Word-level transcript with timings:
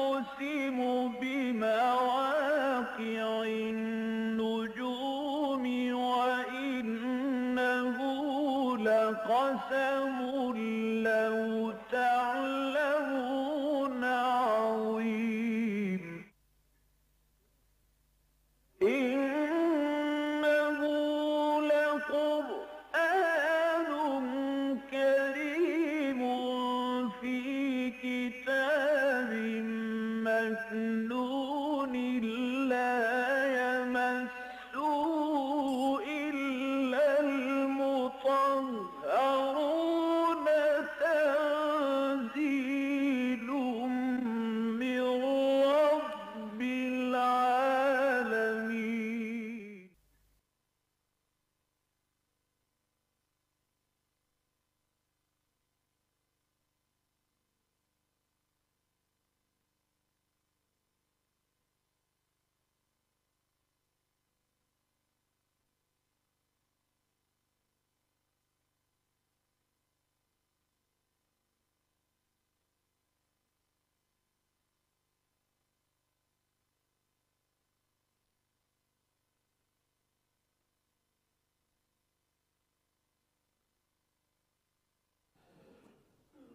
أقسم 0.00 0.24
بمواقع 0.40 1.29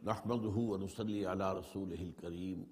نحمده 0.07 0.57
ونصلي 0.73 1.27
على 1.27 1.53
رسوله 1.53 2.03
الكريم. 2.03 2.67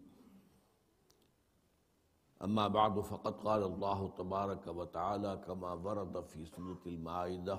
أما 2.42 2.68
بعد، 2.68 3.00
فقد 3.00 3.34
قال 3.46 3.62
الله 3.62 4.08
تبارك 4.08 4.66
وتعالى 4.66 5.42
كما 5.46 5.72
ورد 5.72 6.24
في 6.24 6.44
سورة 6.44 6.82
المائدة 6.86 7.58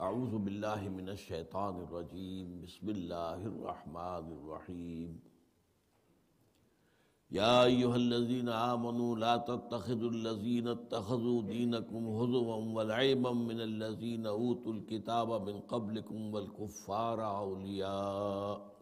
أعوذ 0.00 0.38
بالله 0.38 0.88
من 0.88 1.08
الشيطان 1.08 1.80
الرجيم. 1.84 2.60
بسم 2.62 2.90
الله 2.90 3.46
الرحمن 3.46 4.26
الرحيم. 4.38 5.20
يا 7.30 7.64
أيها 7.64 7.96
الذين 7.96 8.48
آمنوا 8.48 9.16
لا 9.16 9.36
تتخذوا 9.36 10.10
الذين 10.10 10.68
اتخذوا 10.68 11.42
دينكم 11.42 12.06
هزوا 12.06 12.56
ولعبا 12.56 13.32
من 13.32 13.60
الذين 13.60 14.26
أوتوا 14.26 14.72
الكتاب 14.72 15.48
من 15.48 15.60
قبلكم 15.60 16.34
والكفار 16.34 17.36
أولياء 17.38 18.72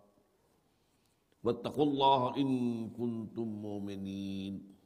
واتقوا 1.44 1.84
الله 1.84 2.36
إن 2.36 2.50
كنتم 2.90 3.48
مؤمنين 3.48 4.76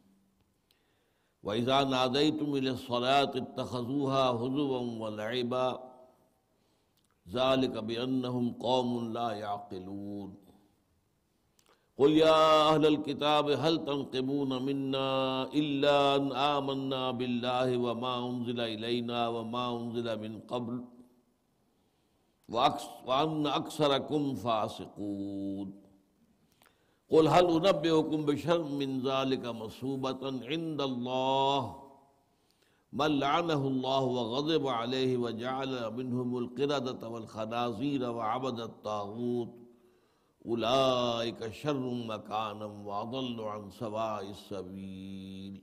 وإذا 1.42 1.84
ناديتم 1.84 2.54
إلى 2.54 2.70
الصلاة 2.70 3.32
اتخذوها 3.36 4.30
هزوا 4.30 4.80
ولعبا 5.02 5.90
ذلك 7.28 7.84
بأنهم 7.84 8.52
قوم 8.52 9.12
لا 9.12 9.30
يعقلون 9.32 10.49
قل 12.00 12.12
يا 12.26 12.40
أهل 12.70 12.84
الكتاب، 12.86 13.46
هل 13.64 13.74
تنقمون 13.84 14.50
منا 14.68 15.08
إلا 15.60 15.96
أن 16.16 16.32
آمنا 16.32 17.02
بالله 17.18 17.68
وما 17.76 18.12
أنزل 18.28 18.60
إلينا 18.60 19.28
وما 19.28 19.64
أنزل 19.76 20.06
من 20.24 20.32
قبل؟ 20.52 20.84
وأن 23.08 23.46
أكثركم 23.46 24.22
فاسقون. 24.44 25.68
قل 27.12 27.24
هل 27.34 27.46
أنبئكم 27.58 28.18
بشر 28.30 28.62
من 28.80 28.90
ذلك 29.10 29.44
مصوبة 29.62 30.22
عند 30.50 30.80
الله؟ 30.90 31.62
من 32.92 33.10
لعنه 33.24 33.62
الله 33.72 34.02
وغضب 34.16 34.64
عليه 34.80 35.16
وجعل 35.16 35.72
منهم 35.98 36.30
القردة 36.42 37.08
والخنازير 37.08 38.02
وعبد 38.10 38.58
الطاغوت. 38.60 39.59
أولئك 40.46 41.52
شر 41.52 41.94
مكانا 42.12 42.64
وأضل 42.64 43.40
عن 43.40 43.70
سواء 43.70 44.30
السبيل. 44.30 45.62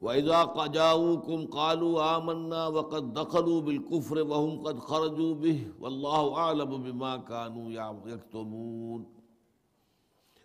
وإذا 0.00 0.66
جاءوكم 0.66 1.46
قالوا 1.46 2.16
آمنا 2.16 2.66
وقد 2.66 3.12
دخلوا 3.12 3.60
بالكفر 3.60 4.22
وهم 4.22 4.62
قد 4.62 4.78
خرجوا 4.78 5.34
به 5.34 5.72
والله 5.80 6.36
أعلم 6.36 6.82
بما 6.82 7.16
كانوا 7.16 7.98
يكتمون. 8.06 9.06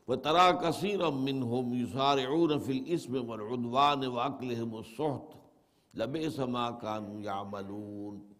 وترى 0.07 0.53
كثيرا 0.53 1.09
منهم 1.09 1.73
يسارعون 1.73 2.59
في 2.59 2.71
الإثم 2.71 3.29
والعدوان 3.29 4.07
وأكلهم 4.07 4.79
السحت. 4.79 5.27
لبئس 5.93 6.39
ما 6.39 6.71
كانوا 6.71 7.21
يعملون. 7.21 8.32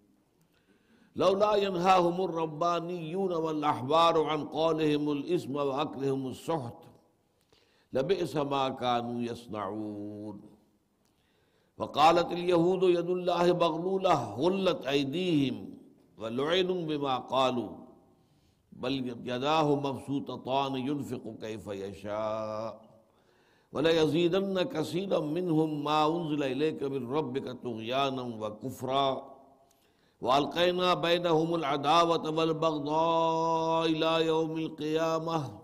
لولا 1.16 1.56
ينهاهم 1.56 2.22
الربانيون 2.22 3.34
والأحبار 3.34 4.24
عن 4.24 4.46
قولهم 4.46 5.12
الإثم 5.12 5.56
وأكلهم 5.56 6.28
السحت، 6.28 6.80
لبئس 7.94 8.36
ما 8.36 8.70
كانوا 8.70 9.22
يصنعون. 9.22 10.42
وقالت 11.78 12.32
اليهود 12.32 12.84
يد 12.84 13.10
الله 13.10 13.54
مغلولة 13.54 14.34
غلت 14.34 14.86
أيديهم 14.88 15.74
ولعنوا 16.18 16.82
بما 16.86 17.18
قالوا، 17.18 17.70
بل 18.72 18.94
يداه 19.26 19.76
مبسوطتان 19.76 20.76
ينفق 20.76 21.36
كيف 21.42 21.68
يشاء. 21.68 22.82
وليزيدن 23.74 24.64
كثيرا 24.64 25.20
منهم 25.20 25.84
ما 25.84 26.08
أنزل 26.08 26.44
إليك 26.44 26.84
من 26.84 27.12
ربك 27.12 27.48
طغيانا 27.64 28.22
وكفرا. 28.22 29.34
والقينا 30.24 30.94
بينهم 30.94 31.56
العداوة 31.56 32.30
والبغضاء 32.38 33.86
إلى 33.86 34.26
يوم 34.28 34.58
القيامة 34.58 35.60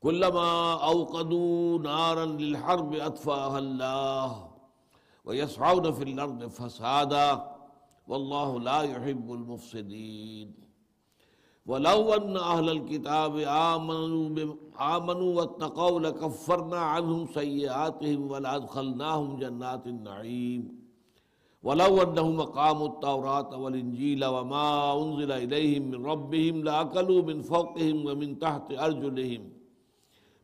كلما 0.00 0.72
أوقدوا 0.90 1.78
نارا 1.78 2.24
للحرب 2.26 2.94
أطفاها 2.94 3.58
الله 3.58 4.48
ويسعون 5.24 5.92
في 5.92 6.02
الأرض 6.04 6.46
فسادا 6.46 7.28
والله 8.08 8.60
لا 8.60 8.82
يحب 8.82 9.32
المفسدين 9.32 10.54
ولو 11.66 12.14
أن 12.14 12.36
أهل 12.36 12.70
الكتاب 12.70 13.36
آمنوا, 13.36 14.28
بم 14.28 14.56
آمنوا 14.80 15.30
واتقوا 15.40 16.00
لكفرنا 16.00 16.78
عنهم 16.78 17.26
سيئاتهم 17.34 18.30
ولأدخلناهم 18.30 19.36
جنات 19.36 19.86
النعيم 19.86 20.85
ولو 21.66 21.92
أنهم 22.02 22.40
أقاموا 22.40 22.88
التوراة 22.88 23.50
والإنجيل 23.62 24.24
وما 24.24 24.66
أنزل 25.02 25.30
إليهم 25.32 25.82
من 25.90 26.06
ربهم 26.06 26.64
لأكلوا 26.64 27.22
من 27.22 27.38
فوقهم 27.42 27.96
ومن 28.06 28.38
تحت 28.38 28.66
أرجلهم 28.86 29.42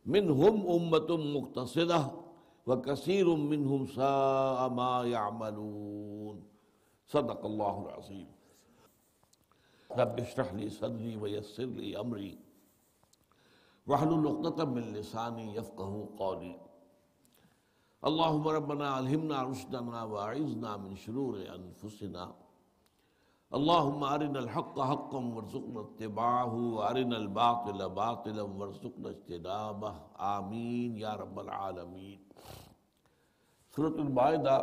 منهم 0.05 0.55
أمة 0.77 1.09
مقتصدة 1.35 2.01
وكثير 2.67 3.27
منهم 3.35 3.81
ساء 3.87 4.59
ما 4.79 4.93
يعملون 5.15 6.43
صدق 7.13 7.41
الله 7.45 7.75
العظيم 7.85 8.27
رب 10.01 10.19
اشرح 10.19 10.53
لي 10.53 10.69
صدري 10.69 11.13
ويسر 11.21 11.65
لي 11.65 11.99
أمري 11.99 12.37
واحلل 13.87 14.27
عقدة 14.27 14.65
من 14.65 14.93
لساني 14.93 15.55
يفقه 15.55 16.09
قولي 16.17 16.55
اللهم 18.09 18.47
ربنا 18.47 18.87
الهمنا 18.95 19.43
رشدنا 19.43 20.03
واعذنا 20.03 20.71
من 20.77 20.95
شرور 20.95 21.35
انفسنا. 21.35 22.25
اللهم 23.51 24.03
ارنا 24.03 24.39
الحق 24.39 24.79
حقا 24.79 25.21
وارزقنا 25.35 25.79
اتباعه 25.79 26.55
وارنا 26.73 27.15
الباطل 27.15 27.87
باطلا 27.99 28.43
وارزقنا 28.43 29.09
اجتنابه. 29.09 29.93
آمین 30.31 30.97
یا 30.97 31.15
رب 31.17 31.39
العالمین. 31.39 32.19
سورۃ 33.75 34.03
المائدہ 34.05 34.57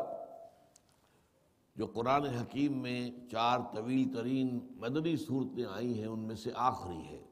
جو 1.76 1.86
قرآن 1.86 2.24
حکیم 2.24 2.78
میں 2.82 3.10
چار 3.30 3.58
طویل 3.72 4.12
ترین 4.14 4.58
مدنی 4.76 5.16
صورتیں 5.16 5.64
آئی 5.64 5.98
ہیں، 6.00 6.06
ان 6.06 6.18
میں 6.18 6.36
سے 6.36 6.50
آخری 6.54 7.02
ہے۔ 7.08 7.22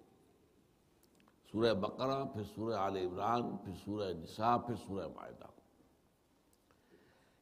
سورہ 1.53 1.75
بقرہ، 1.75 2.25
پھر 2.25 2.43
سورہ 2.55 2.75
آل 2.75 2.97
عمران، 2.97 3.57
پھر 3.57 3.73
سورہ 3.85 4.13
نساء، 4.13 4.57
پھر 4.57 4.75
سورہ 4.87 5.09
معاہدہ 5.15 5.58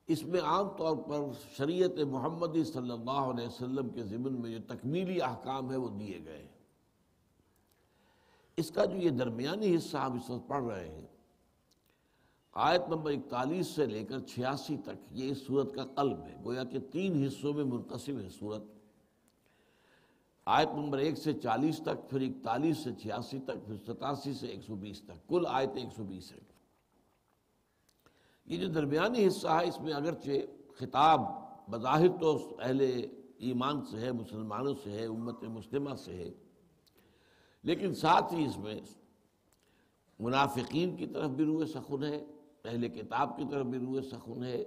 اس 0.07 0.23
میں 0.23 0.41
عام 0.41 0.69
طور 0.69 0.97
پر 0.97 1.21
شریعت 1.57 1.99
محمدی 2.11 2.65
صلی 2.65 2.91
اللہ 2.91 3.11
علیہ 3.11 3.47
وسلم 3.47 3.89
کے 3.89 4.03
ضمن 4.03 4.41
میں 4.41 4.51
جو 4.51 4.59
تکمیلی 4.67 5.23
احکام 5.23 5.71
ہے 5.71 5.77
وہ 5.77 5.89
دیے 5.89 6.19
گئے 6.25 6.39
ہیں۔ 6.39 6.55
اس 8.57 8.71
کا 8.71 8.85
جو 8.85 8.97
یہ 8.97 9.11
درمیانی 9.11 9.77
حصہ 9.77 9.97
ہم 9.97 10.17
اس 10.17 10.31
وقت 10.31 10.49
پڑھ 10.49 10.65
رہے 10.65 10.89
ہیں، 10.89 11.07
آیت 12.53 12.83
نمبر 12.89 13.11
اکتالیس 13.11 13.67
سے 13.67 13.87
لے 13.87 14.05
کر 14.05 14.21
چھیاسی 14.21 14.77
تک 14.85 15.05
یہ 15.11 15.31
اس 15.31 15.47
صورت 15.47 15.75
کا 15.75 15.85
قلب 15.85 16.21
ہے۔ 16.21 16.37
گویا 16.45 16.65
کہ 16.65 16.79
تین 16.93 17.27
حصوں 17.27 17.53
میں 17.53 17.65
منقسم 17.65 18.21
ہے 18.21 18.29
صورت۔ 18.39 18.63
آیت 20.47 20.69
نمبر 20.75 20.99
ایک 20.99 21.19
سے 21.19 21.33
چالیس 21.33 21.79
تک، 21.79 22.11
پھر 22.11 22.21
اکتالیس 22.21 22.79
سے 22.79 22.91
چھیاسی 23.03 23.39
تک، 23.39 23.67
پھر 23.67 23.77
ستاسی 23.87 24.35
سے 24.35 24.47
ایک 24.47 24.61
سو 24.67 24.75
بیس 24.75 25.03
تک۔ 25.03 25.29
کل 25.29 25.45
آیت 25.49 25.71
ایک 25.75 25.89
سو 25.97 26.05
بیس 26.05 26.33
ہے 26.33 26.39
یہ 28.47 28.57
جو 28.59 28.69
درمیانی 28.69 29.27
حصہ 29.27 29.49
ہے، 29.49 29.67
اس 29.69 29.81
میں 29.81 29.93
اگرچہ 29.93 30.41
خطاب 30.79 31.21
بظاہر 31.71 32.09
تو 32.21 32.37
اہل 32.61 32.81
ایمان 33.39 33.85
سے 33.85 34.01
ہے، 34.01 34.13
مسلمانوں 34.13 34.75
سے 34.85 34.91
ہے، 34.91 35.07
امت 35.07 35.43
مسلمہ 35.45 35.95
سے 36.05 36.15
ہے، 36.15 36.31
لیکن 37.65 37.95
ساتھ 37.95 38.35
ہی 38.35 38.45
اس 38.45 38.57
میں 38.59 38.79
منافقین 40.21 40.97
کی 40.97 41.07
طرف 41.07 41.31
بھی 41.31 41.45
روح 41.45 41.65
سخن 41.73 42.05
ہے 42.05 42.17
اہل 42.65 42.89
کتاب 42.89 43.37
کی 43.37 43.45
طرف 43.51 43.67
بھی 43.67 43.79
روح 43.79 44.01
سخن 44.11 44.45
ہے 44.45 44.63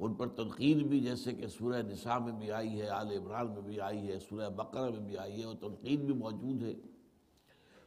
ان 0.00 0.14
پر 0.14 0.28
تنقید 0.36 0.82
بھی 0.88 1.00
جیسے 1.00 1.32
کہ 1.32 1.46
سورہ 1.46 1.80
نساء 1.82 2.18
میں 2.18 2.32
بھی 2.32 2.50
آئی 2.50 2.80
ہے، 2.80 2.88
آل 2.88 3.10
عمران 3.16 3.50
میں 3.54 3.62
بھی 3.62 3.80
آئی 3.80 4.06
ہے، 4.08 4.18
سورہ 4.18 4.48
بقرہ 4.56 4.90
میں 4.90 5.00
بھی 5.00 5.16
آئی 5.18 5.38
ہے، 5.38 5.44
اور 5.44 5.56
تنقید 5.60 6.00
بھی 6.00 6.14
موجود 6.14 6.62
ہے۔ 6.62 6.72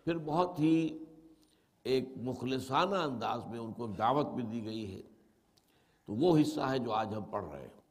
پھر 0.05 0.17
بہت 0.17 0.59
ہی 0.59 0.75
ایک 1.83 2.09
مخلصانہ 2.17 2.95
انداز 2.95 3.45
میں 3.47 3.59
ان 3.59 3.73
کو 3.73 3.87
دعوت 3.87 4.27
بھی 4.27 4.43
دی 4.43 4.65
گئی 4.65 4.95
ہے۔ 4.95 5.01
تو 6.05 6.13
وہ 6.13 6.37
حصہ 6.41 6.61
ہے 6.61 6.79
جو 6.79 6.91
آج 6.91 7.15
ہم 7.15 7.23
پڑھ 7.23 7.45
رہے 7.45 7.61
ہیں۔ 7.61 7.81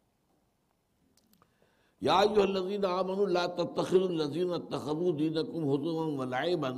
یا 2.01 2.19
ایوہ 2.19 2.43
الذین 2.43 2.85
آمنوا 2.85 3.27
لا 3.27 3.47
تتخذوا 3.47 4.09
الذین 4.09 4.53
اتخذوا 4.53 5.13
دینکم 5.19 5.69
حضوا 5.71 6.07
ولعبا 6.07 6.69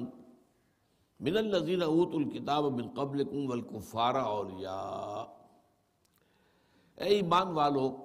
من 1.20 1.36
الذین 1.36 1.82
اوتوا 1.82 2.20
الکتاب 2.20 2.64
من 2.64 2.88
قبلکم 2.88 3.50
والکفار 3.50 4.14
اولیاء۔ 4.14 5.24
اے 6.94 7.04
ایمان 7.04 7.46
والو، 7.46 7.96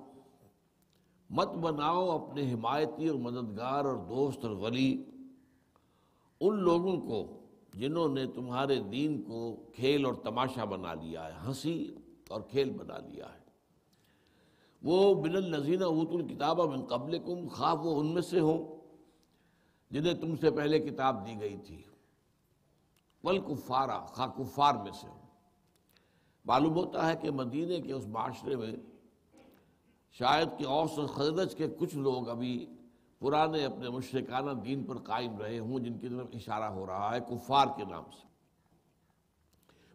مت 1.30 1.48
بناؤ 1.48 2.10
اپنے 2.10 2.54
حمایتی 2.54 3.08
اور 3.08 3.18
مددگار 3.18 3.86
اور 3.86 3.96
دوست 3.96 4.46
اور 4.46 4.56
ولی 4.56 5.04
ان 6.40 6.56
لوگوں 6.56 6.98
کو 6.98 7.39
جنہوں 7.74 8.10
نے 8.10 8.26
تمہارے 8.26 8.80
دین 8.80 9.22
کو 9.22 9.56
کھیل 9.76 10.06
اور 10.06 10.14
تماشا 10.14 10.66
بنا 10.66 10.94
لیا 10.94 11.26
ہے، 11.26 11.48
ہنسی 11.48 11.96
اور 12.30 12.42
کھیل 12.42 12.70
بنا 12.70 12.98
لیا 12.98 13.26
ہے۔ 13.26 13.40
وہ 14.82 15.24
بن 15.24 15.36
النزین 15.36 15.84
اوت 15.84 16.10
الکتاب 16.12 16.62
من 16.62 16.86
قبلکم، 16.86 17.48
خواہ 17.48 17.74
وہ 17.74 18.00
ان 18.00 18.08
میں 18.08 18.22
سے 18.22 18.40
ہوں 18.40 18.76
جنہیں 19.92 20.14
تم 20.14 20.36
سے 20.36 20.52
پہلے 20.52 20.80
کتاب 20.80 21.28
دی 21.28 21.36
گئی 21.40 21.58
تھی۔ 21.58 21.82
والکفارہ 23.24 24.06
خواہ 24.06 24.28
کفار 24.28 24.74
میں 24.74 24.92
سے 24.92 25.08
ہوں۔ 25.08 25.20
معلوم 26.46 26.74
ہوتا 26.74 27.10
ہے 27.10 27.16
کہ 27.22 27.32
مدینہ 27.32 27.84
کے 27.84 27.94
اس 27.94 28.08
معاشرے 28.08 28.56
میں 28.56 28.76
شاید 30.12 30.50
کہ 30.58 30.66
اوس 30.66 31.00
اور 31.00 31.08
خزرج 31.08 31.56
کے 31.56 31.68
کچھ 31.80 31.96
لوگ 31.96 32.30
ابھی 32.30 32.66
پرانے 33.20 33.66
اپنے 33.66 33.90
مشرکانہ 33.90 34.52
دین 34.52 34.84
پر 34.84 34.98
قائم 34.98 35.38
رہے 35.38 35.60
ہوں 35.60 35.80
جن 35.80 36.00
کی 36.00 36.10
طرف 36.10 36.28
اشارہ 36.34 36.64
ہو 36.64 36.86
رہا 36.86 37.16
ہے 37.16 37.20
کفار 37.20 37.68
کے 37.78 37.86
نام 37.86 38.04
سے۔ 38.12 38.28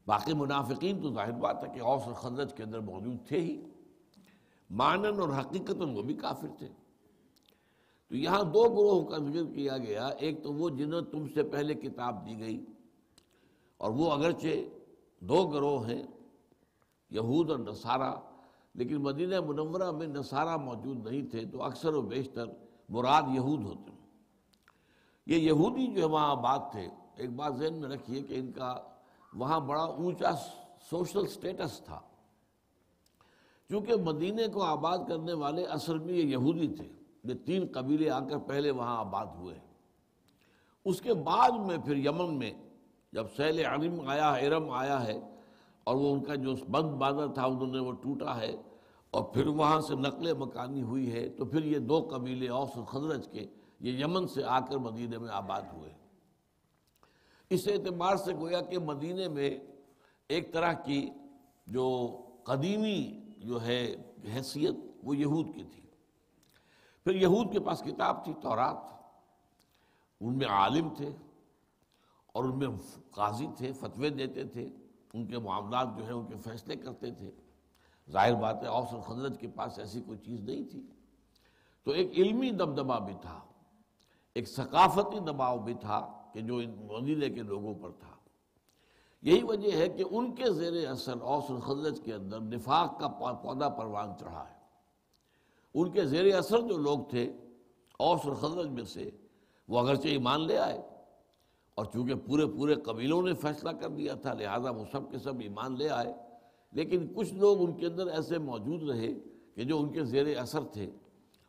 باقی 0.06 0.32
منافقین 0.32 1.02
تو 1.02 1.14
ظاہر 1.14 1.32
بات 1.32 1.64
ہے 1.64 1.68
کہ 1.74 1.80
اوس 1.80 2.02
اور 2.02 2.14
خزرج 2.14 2.54
کے 2.54 2.62
اندر 2.62 2.80
موجود 2.80 3.26
تھے 3.28 3.40
ہی۔ 3.40 3.62
مانن 4.70 5.20
اور 5.20 5.28
حقیقت 5.40 5.82
وہ 5.94 6.02
بھی 6.02 6.14
کافر 6.14 6.48
تھے۔ 6.58 6.68
تو 8.08 8.16
یہاں 8.16 8.42
دو 8.42 8.62
گروہوں 8.62 9.04
کا 9.04 9.18
ذکر 9.18 9.54
کیا 9.54 9.78
گیا۔ 9.78 10.06
ایک 10.06 10.42
تو 10.42 10.52
وہ 10.52 10.68
جنہوں 10.68 11.00
تم 11.00 11.28
سے 11.34 11.42
پہلے 11.42 11.74
کتاب 11.74 12.26
دی 12.26 12.38
گئی 12.38 12.64
اور 13.76 13.90
وہ 13.90 14.12
اگرچہ 14.12 14.68
دو 15.20 15.46
گروہ 15.46 15.88
ہیں، 15.88 16.02
یہود 17.10 17.50
اور 17.50 17.58
نصارہ، 17.58 18.14
لیکن 18.74 18.96
مدینہ 18.96 19.40
منورہ 19.40 19.90
میں 19.90 20.06
نصارہ 20.06 20.56
موجود 20.56 21.06
نہیں 21.06 21.26
تھے 21.30 21.44
تو 21.44 21.62
اکثر 21.62 21.94
و 21.94 22.02
بیشتر 22.02 22.46
مراد 22.88 23.22
یہود 23.34 23.64
ہوتے 23.64 23.90
ہیں۔ 23.90 24.06
یہ 25.26 25.36
یہودی 25.36 25.86
جو 25.86 26.00
ہے 26.00 26.06
وہاں 26.06 26.30
آباد 26.30 26.58
تھے، 26.72 26.88
ایک 27.16 27.30
بات 27.30 27.56
ذہن 27.56 27.80
میں 27.80 27.88
رکھیے 27.88 28.22
کہ 28.22 28.34
ان 28.34 28.52
کا 28.52 28.76
وہاں 29.34 29.60
بڑا 29.60 29.82
اونچا 29.82 30.30
سوشل 30.90 31.26
سٹیٹس 31.26 31.80
تھا۔ 31.80 32.00
چونکہ 33.68 33.96
مدینہ 33.96 34.42
کو 34.52 34.62
آباد 34.62 34.98
کرنے 35.08 35.32
والے 35.32 35.64
اصل 35.64 35.98
میں 35.98 36.14
یہ 36.14 36.22
یہودی 36.22 36.68
تھے، 36.68 36.88
یہ 37.24 37.34
تین 37.44 37.66
قبیلے 37.72 38.10
آ 38.10 38.20
کر 38.20 38.38
پہلے 38.38 38.70
وہاں 38.70 38.98
آباد 38.98 39.26
ہوئے۔ 39.26 39.58
اس 40.84 41.00
کے 41.00 41.14
بعد 41.14 41.50
میں 41.50 41.76
پھر 41.78 41.96
یمن 41.96 42.38
میں 42.38 42.52
جب 43.12 43.26
سیل 43.36 43.66
علم 43.66 44.08
آیا 44.08 44.32
ارم 44.32 44.70
آیا 44.70 45.04
ہے 45.04 45.20
اور 45.84 45.96
وہ 45.96 46.14
ان 46.14 46.24
کا 46.24 46.34
جو 46.34 46.54
بند 46.70 46.90
باندھا 46.90 47.26
تھا، 47.26 47.44
انہوں 47.44 47.66
نے 47.66 47.78
وہ 47.78 47.92
ٹوٹا 47.92 48.36
ہے۔ 48.36 48.56
اور 49.14 49.24
پھر 49.24 49.46
وہاں 49.46 49.80
سے 49.80 49.94
نقل 49.94 50.34
مکانی 50.38 50.82
ہوئی 50.82 51.12
ہے، 51.12 51.28
تو 51.28 51.44
پھر 51.44 51.64
یہ 51.64 51.78
دو 51.78 52.08
قبیلے 52.10 52.48
اوس 52.48 52.76
و 52.76 52.84
خزرج 52.84 53.28
کے، 53.32 53.46
یہ 53.80 53.92
یمن 53.92 54.28
سے 54.28 54.44
آ 54.44 54.60
کر 54.60 54.76
مدینہ 54.76 55.18
میں 55.18 55.28
آباد 55.30 55.62
ہوئے۔ 55.72 55.92
اس 57.50 57.68
اعتبار 57.68 58.16
سے 58.16 58.34
گویا 58.34 58.60
کہ 58.60 58.78
مدینہ 58.78 59.28
میں 59.28 59.58
ایک 60.28 60.52
طرح 60.52 60.72
کی 60.72 61.10
جو 61.66 62.16
قدیمی 62.44 63.22
جو 63.38 63.62
ہے 63.62 63.96
حیثیت، 64.34 64.74
وہ 65.02 65.16
یہود 65.16 65.54
کی 65.54 65.62
تھی۔ 65.62 65.82
پھر 67.04 67.14
یہود 67.14 67.52
کے 67.52 67.60
پاس 67.60 67.82
کتاب 67.82 68.24
تھی، 68.24 68.34
تورات۔ 68.42 68.76
ان 70.20 70.38
میں 70.38 70.46
عالم 70.46 70.88
تھے 70.96 71.10
اور 72.26 72.44
ان 72.44 72.58
میں 72.58 72.68
قاضی 73.10 73.46
تھے، 73.56 73.72
فتوے 73.72 74.10
دیتے 74.10 74.44
تھے۔ 74.44 74.68
ان 75.14 75.26
کے 75.26 75.38
معاملات 75.38 75.88
جو 75.98 76.04
ہیں، 76.04 76.12
ان 76.12 76.26
کے 76.26 76.36
فیصلے 76.36 76.76
کرتے 76.76 77.10
تھے۔ 77.10 77.30
ظاہر 78.10 78.34
بات 78.34 78.62
ہے، 78.62 78.68
اوس 78.68 78.92
اور 78.92 79.02
کے 79.40 79.48
پاس 79.48 79.78
ایسی 79.78 80.00
کوئی 80.00 80.18
چیز 80.18 80.40
نہیں 80.40 80.64
تھی۔ 80.70 80.86
تو 81.84 81.90
ایک 81.90 82.10
علمی 82.16 82.50
دبدبا 82.50 82.98
بھی 82.98 83.14
تھا، 83.20 83.40
ایک 84.34 84.48
ثقافتی 84.48 85.18
دباؤ 85.18 85.58
بھی 85.58 85.74
تھا 85.74 86.00
کہ 86.32 86.40
جو 86.40 86.56
ان 86.56 86.86
مدینہ 86.86 87.34
کے 87.34 87.42
لوگوں 87.42 87.74
پر 87.74 87.90
تھا۔ 87.90 88.12
یہی 89.22 89.42
وجہ 89.42 89.76
ہے 89.76 89.88
کہ 89.88 90.04
ان 90.10 90.34
کے 90.34 90.52
زیر 90.52 90.88
اثر 90.88 91.20
اوس 91.20 91.44
اور 91.50 91.58
کے 92.04 92.14
اندر 92.14 92.40
نفاق 92.40 92.98
کا 93.00 93.08
پودا 93.42 93.68
پروان 93.68 94.10
چڑھا 94.20 94.44
ہے۔ 94.48 94.58
ان 95.74 95.90
کے 95.90 96.04
زیر 96.04 96.34
اثر 96.36 96.60
جو 96.60 96.76
لوگ 96.76 96.98
تھے، 97.10 97.32
اوس 97.98 98.20
اور 98.24 98.36
میں 98.68 98.84
سے 98.84 99.10
وہ 99.68 99.78
اگرچہ 99.78 100.08
ایمان 100.08 100.46
لے 100.46 100.58
آئے، 100.58 100.82
اور 101.74 101.84
چونکہ 101.84 102.14
پورے 102.14 102.46
پورے 102.46 102.74
قبیلوں 102.74 103.22
نے 103.22 103.34
فیصلہ 103.34 103.70
کر 103.70 103.88
دیا 103.88 104.14
تھا، 104.14 104.34
لہٰذا 104.34 104.70
وہ 104.70 104.84
سب 104.92 105.10
کے 105.10 105.18
سب 105.18 105.40
ایمان 105.40 105.76
لے 105.78 105.88
آئے۔ 105.90 106.12
لیکن 106.74 107.06
کچھ 107.14 107.34
لوگ 107.34 107.62
ان 107.62 107.72
کے 107.72 107.86
اندر 107.86 108.06
ایسے 108.06 108.38
موجود 108.38 108.90
رہے 108.90 109.14
کہ 109.54 109.64
جو 109.64 109.78
ان 109.78 109.92
کے 109.92 110.04
زیر 110.04 110.38
اثر 110.38 110.64
تھے 110.64 110.90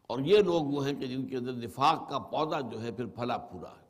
اور 0.07 0.19
یہ 0.19 0.37
لوگ 0.39 0.63
وہ 0.63 0.87
ہیں 0.87 0.93
کہ 0.93 1.07
جن 1.07 1.27
کے 1.27 1.37
اندر 1.37 1.51
نفاق 1.51 2.09
کا 2.09 2.19
پودا 2.19 2.59
جو 2.59 2.83
ہے 2.83 2.91
پھر 2.91 3.05
پھلا 3.05 3.37
پھورا 3.37 3.69
ہے۔ 3.69 3.85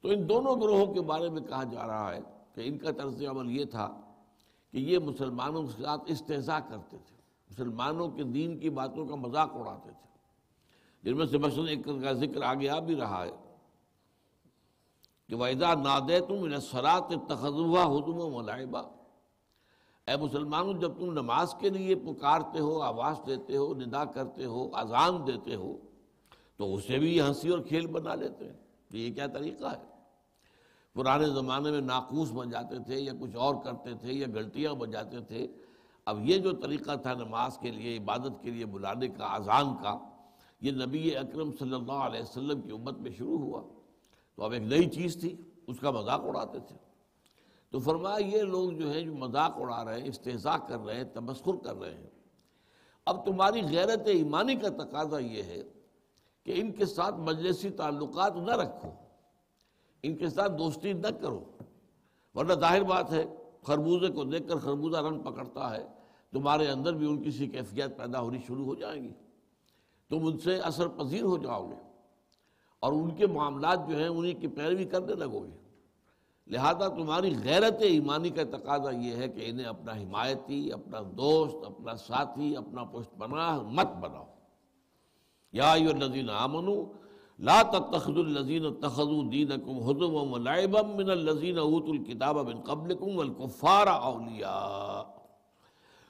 تو 0.00 0.08
ان 0.08 0.28
دونوں 0.28 0.60
گروہوں 0.60 0.94
کے 0.94 1.00
بارے 1.00 1.28
میں 1.28 1.40
کہا 1.40 1.64
جا 1.64 1.86
رہا 1.86 2.14
ہے 2.14 2.20
کہ 2.54 2.60
ان 2.64 2.78
کا 2.78 2.90
طرز 2.90 3.24
عمل 3.24 3.50
یہ 3.50 3.64
تھا 3.64 4.00
کہ 4.70 4.78
یہ 4.78 4.98
مسلمانوں 4.98 5.62
کے 5.62 5.82
ساتھ 5.82 6.02
استحضاء 6.06 6.58
کرتے 6.58 6.96
تھے۔ 7.06 7.16
مسلمانوں 7.50 8.08
کے 8.08 8.22
دین 8.22 8.58
کی 8.58 8.70
باتوں 8.70 9.06
کا 9.06 9.14
مذاق 9.14 9.50
اڑاتے 9.54 9.90
تھے۔ 9.90 10.02
جن 11.02 11.16
میں 11.16 11.26
سے 11.26 11.38
مثلاً 11.38 11.68
ایک 11.68 11.84
کا 11.84 12.12
ذکر 12.12 12.42
آگے 12.42 12.68
آ 12.68 12.78
بھی 12.78 12.96
رہا 12.96 13.24
ہے 13.24 13.30
کہ 15.28 15.34
وحدہ 15.34 15.74
نادے 15.84 16.20
تم 16.20 16.34
انسرات 16.34 17.12
تخذہ 17.28 17.78
ہو 17.78 18.00
تم 18.00 18.48
اے 20.06 20.16
مسلمانوں، 20.16 20.72
جب 20.72 20.92
تم 20.98 21.12
نماز 21.12 21.54
کے 21.60 21.68
لیے 21.68 21.94
پکارتے 21.94 22.58
ہو، 22.58 22.82
آواز 22.82 23.16
دیتے 23.26 23.56
ہو، 23.56 23.74
ندا 23.74 24.04
کرتے 24.04 24.44
ہو، 24.44 24.76
اذان 24.76 25.26
دیتے 25.26 25.54
ہو، 25.54 25.76
تو 26.56 26.74
اسے 26.74 26.98
بھی 26.98 27.16
یہ 27.16 27.22
ہنسی 27.22 27.48
اور 27.48 27.58
کھیل 27.58 27.86
بنا 27.86 28.14
لیتے 28.14 28.44
ہیں۔ 28.44 28.56
کہ 28.90 28.96
یہ 28.96 29.14
کیا 29.14 29.26
طریقہ 29.26 29.64
ہے؟ 29.64 29.92
پرانے 30.94 31.26
زمانے 31.26 31.70
میں 31.70 31.80
ناقوس 31.80 32.30
بن 32.32 32.50
جاتے 32.50 32.78
تھے 32.78 33.00
یا 33.00 33.12
کچھ 33.20 33.36
اور 33.36 33.54
کرتے 33.64 33.94
تھے 33.94 34.12
یا 34.12 34.26
گھنٹیاں 34.34 34.72
بن 34.72 34.90
جاتے 34.90 35.20
تھے۔ 35.20 35.46
اب 36.06 36.28
یہ 36.28 36.38
جو 36.38 36.52
طریقہ 36.52 36.96
تھا 36.96 37.14
نماز 37.14 37.58
کے 37.58 37.70
لیے، 37.70 37.96
عبادت 37.96 38.42
کے 38.42 38.50
لیے 38.50 38.66
بلانے 38.66 39.08
کا، 39.08 39.24
اذان 39.24 39.74
کا، 39.82 39.98
یہ 40.60 40.72
نبی 40.72 41.16
اکرم 41.16 41.50
صلی 41.58 41.74
اللہ 41.74 41.92
علیہ 41.92 42.22
وسلم 42.22 42.60
کی 42.60 42.70
امت 42.70 42.98
میں 42.98 43.10
شروع 43.10 43.38
ہوا۔ 43.38 43.62
تو 44.36 44.44
اب 44.44 44.52
ایک 44.52 44.62
نئی 44.62 44.90
چیز 44.90 45.20
تھی، 45.20 45.36
اس 45.66 45.80
کا 45.80 45.90
مذاق 45.90 46.20
اڑاتے 46.24 46.58
تھے۔ 46.58 46.76
تو 47.72 47.78
فرمایا 47.78 48.26
یہ 48.26 48.42
لوگ 48.42 48.70
جو 48.70 48.92
ہیں 48.92 49.00
جو 49.00 49.14
مذاق 49.14 49.52
اڑا 49.56 49.84
رہے 49.84 50.00
ہیں 50.00 50.08
استحصاء 50.08 50.56
کر 50.68 50.78
رہے 50.78 50.94
ہیں، 50.94 51.04
تمسخر 51.04 51.56
کر 51.64 51.76
رہے 51.76 51.94
ہیں۔ 51.94 52.10
اب 53.06 53.26
تمہاری 53.26 53.62
غیرت 53.62 54.00
ایمانی 54.04 54.54
کا 54.54 54.68
تقاضا 54.68 55.18
یہ 55.18 55.42
ہے 55.42 55.62
کہ 56.44 56.52
ان 56.56 56.72
کے 56.72 56.86
ساتھ 56.86 57.14
مجلسی 57.14 57.70
تعلقات 57.70 58.36
نہ 58.36 58.50
رکھو، 58.50 58.90
ان 60.02 60.16
کے 60.16 60.28
ساتھ 60.28 60.52
دوستی 60.58 60.92
نہ 60.92 61.06
کرو۔ 61.06 61.44
ورنہ 62.34 62.52
ظاہر 62.52 62.82
بات 62.82 63.12
ہے، 63.12 63.24
خربوزے 63.62 64.08
کو 64.08 64.24
دیکھ 64.24 64.48
کر 64.48 64.56
خربوزہ 64.56 64.96
رنگ 64.96 65.22
پکڑتا 65.22 65.76
ہے، 65.76 65.86
تمہارے 66.32 66.68
اندر 66.68 66.92
بھی 66.92 67.06
ان 67.06 67.22
کی 67.22 67.30
سی 67.30 67.46
کیفیت 67.46 67.98
پیدا 67.98 68.20
ہونی 68.20 68.38
شروع 68.46 68.64
ہو 68.64 68.74
جائیں 68.74 69.02
گی۔ 69.02 69.12
تم 70.08 70.26
ان 70.26 70.38
سے 70.38 70.58
اثر 70.58 70.88
پذیر 70.88 71.22
ہو 71.22 71.36
جاؤ 71.36 71.70
گے 71.70 71.82
اور 72.78 72.92
ان 72.92 73.14
کے 73.14 73.26
معاملات 73.26 73.88
جو 73.88 73.96
ہیں 73.96 74.08
انہیں 74.08 74.40
کی 74.40 74.46
پیروی 74.46 74.84
کرنے 74.84 75.14
لگو 75.14 75.40
گے۔ 75.40 75.61
لہذا 76.46 76.88
تمہاری 76.88 77.34
غیرت 77.44 77.74
ایمانی 77.80 78.30
کا 78.30 78.42
تقاضا 78.44 78.90
یہ 78.90 79.16
ہے 79.16 79.28
کہ 79.28 79.42
انہیں 79.46 79.66
اپنا 79.66 79.92
حمایتی، 79.92 80.72
اپنا 80.72 80.98
دوست، 81.18 81.56
اپنا 81.66 81.96
ساتھی، 81.96 82.56
اپنا 82.56 82.84
پشت 82.84 83.18
پناہ 83.18 83.60
مت 83.62 83.86
بناؤ۔ 83.86 84.24
یا 85.52 85.72
الذین 85.72 86.30
آمنوا، 86.30 86.84
لا 87.38 87.62
تتخذوا 87.62 88.24
الذین 88.24 88.66
اتخذوا 88.66 89.22
دینکم 89.32 89.78
حزوا 89.78 90.22
ولعبا 90.22 90.82
من 90.82 91.10
الذین 91.10 91.58
اوتوا 91.58 91.88
الکتاب 91.88 92.38
من 92.38 92.60
قبلکم 92.60 93.18
والکفار 93.18 93.86
اولیاء۔ 93.86 95.22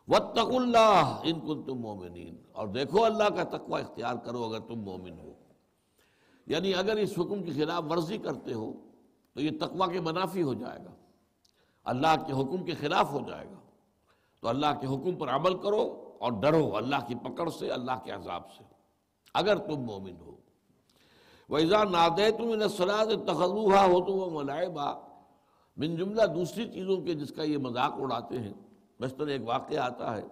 واتقوا 0.09 0.62
اللہ 0.62 1.21
ان 1.23 1.41
کنتم 1.41 1.75
مومنین۔ 1.75 2.37
اور 2.53 2.69
دیکھو 2.69 3.05
اللہ 3.05 3.25
کا 3.25 3.45
تقوی 3.45 3.81
اختیار 3.81 4.15
کرو 4.25 4.45
اگر 4.45 4.59
تم 4.59 4.81
مومن 4.81 5.19
ہو۔ 5.19 5.33
یعنی 6.47 6.75
اگر 6.75 6.97
اس 6.97 7.12
حکم 7.19 7.43
کی 7.43 7.53
خلاف 7.53 7.85
ورزی 7.91 8.19
کرتے 8.19 8.53
ہو 8.53 8.73
تو 9.35 9.41
یہ 9.41 9.51
تقوی 9.61 9.93
کے 9.93 10.01
منافی 10.01 10.43
ہو 10.43 10.55
جائے 10.55 10.79
گا۔ 10.85 10.91
اللہ 11.85 12.25
کے 12.27 12.33
حکم 12.33 12.65
کے 12.65 12.75
خلاف 12.75 13.12
ہو 13.12 13.21
جائے 13.29 13.47
گا۔ 13.47 13.61
تو 14.41 14.49
اللہ 14.49 14.67
کے 14.81 14.87
حکم 14.87 15.17
پر 15.17 15.29
عمل 15.29 15.59
کرو 15.59 16.12
اور 16.21 16.33
ڈرو 16.33 16.77
اللہ 16.77 16.97
کی 17.09 17.15
پکڑ 17.15 17.51
سے، 17.51 17.71
اللہ 17.71 17.93
کے 18.05 18.11
عذاب 18.11 18.53
سے۔ 18.53 18.65
اگر 19.35 19.57
تم 19.57 19.81
مومن 19.81 20.17
ہو۔ 20.21 20.37
وَإِذَا 21.49 21.85
نَادَيْتُمْ 21.85 22.47
مِنَ 22.47 22.62
الصَّلَاةِ 22.62 23.12
اتَّخَذُوهَا 23.12 23.87
هُزُوًا 23.87 24.35
وَلَعِبًا۔ 24.37 25.01
من 25.77 25.97
جملہ 25.97 26.23
دوسری 26.27 26.69
چیزوں 26.69 26.97
کے 26.97 27.15
جس 27.15 27.31
کا 27.31 27.43
یہ 27.43 27.59
مذاق 27.59 27.93
اڑاتے 27.99 28.39
ہیں 28.39 28.53
مثلاً 29.01 29.29
ایک 29.29 29.41
واقعہ 29.45 29.79
آتا 29.79 30.17
ہے 30.17 30.23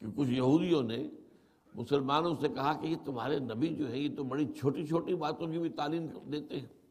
کہ 0.00 0.06
کچھ 0.16 0.28
یہودیوں 0.28 0.82
نے 0.82 1.08
مسلمانوں 1.74 2.34
سے 2.40 2.48
کہا 2.48 2.72
کہ 2.72 2.86
یہ 2.86 2.96
تمہارے 3.04 3.38
نبی 3.38 3.68
جو 3.68 3.90
ہے 3.90 3.98
یہ 3.98 4.16
تو 4.16 4.24
بڑی 4.24 4.46
چھوٹی 4.46 4.86
چھوٹی 4.86 5.14
باتوں 5.14 5.46
کی 5.46 5.58
بھی 5.58 5.68
تعلیم 5.68 6.06
دیتے 6.32 6.60
ہیں۔ 6.60 6.81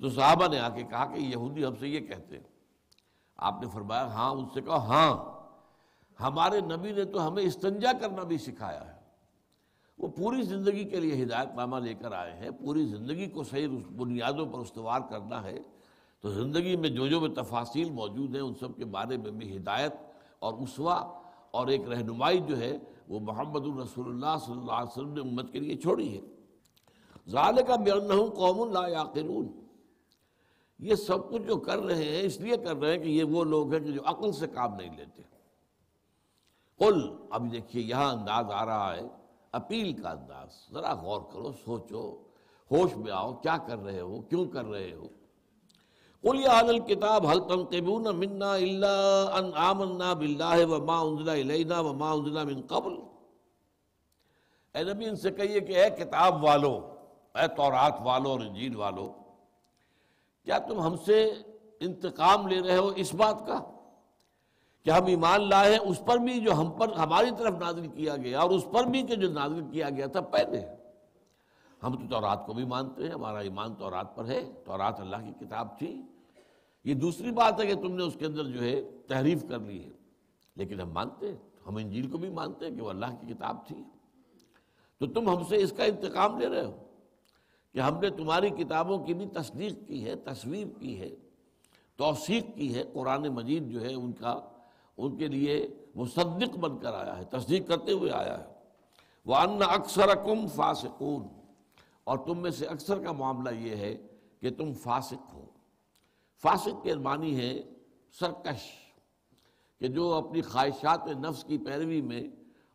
تو 0.00 0.10
صحابہ 0.10 0.48
نے 0.48 0.58
آ 0.58 0.68
کے 0.68 0.82
کہا 0.82 1.04
کہ 1.04 1.20
یہودی 1.20 1.64
ہم 1.64 1.74
سے 1.80 1.88
یہ 1.88 2.00
کہتے 2.00 2.36
ہیں۔ 2.36 2.44
آپ 3.36 3.62
نے 3.62 3.68
فرمایا 3.72 4.06
ہاں 4.06 4.30
ان 4.30 4.44
سے 4.54 4.60
کہا 4.60 4.76
ہاں 4.76 5.34
ہمارے 6.22 6.60
نبی 6.60 6.92
نے 6.92 7.04
تو 7.04 7.28
ہمیں 7.28 7.42
استنجا 7.42 7.92
کرنا 7.92 8.22
بھی 8.22 8.38
سکھایا 8.38 8.94
ہے۔ 8.94 9.00
وہ 9.98 10.08
پوری 10.08 10.42
زندگی 10.42 10.84
کے 10.84 11.00
لیے 11.00 11.22
ہدایت 11.22 11.48
نامہ 11.54 11.76
لے 11.76 11.94
کر 11.94 12.12
آئے 12.12 12.32
ہیں۔ 12.32 12.50
پوری 12.50 12.84
زندگی 12.84 13.26
کو 13.26 13.44
صحیح 13.44 13.68
بنیادوں 13.96 14.46
پر 14.46 14.58
استوار 14.58 15.00
کرنا 15.10 15.42
ہے۔ 15.42 15.58
تو 16.20 16.30
زندگی 16.30 16.76
میں 16.76 16.88
جو 16.88 17.06
جو 17.06 17.20
بھی 17.20 17.28
تفاصیل 17.28 17.90
موجود 17.90 18.34
ہیں، 18.34 18.42
ان 18.42 18.54
سب 18.54 18.76
کے 18.76 18.84
بارے 18.84 19.16
میں 19.16 19.30
بھی 19.30 19.56
ہدایت 19.56 19.92
اور 20.38 20.54
اسوا 20.54 21.20
اور 21.50 21.66
ایک 21.66 21.88
رہنمائی 21.88 22.40
جو 22.40 22.58
ہے، 22.58 22.78
وہ 23.08 23.20
محمد 23.20 23.60
الرسول 23.60 24.08
اللہ 24.08 24.36
صلی 24.46 24.58
اللہ 24.58 24.72
علیہ 24.72 24.88
وسلم 24.88 25.12
نے 25.12 25.20
امت 25.20 25.52
کے 25.52 25.60
لیے 25.60 25.76
چھوڑی 25.76 26.16
ہے۔ 26.16 26.20
ظال 27.30 27.56
کا 27.66 27.76
بے 27.76 27.90
قوم 28.36 28.72
لا 28.72 28.88
یاقلون۔ 28.88 29.63
یہ 30.84 30.94
سب 30.94 31.30
کچھ 31.30 31.42
جو 31.42 31.56
کر 31.56 31.78
رہے 31.78 32.04
ہیں، 32.04 32.22
اس 32.22 32.40
لیے 32.40 32.56
کر 32.56 32.76
رہے 32.76 32.90
ہیں 32.90 32.98
کہ 32.98 33.08
یہ 33.08 33.24
وہ 33.24 33.44
لوگ 33.44 33.72
ہیں 33.72 33.80
کہ 33.80 33.92
جو 33.92 34.00
عقل 34.04 34.32
سے 34.32 34.46
کام 34.46 34.74
نہیں 34.74 34.96
لیتے۔ 34.96 35.22
قل، 36.78 37.16
اب 37.30 37.52
دیکھیے 37.52 37.82
یہاں 37.82 38.12
انداز 38.12 38.44
آ 38.52 38.66
رہا 38.66 38.96
ہے۔ 38.96 39.00
اپیل 39.52 39.92
کا 39.92 40.10
انداز۔ 40.10 40.48
ذرا 40.72 40.94
غور 40.94 41.20
کرو، 41.32 41.52
سوچو۔ 41.64 42.22
ہوش 42.70 42.96
میں 42.96 43.12
آؤ، 43.12 43.32
کیا 43.32 43.56
کر 43.56 43.78
رہے 43.78 44.00
ہو؟ 44.00 44.22
کیوں 44.22 44.44
کر 44.44 44.64
رہے 44.64 44.92
ہو؟ 44.92 45.08
قل 46.22 46.40
یا 46.40 46.50
اہل 46.50 46.68
الکتاب، 46.68 47.26
هل 47.26 47.40
تنقمون 47.40 48.16
منا 48.16 48.54
الا 48.54 49.22
ان 49.22 49.50
آمنا 49.54 50.12
باللہ 50.12 50.66
وما 50.66 51.00
انزل 51.00 51.28
الینا 51.28 51.80
وما 51.80 52.12
انزل 52.12 52.44
من 52.44 52.62
قبل؟ 52.66 52.92
اے 54.74 54.82
نبی، 54.82 55.08
ان 55.08 55.16
سے 55.16 55.30
کہیے 55.30 55.60
کہ 55.60 55.84
اے 55.84 55.90
کتاب 55.90 56.44
والو، 56.44 56.94
اے 57.34 57.48
تورات 57.56 57.94
والو 58.00 58.30
اور 58.30 58.40
انجیل 58.40 58.76
والو 58.76 59.12
کیا 60.44 60.58
تم 60.58 60.80
ہم 60.80 60.96
سے 60.96 61.34
انتقام 61.80 62.48
لے 62.48 62.60
رہے 62.60 62.76
ہو 62.76 62.88
اس 62.96 63.14
بات 63.14 63.46
کا؟ 63.46 63.60
کہ 64.82 64.90
ہم 64.90 65.06
ایمان 65.06 65.48
لائے 65.48 65.76
اس 65.76 66.02
پر 66.06 66.16
بھی 66.16 66.40
جو 66.40 66.52
ہم 66.52 66.70
پر 66.70 66.92
ہماری 66.92 67.30
طرف 67.38 67.54
نازل 67.54 67.86
کیا 67.88 68.16
گیا 68.16 68.40
اور 68.40 68.50
اس 68.50 68.66
پر 68.72 68.84
بھی 68.84 69.02
کہ 69.02 69.14
جو 69.14 69.32
نازل 69.32 69.62
کیا 69.72 69.90
گیا 69.90 70.06
تھا 70.06 70.20
پہلے۔ 70.20 70.66
ہم 71.82 71.96
تو 71.96 72.08
تورات 72.10 72.46
کو 72.46 72.52
بھی 72.52 72.64
مانتے 72.64 73.02
ہیں، 73.02 73.10
ہمارا 73.10 73.38
ایمان 73.38 73.74
تورات 73.74 74.16
پر 74.16 74.26
ہے۔ 74.26 74.52
تورات 74.64 75.00
اللہ 75.00 75.16
کی 75.16 75.46
کتاب 75.46 75.78
تھی۔ 75.78 76.02
یہ 76.84 76.94
دوسری 76.94 77.30
بات 77.30 77.60
ہے 77.60 77.66
کہ 77.66 77.74
تم 77.74 77.96
نے 77.96 78.02
اس 78.02 78.16
کے 78.18 78.26
اندر 78.26 78.44
جو 78.44 78.60
ہے 78.60 78.82
تحریف 79.06 79.44
کر 79.48 79.58
لی 79.58 79.84
ہے۔ 79.84 79.90
لیکن 80.56 80.80
ہم 80.80 80.90
مانتے 80.90 81.28
ہیں، 81.28 81.36
ہم 81.66 81.76
انجیل 81.76 82.10
کو 82.10 82.18
بھی 82.18 82.30
مانتے 82.30 82.68
ہیں 82.68 82.76
کہ 82.76 82.82
وہ 82.82 82.90
اللہ 82.90 83.06
کی 83.20 83.34
کتاب 83.34 83.66
تھی۔ 83.66 83.76
تو 85.00 85.06
تم 85.06 85.36
ہم 85.36 85.44
سے 85.44 85.56
اس 85.56 85.72
کا 85.76 85.84
انتقام 85.84 86.38
لے 86.38 86.48
رہے 86.48 86.64
ہو۔ 86.64 86.76
کہ 87.74 87.80
ہم 87.80 87.98
نے 87.98 88.10
تمہاری 88.10 88.50
کتابوں 88.50 89.04
کی 89.04 89.14
بھی 89.14 89.26
تصدیق 89.26 89.88
کی 89.88 90.04
ہے 90.04 90.16
تصویر 90.16 90.66
کی 90.80 91.00
ہے، 91.00 91.10
توثیق 91.96 92.44
کی 92.54 92.74
ہے۔ 92.74 92.82
قرآن 92.92 93.22
مجید 93.22 93.68
جو 93.68 93.80
ہے 93.80 93.94
ان 93.94 94.12
کا، 94.12 94.40
ان 94.96 95.16
کے 95.16 95.26
لیے 95.26 95.68
مصدق 95.94 96.56
بن 96.56 96.78
کر 96.78 96.94
آیا 96.94 97.18
ہے، 97.18 97.24
تصدیق 97.24 97.68
کرتے 97.68 97.92
ہوئے 97.92 98.10
آیا 98.10 98.38
ہے۔ 98.38 98.52
وہ 99.26 99.36
ان 99.36 99.58
اکثر 99.68 100.14
کم 100.14 100.46
فاسقون۔ 100.48 101.28
اور 102.04 102.18
تم 102.18 102.38
میں 102.38 102.50
سے 102.50 102.66
اکثر 102.66 103.04
کا 103.04 103.12
معاملہ 103.12 103.54
یہ 103.54 103.76
ہے 103.76 104.06
کہ 104.40 104.50
تم 104.50 104.72
فاسق 104.72 105.32
ہو۔ 105.32 105.44
فاسق 106.42 106.82
کے 106.82 106.94
معنی 106.94 107.36
ہے 107.36 107.62
سرکش، 108.20 108.60
کہ 109.80 109.88
جو 109.88 110.14
اپنی 110.14 110.40
خواہشات 110.40 111.06
نفس 111.06 111.44
کی 111.44 111.58
پیروی 111.58 112.00
میں 112.00 112.22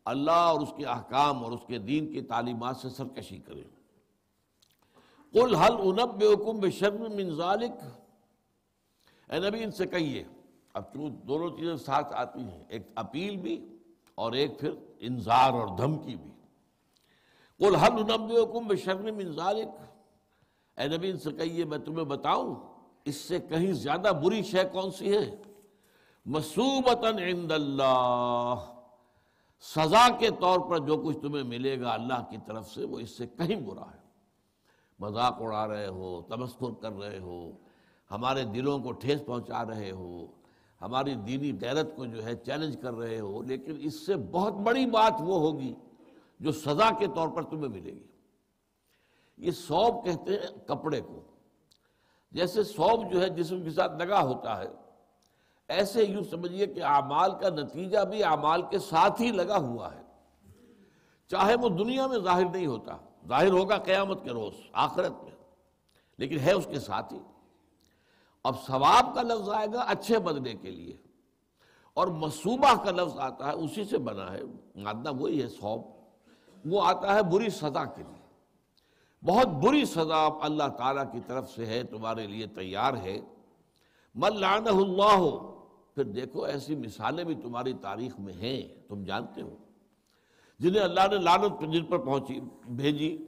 اللہ 0.05 0.31
اور 0.31 0.61
اس 0.61 0.73
کے 0.77 0.85
احکام 0.85 1.43
اور 1.43 1.51
اس 1.51 1.61
کے 1.67 1.77
دین 1.77 2.13
کی 2.13 2.21
تعلیمات 2.21 2.77
سے 2.77 2.89
سرکشی 2.89 3.37
کرے۔ 3.37 3.63
قل 5.33 5.55
حل 5.55 5.75
انب 5.79 6.17
بے 6.17 6.25
حکم 6.25 6.59
بے 6.59 6.71
شرم 6.71 7.15
من 7.15 7.35
ذالک؟ 7.35 7.71
اے 9.31 9.39
نبی، 9.39 9.63
ان 9.63 9.71
سے 9.71 9.85
کہیے۔ 9.85 10.23
اب 10.73 10.91
کیوں 10.91 11.09
دونوں 11.09 11.57
چیزیں 11.57 11.75
ساتھ 11.75 12.13
آتی 12.15 12.39
ہیں، 12.39 12.63
ایک 12.69 12.87
اپیل 12.95 13.37
بھی 13.37 13.77
اور 14.15 14.31
ایک 14.31 14.59
پھر 14.59 14.71
انذار 14.99 15.51
اور 15.53 15.77
دھمکی 15.77 16.15
بھی۔ 16.15 16.31
قل 17.57 17.75
حل 17.75 17.91
انب 17.91 18.29
بے 18.29 18.41
حکم 18.41 18.67
بے 18.67 18.75
شرم 18.75 19.15
من 19.15 19.31
ذالک؟ 19.31 19.67
اے 20.79 20.87
نبی، 20.87 21.09
ان 21.09 21.17
سے 21.17 21.31
کہیے، 21.31 21.65
میں 21.65 21.77
تمہیں 21.77 22.05
بتاؤں، 22.05 22.55
اس 23.05 23.15
سے 23.15 23.39
کہیں 23.39 23.73
زیادہ 23.73 24.11
بری 24.23 24.43
شے 24.43 24.63
کون 24.71 24.91
سی 24.91 25.17
ہے؟ 25.17 25.41
مصوبتاً 26.25 27.19
عند 27.19 27.51
اللہ۔ 27.51 28.55
سزا 29.61 30.07
کے 30.19 30.29
طور 30.39 30.59
پر 30.59 30.77
جو 30.77 30.97
کچھ 30.97 31.17
تمہیں 31.17 31.43
ملے 31.43 31.81
گا 31.81 31.93
اللہ 31.93 32.25
کی 32.29 32.37
طرف 32.45 32.69
سے، 32.69 32.85
وہ 32.85 32.99
اس 32.99 33.17
سے 33.17 33.27
کہیں 33.27 33.55
برا 33.55 33.81
ہے۔ 33.81 34.08
مذاق 34.99 35.41
اڑا 35.41 35.67
رہے 35.67 35.87
ہو 35.87 36.21
تمسکر 36.21 36.81
کر 36.81 36.91
رہے 36.91 37.19
ہو، 37.19 37.51
ہمارے 38.11 38.43
دلوں 38.43 38.79
کو 38.79 38.91
ٹھیس 38.91 39.25
پہنچا 39.25 39.65
رہے 39.65 39.91
ہو، 39.91 40.25
ہماری 40.81 41.15
دینی 41.15 41.51
غیرت 41.61 41.95
کو 41.95 42.05
جو 42.05 42.25
ہے 42.25 42.35
چیلنج 42.35 42.77
کر 42.81 42.93
رہے 42.93 43.19
ہو، 43.19 43.41
لیکن 43.41 43.75
اس 43.79 44.05
سے 44.05 44.15
بہت 44.15 44.53
بڑی 44.53 44.85
بات 44.85 45.13
وہ 45.19 45.39
ہوگی 45.39 45.73
جو 46.39 46.51
سزا 46.51 46.89
کے 46.99 47.07
طور 47.15 47.27
پر 47.27 47.43
تمہیں 47.43 47.69
ملے 47.69 47.91
گی۔ 47.91 48.07
یہ 49.37 49.51
سوب 49.51 50.05
کہتے 50.05 50.33
ہیں 50.33 50.67
کپڑے 50.67 51.01
کو۔ 51.01 51.21
جیسے 52.31 52.63
سوب 52.63 53.11
جو 53.11 53.21
ہے 53.21 53.29
جسم 53.29 53.63
کے 53.63 53.69
ساتھ 53.69 54.03
لگا 54.03 54.21
ہوتا 54.21 54.59
ہے، 54.59 54.67
ایسے 55.67 56.03
یوں 56.03 56.23
سمجھیے 56.23 56.67
کہ 56.67 56.83
اعمال 56.83 57.31
کا 57.31 57.49
نتیجہ 57.49 57.99
بھی 57.99 58.23
اعمال 58.23 58.61
کے 58.61 58.79
ساتھ 58.79 59.21
ہی 59.21 59.31
لگا 59.31 59.57
ہوا 59.57 59.95
ہے۔ 59.95 60.01
چاہے 61.27 61.55
وہ 61.55 61.69
دنیا 61.69 62.07
میں 62.07 62.17
ظاہر 62.17 62.45
نہیں 62.45 62.65
ہوتا 62.65 62.97
ظاہر 63.27 63.51
ہوگا 63.51 63.77
قیامت 63.77 64.23
کے 64.23 64.29
روز، 64.29 64.53
آخرت 64.73 65.23
میں۔ 65.23 65.31
لیکن 66.17 66.39
ہے 66.39 66.51
اس 66.51 66.67
کے 66.71 66.79
ساتھ 66.79 67.13
ہی 67.13 67.19
اب 68.43 68.55
ثواب 68.67 69.15
کا 69.15 69.21
لفظ 69.21 69.49
آئے 69.49 69.67
گا 69.73 69.81
اچھے 69.81 70.19
بدلے 70.19 70.53
کے 70.53 70.71
لیے۔ 70.71 70.97
اور 71.93 72.07
مصوبہ 72.07 72.83
کا 72.83 72.91
لفظ 72.91 73.19
آتا 73.19 73.47
ہے، 73.47 73.53
اسی 73.53 73.83
سے 73.83 73.97
بنا 73.97 74.33
ہے۔ 74.33 74.41
مادہ 74.75 75.13
وہی 75.13 75.43
ہے 75.43 75.47
سوب 75.47 75.81
وہ 76.65 76.81
آتا 76.83 77.13
ہے 77.13 77.23
بری 77.23 77.49
سزا 77.49 77.85
کے 77.85 78.03
لیے۔ 78.03 78.19
بہت 79.25 79.47
بری 79.47 79.85
سزا 79.85 80.29
اللہ 80.41 80.67
تعالیٰ 80.77 81.11
کی 81.11 81.19
طرف 81.27 81.51
سے 81.51 81.65
ہے، 81.65 81.83
تمہارے 81.83 82.27
لیے 82.27 82.45
تیار 82.47 82.93
ہے۔ 82.93 83.19
من 84.15 84.35
لعنہ 84.35 84.69
اللہ 84.69 85.17
ہو 85.17 85.59
پھر 85.95 86.03
دیکھو 86.03 86.41
ایسی 86.41 86.75
مثالیں 86.75 87.23
بھی 87.23 87.35
تمہاری 87.35 87.73
تاریخ 87.73 88.19
میں 88.19 88.33
ہیں، 88.33 88.89
تم 88.89 89.03
جانتے 89.03 89.41
ہو۔ 89.41 89.55
جنہیں 90.59 90.81
اللہ 90.81 91.07
نے 91.11 91.17
لعنت 91.17 91.73
جن 91.73 91.85
پر 91.85 91.97
پہنچی، 91.97 92.39
بھیجی۔ 92.65 93.25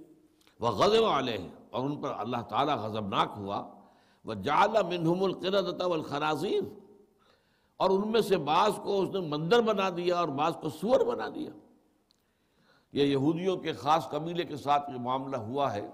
وہ 0.60 0.68
غزب 0.68 1.04
والے 1.04 1.38
ہیں 1.38 1.50
اور 1.70 1.86
ان 1.86 2.02
پر 2.02 2.14
اللہ 2.18 2.42
تعالیٰ 2.50 2.78
غضبناک 2.78 3.30
ہوا۔ 3.38 3.70
وہ 4.26 4.34
جعل 4.34 4.74
منہم 4.90 5.24
القردۃ 5.24 5.86
والخنازیر، 5.86 6.62
اور 7.78 7.90
ان 7.90 8.12
میں 8.12 8.22
سے 8.22 8.38
بعض 8.38 8.72
کو 8.84 9.02
اس 9.02 9.10
نے 9.10 9.20
مندر 9.20 9.62
بنا 9.62 9.90
دیا 9.90 10.20
اور 10.20 10.28
بعض 10.28 10.54
کو 10.62 10.70
سور 10.70 11.06
بنا 11.06 11.30
دیا۔ 11.36 11.52
یہ 12.94 13.04
یہودیوں 13.04 13.58
کے 13.58 13.74
خاص 13.74 14.10
قبیلے 14.10 14.44
کے 14.44 14.58
ساتھ 14.58 14.90
یہ 14.90 15.00
معاملہ 15.00 15.38
ہوا 15.38 15.74
ہے۔ 15.74 15.90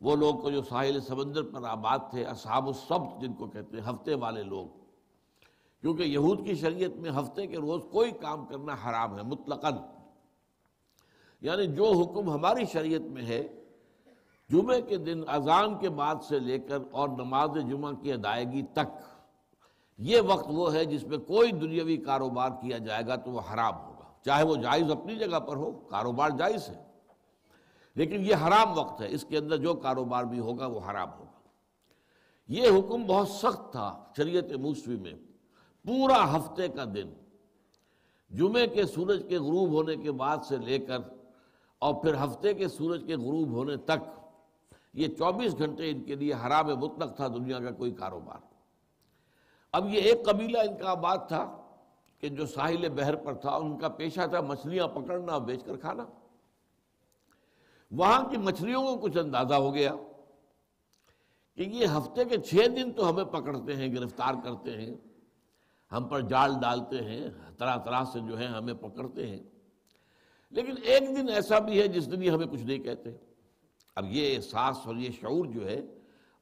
وہ 0.00 0.16
لوگ 0.16 0.34
کو 0.34 0.50
جو 0.50 0.62
ساحل 0.62 1.00
سمندر 1.00 1.42
پر 1.42 1.64
آباد 1.64 1.98
تھے، 2.10 2.24
اصحاب 2.24 2.66
السبت 2.66 3.22
جن 3.22 3.32
کو 3.32 3.46
کہتے 3.46 3.76
ہیں، 3.76 3.90
ہفتے 3.90 4.14
والے 4.14 4.42
لوگ۔ 4.42 4.66
کیونکہ 5.80 6.02
یہود 6.02 6.46
کی 6.46 6.54
شریعت 6.54 6.96
میں 6.96 7.10
ہفتے 7.10 7.46
کے 7.46 7.56
روز 7.56 7.82
کوئی 7.92 8.10
کام 8.10 8.46
کرنا 8.46 8.74
حرام 8.74 9.16
ہے، 9.16 9.22
مطلقاً۔ 9.22 9.72
یعنی 11.44 11.66
جو 11.66 11.84
حکم 11.84 12.30
ہماری 12.30 12.64
شریعت 12.64 13.00
میں 13.00 13.22
ہے 13.22 13.48
جمعے 14.50 14.82
کے 14.82 14.96
دن، 14.96 15.22
اذان 15.26 15.78
کے 15.78 15.88
بعد 15.88 16.14
سے 16.28 16.38
لے 16.38 16.58
کر 16.58 16.78
اور 16.90 17.08
نماز 17.08 17.50
جمعہ 17.70 17.92
کی 17.92 18.12
ادائیگی 18.12 18.62
تک، 18.62 18.88
یہ 19.98 20.20
وقت 20.20 20.46
وہ 20.50 20.74
ہے 20.74 20.84
جس 20.84 21.04
میں 21.04 21.18
کوئی 21.18 21.52
دنیاوی 21.52 21.96
کاروبار 21.96 22.50
کیا 22.50 22.78
جائے 22.78 23.06
گا 23.06 23.16
تو 23.16 23.30
وہ 23.30 23.40
حرام 23.54 23.74
ہوگا۔ 23.74 24.04
چاہے 24.24 24.44
وہ 24.44 24.56
جائز 24.56 24.90
اپنی 24.90 25.16
جگہ 25.16 25.38
پر 25.38 25.56
ہو، 25.56 25.72
کاروبار 25.72 26.30
جائز 26.30 26.68
ہے، 26.68 26.82
لیکن 27.94 28.20
یہ 28.20 28.34
حرام 28.34 28.78
وقت 28.78 29.00
ہے۔ 29.02 29.06
اس 29.10 29.24
کے 29.28 29.38
اندر 29.38 29.56
جو 29.56 29.74
کاروبار 29.74 30.24
بھی 30.24 30.38
ہوگا 30.38 30.66
وہ 30.66 30.80
حرام 30.90 31.08
ہوگا۔ 31.18 31.40
یہ 32.48 32.68
حکم 32.68 33.04
بہت 33.06 33.28
سخت 33.28 33.72
تھا 33.72 34.04
شریعت 34.16 34.52
موسوی 34.52 34.96
میں۔ 34.96 35.14
پورا 35.84 36.36
ہفتے 36.36 36.68
کا 36.68 36.84
دن 36.84 37.12
جمعے 38.30 38.66
کے 38.66 38.86
سورج 38.86 39.26
کے 39.28 39.38
غروب 39.38 39.72
ہونے 39.72 39.96
کے 39.96 40.12
بعد 40.12 40.38
سے 40.48 40.56
لے 40.56 40.78
کر 40.78 40.98
اور 41.84 41.94
پھر 41.94 42.14
ہفتے 42.24 42.54
کے 42.54 42.68
سورج 42.68 43.04
کے 43.06 43.16
غروب 43.16 43.50
ہونے 43.52 43.76
تک 43.76 44.04
یہ 44.94 45.08
چوبیس 45.08 45.58
گھنٹے 45.58 45.90
ان 45.90 46.04
کے 46.04 46.14
لیے 46.14 46.34
حرام 46.34 46.66
مطلق 46.66 47.16
تھا 47.16 47.28
دنیا 47.28 47.58
کا 47.58 47.70
کوئی 47.70 47.90
کاروبار۔ 47.92 48.38
اب 49.72 49.88
یہ 49.88 50.00
ایک 50.00 50.24
قبیلہ 50.26 50.58
ان 50.58 50.76
کا 50.76 50.90
آباد 50.90 51.18
تھا 51.28 51.60
کہ 52.18 52.28
جو 52.28 52.46
ساحل 52.46 52.88
بحر 52.88 53.16
پر 53.16 53.34
تھا، 53.34 53.50
ان 53.50 53.78
کا 53.78 53.88
پیشہ 53.88 54.26
تھا 54.30 54.40
مچھلیاں 54.40 54.88
پکڑنا 54.88 55.38
بیچ 55.38 55.64
کر 55.64 55.76
کھانا۔ 55.76 56.04
وہاں 57.90 58.30
کی 58.30 58.36
مچھلیوں 58.36 58.82
کو 58.82 58.96
کچھ 58.96 59.18
اندازہ 59.18 59.54
ہو 59.54 59.74
گیا 59.74 59.94
کہ 61.56 61.62
یہ 61.62 61.86
ہفتے 61.86 62.24
کے 62.24 62.36
چھ 62.38 62.68
دن 62.76 62.92
تو 62.92 63.10
ہمیں 63.10 63.24
پکڑتے 63.24 63.76
ہیں، 63.76 63.94
گرفتار 63.94 64.34
کرتے 64.44 64.70
ہیں، 64.70 64.94
ہم 65.92 66.08
پر 66.08 66.20
جال 66.20 66.52
ڈالتے 66.60 66.96
ہیں، 66.96 67.30
طرح 67.58 67.76
طرح 67.76 68.04
سے 68.04 68.20
جو 68.20 68.38
ہے 68.38 68.46
ہمیں 68.46 68.74
پکڑتے 68.74 69.26
ہیں۔ 69.26 69.53
لیکن 70.54 70.74
ایک 70.82 71.02
دن 71.02 71.28
ایسا 71.28 71.58
بھی 71.58 71.82
ہے 71.82 71.88
جس 71.88 72.12
دن 72.12 72.22
یہ 72.22 72.30
ہمیں 72.30 72.46
کچھ 72.46 72.62
نہیں 72.62 72.78
کہتے۔ 72.78 73.10
اب 73.96 74.04
یہ 74.08 74.36
احساس 74.36 74.76
اور 74.84 74.96
یہ 74.96 75.10
شعور 75.20 75.44
جو 75.44 75.68
ہے، 75.68 75.80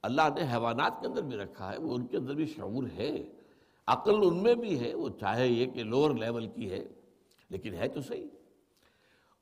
اللہ 0.01 0.21
نے 0.35 0.41
حیوانات 0.41 1.01
کے 1.01 1.07
اندر 1.07 1.21
بھی 1.21 1.37
رکھا 1.37 1.71
ہے، 1.71 1.77
وہ 1.77 1.95
ان 1.95 2.07
کے 2.07 2.17
اندر 2.17 2.33
بھی 2.33 2.45
شعور 2.45 2.83
ہے۔ 2.97 3.23
عقل 3.87 4.15
ان 4.23 4.43
میں 4.43 4.55
بھی 4.55 4.79
ہے، 4.79 4.95
وہ 4.95 5.09
چاہے 5.19 5.47
یہ 5.47 5.65
کہ 5.65 5.83
لوور 5.83 6.11
لیول 6.11 6.47
کی 6.47 6.71
ہے، 6.71 6.87
لیکن 7.49 7.73
ہے 7.73 7.87
تو 7.87 8.01
صحیح۔ 8.01 8.27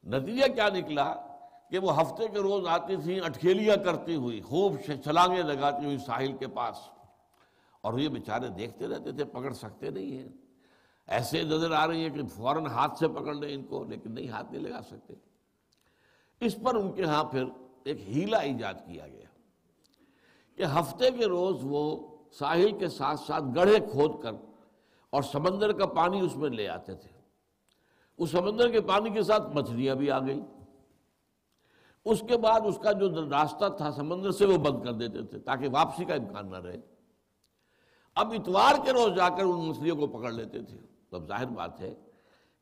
نتیجہ 0.04 0.54
کیا 0.54 0.70
نکلا؟ 0.70 1.14
کہ 1.72 1.80
وہ 1.80 2.02
ہفتے 2.02 2.28
کے 2.28 2.40
روز 2.40 2.68
آتی 2.68 2.96
تھیں 2.96 3.20
اٹکیلیاں 3.20 3.76
کرتی 3.76 4.16
ہوئی، 4.16 4.42
خوب 4.42 4.76
چھلانگیں 5.04 5.44
لگاتی 5.44 5.86
ہوئی 5.86 5.98
ساحل 5.98 6.38
کے 6.38 6.48
پاس۔ 6.48 6.76
اور 7.82 8.00
یہ 8.00 8.10
بیچارے 8.10 8.48
دیکھتے 8.48 8.88
رہتے 8.88 9.12
تھے، 9.12 9.26
پکڑ 9.26 9.54
سکتے 9.54 9.90
نہیں 9.90 10.18
ہیں۔ 10.18 10.30
ایسے 11.08 11.44
نظر 11.44 11.72
آ 11.72 11.88
رہی 11.88 12.02
ہیں 12.02 12.10
کہ 12.10 12.26
فوراً 12.26 12.66
ہاتھ 12.66 12.98
سے 12.98 13.08
پکڑ 13.08 13.34
لیں 13.34 13.56
ان 13.56 13.64
کو، 13.64 13.84
لیکن 13.84 14.12
نہیں، 14.12 14.30
ہاتھ 14.30 14.52
نہیں 14.52 14.64
لگا 14.64 14.82
سکتے۔ 14.82 15.14
اس 16.42 16.56
پر 16.64 16.76
ان 16.76 16.92
کے 16.92 17.04
ہاں 17.04 17.24
پھر 17.24 17.46
ایک 17.84 18.02
ہیلا 18.08 18.38
ایجاد 18.38 18.74
کیا 18.74 19.08
گیا 19.08 19.28
کہ 20.56 20.64
ہفتے 20.64 21.12
کے 21.12 21.26
روز 21.26 21.56
وہ 21.62 22.08
ساحل 22.32 22.78
کے 22.78 22.88
ساتھ 22.88 23.20
ساتھ 23.20 23.44
گڑھے 23.56 23.80
کھود 23.92 24.24
کر 24.24 24.32
اور 25.10 25.22
سمندر 25.22 25.72
کا 25.72 25.86
پانی 25.86 26.20
اس 26.20 26.36
میں 26.36 26.50
لے 26.50 26.68
آتے 26.68 26.96
تھے۔ 26.96 27.10
اس 28.18 28.32
سمندر 28.32 28.70
کے 28.70 28.82
پانی 28.82 29.10
کے 29.10 29.24
ساتھ 29.24 29.44
مچھلیاں 29.56 29.96
بھی 29.96 30.12
آ 30.12 30.20
گئی 30.20 30.42
اس 32.06 32.24
کے 32.28 32.38
بعد 32.38 32.62
اس 32.66 32.80
کا 32.84 32.92
جو 32.92 33.30
راستہ 33.32 33.66
تھا 33.78 33.92
سمندر 33.92 34.32
سے 34.32 34.46
وہ 34.46 34.58
بند 34.58 34.84
کر 34.84 34.94
دیتے 34.94 35.22
تھے 35.22 35.40
تاکہ 35.40 35.70
واپسی 35.72 36.06
کا 36.06 36.14
امکان 36.14 36.50
نہ 36.50 36.58
رہے۔ 36.58 36.78
اب 38.16 38.32
اتوار 38.32 38.76
کے 38.86 38.92
روز 38.92 39.16
جا 39.16 39.30
کر 39.30 39.44
ان 39.44 39.70
مچھلیوں 39.70 39.96
کو 39.96 40.08
پکڑ 40.08 40.32
لیتے 40.32 40.62
تھے۔ 40.62 40.78
تو 41.12 41.18
اب 41.18 41.28
ظاہر 41.28 41.46
بات 41.46 41.82
ہے 41.82 41.94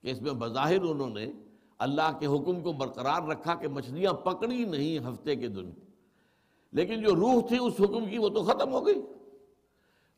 کہ 0.01 0.07
اس 0.07 0.21
میں 0.21 0.31
بظاہر 0.31 0.81
انہوں 0.81 1.09
نے 1.09 1.31
اللہ 1.77 2.17
کے 2.19 2.25
حکم 2.25 2.61
کو 2.61 2.71
برقرار 2.71 3.27
رکھا 3.27 3.55
کہ 3.55 3.67
مچھلیاں 3.67 4.13
پکڑی 4.13 4.63
نہیں 4.63 4.99
ہفتے 4.99 5.35
کے 5.35 5.47
دن۔ 5.47 5.71
لیکن 6.71 7.01
جو 7.01 7.15
روح 7.15 7.47
تھی 7.47 7.57
اس 7.59 7.73
حکم 7.79 8.09
کی 8.09 8.17
وہ 8.17 8.29
تو 8.29 8.43
ختم 8.43 8.71
ہو 8.71 8.85
گئی۔ 8.85 9.01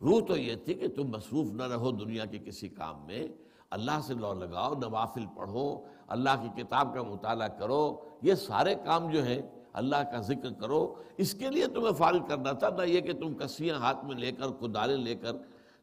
روح 0.02 0.26
تو 0.28 0.38
یہ 0.38 0.56
تھی 0.56 0.74
کہ 0.74 0.88
تم 0.88 1.04
مصروف 1.04 1.52
نہ 1.52 1.64
رہو 1.64 1.92
دنیا 1.92 2.26
کے 2.26 2.40
کسی 2.40 2.70
کام 2.70 3.06
میں۔ 3.06 3.28
اللہ 3.70 4.00
سے 4.04 4.14
لو 4.14 4.34
لگاؤ، 4.34 4.74
نوافل 4.74 5.26
پڑھو، 5.38 5.86
اللہ 6.08 6.30
کی 6.42 6.64
کتاب 6.64 6.96
کا 6.96 7.04
مطالعہ 7.04 7.48
کرو۔ 7.48 8.02
یہ 8.22 8.34
سارے 8.34 8.76
کام 8.76 9.12
جو 9.12 9.24
ہیں 9.24 9.42
اللہ 9.74 9.96
کا 9.96 10.22
ذکر 10.22 10.54
کرو۔ 10.54 10.96
اس 11.18 11.34
کے 11.34 11.50
لیے 11.50 11.68
تمہیں 11.68 11.92
فارغ 11.92 12.28
کرنا 12.28 12.52
تھا، 12.52 12.70
نہ 12.70 12.82
یہ 12.82 13.02
کہ 13.02 13.14
تم 13.14 13.34
کسیاں 13.34 13.76
ہاتھ 13.76 14.06
میں 14.06 14.16
لے 14.16 14.32
کر 14.32 14.48
کدالیں 14.48 14.98
لے 14.98 15.16
کر، 15.16 15.32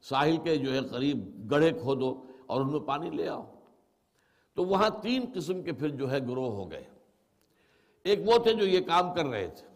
ساحل 0.02 0.37
کے 0.37 0.56
جو 0.56 0.74
ہے 0.74 0.80
قریب 0.80 1.50
گڑھے 1.50 1.70
کھودو۔ 1.70 2.22
اور 2.48 2.61
ان 2.61 2.70
میں 2.70 2.80
پانی 2.80 3.11
لے 3.11 3.28
آؤ۔ 3.28 3.42
تو 4.54 4.64
وہاں 4.64 4.90
تین 5.02 5.24
قسم 5.34 5.62
کے 5.62 5.72
پھر 5.72 5.88
جو 5.88 6.11
ہے 6.11 6.18
گروہ 6.20 6.52
ہو 6.52 6.70
گئے۔ 6.70 6.84
ایک 8.04 8.18
وہ 8.26 8.38
تھے 8.38 8.52
جو 8.52 8.66
یہ 8.66 8.80
کام 8.80 9.14
کر 9.14 9.26
رہے 9.26 9.48
تھے۔ 9.48 9.66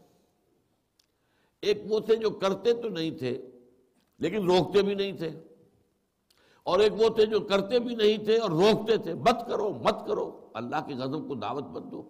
ایک 1.63 1.79
وہ 1.89 2.01
تھے 2.01 2.17
جو 2.17 2.31
کرتے 2.31 2.75
تو 2.75 2.89
نہیں 2.89 3.11
تھے، 3.11 3.51
لیکن 4.19 4.51
روکتے 4.51 4.83
بھی 4.83 4.95
نہیں 4.95 5.13
تھے۔ 5.13 5.31
اور 6.63 6.79
ایک 6.79 6.93
وہ 6.93 7.09
تھے 7.09 7.27
جو 7.27 7.41
کرتے 7.41 7.79
بھی 7.79 7.95
نہیں 7.95 8.25
تھے 8.25 8.39
اور 8.39 8.51
روکتے 8.51 8.97
تھے۔ 8.97 9.15
مت 9.15 9.49
کرو 9.49 9.73
مت 9.73 10.07
کرو۔ 10.07 10.51
اللہ 10.55 10.77
کی 10.87 10.95
غضب 10.95 11.29
کو 11.29 11.35
دعوت 11.35 11.65
مت 11.65 11.83
دو۔ 11.83 12.09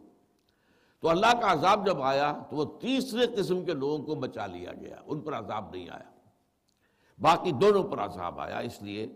تو 1.01 1.09
اللہ 1.09 1.41
کا 1.41 1.53
عذاب 1.53 1.87
جب 1.87 2.03
آیا 2.03 2.43
تو 2.51 2.57
وہ 2.57 2.79
تیسرے 2.81 3.27
قسم 3.27 3.65
کے 3.65 3.73
لوگوں 3.73 3.99
کو 3.99 4.15
بچا 4.15 4.47
لیا 4.47 4.73
گیا۔ 4.73 4.97
ان 5.07 5.21
پر 5.21 5.33
عذاب 5.33 5.75
نہیں 5.75 5.89
آیا۔ 5.89 6.11
باقی 7.19 7.53
دونوں 7.53 7.83
پر 7.83 7.99
عذاب 7.99 8.41
آیا، 8.41 8.59
اس 8.59 8.83
لیے 8.83 9.07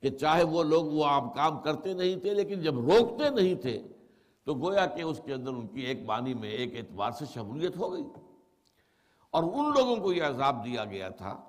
کہ 0.00 0.10
چاہے 0.10 0.44
وہ 0.44 0.62
لوگ 0.62 0.84
وہ 0.84 1.04
عام 1.04 1.30
کام 1.30 1.60
کرتے 1.60 1.94
نہیں 1.94 2.16
تھے 2.16 2.34
لیکن 2.34 2.62
جب 2.62 2.78
روکتے 2.78 3.30
نہیں 3.30 3.54
تھے 3.54 3.82
تو 4.44 4.54
گویا 4.54 4.86
کہ 4.86 5.02
اس 5.02 5.20
کے 5.24 5.34
اندر 5.34 5.50
ان 5.50 5.66
کی 5.66 5.80
ایک 5.80 6.06
بانی 6.06 6.34
میں 6.34 6.50
ایک 6.50 6.76
اعتبار 6.76 7.10
سے 7.10 7.24
شمولیت 7.34 7.76
ہو 7.76 7.92
گئی۔ 7.92 8.04
اور 9.30 9.42
ان 9.42 9.72
لوگوں 9.78 9.96
کو 9.96 10.12
یہ 10.12 10.22
عذاب 10.22 10.64
دیا 10.64 10.84
گیا 10.84 11.08
تھا 11.08 11.44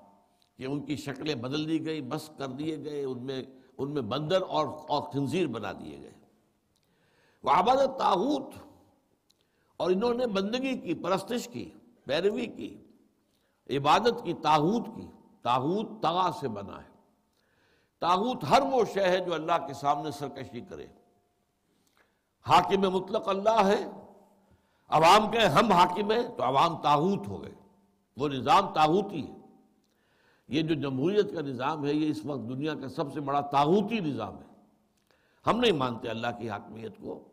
کہ 0.57 0.65
ان 0.65 0.85
کی 0.85 0.95
شکلیں 0.95 1.35
بدل 1.35 1.67
دی 1.67 1.85
گئی، 1.85 2.01
بس 2.01 2.31
کر 2.37 2.47
دیے 2.47 2.77
گئے، 2.83 3.03
ان 3.03 3.23
میں 3.23 3.43
ان 3.77 3.91
میں 3.91 4.01
بندر 4.01 4.41
اور 4.41 4.67
اور 4.67 5.01
خنزیر 5.01 5.47
بنا 5.47 5.71
دیے 5.71 5.99
گئے۔ 6.01 6.13
وہ 7.43 7.51
آباد 7.51 7.99
تاحوت 7.99 8.53
اور 9.77 9.91
انہوں 9.91 10.13
نے 10.13 10.27
بندگی 10.27 10.77
کی، 10.77 10.93
پرستش 10.93 11.47
کی، 11.47 11.69
پیروی 12.05 12.45
کی، 12.45 12.77
عبادت 13.69 14.23
کی 14.23 14.33
تاحوت 14.33 14.85
کی 14.95 15.07
تاحوت 15.41 15.87
تغا 16.01 16.31
سے 16.39 16.47
بنا 16.47 16.83
ہے۔ 16.83 16.96
تاحوت 18.01 18.43
ہر 18.49 18.61
وہ 18.61 18.83
شے 18.93 19.01
ہے 19.01 19.19
جو 19.19 19.33
اللہ 19.33 19.67
کے 19.67 19.73
سامنے 19.73 20.11
سرکشی 20.11 20.61
کرے۔ 20.61 20.85
حاکم 22.47 22.81
مطلق 22.81 23.27
اللہ 23.27 23.65
ہے۔ 23.65 23.85
عوام 24.89 25.31
کے 25.31 25.39
ہم 25.39 25.71
حاکم 25.71 26.11
ہیں 26.11 26.23
تو 26.37 26.43
عوام 26.43 26.81
تاحوت 26.81 27.27
ہو 27.27 27.43
گئے۔ 27.43 27.53
وہ 28.17 28.29
نظام 28.29 28.73
تاحوتی 28.73 29.27
ہے۔ 29.27 29.33
یہ 30.47 30.61
جو 30.61 30.73
جمہوریت 30.73 31.33
کا 31.35 31.41
نظام 31.41 31.85
ہے، 31.85 31.93
یہ 31.93 32.11
اس 32.11 32.25
وقت 32.25 32.39
دنیا 32.39 32.73
کا 32.73 32.89
سب 32.89 33.13
سے 33.13 33.19
بڑا 33.19 33.41
تاحوتی 33.41 33.99
نظام 33.99 34.37
ہے۔ 34.37 34.47
ہم 35.47 35.59
نہیں 35.59 35.71
مانتے 35.71 36.09
اللہ 36.09 36.27
کی 36.39 36.49
حاکمیت 36.49 36.97
کو۔ 37.01 37.23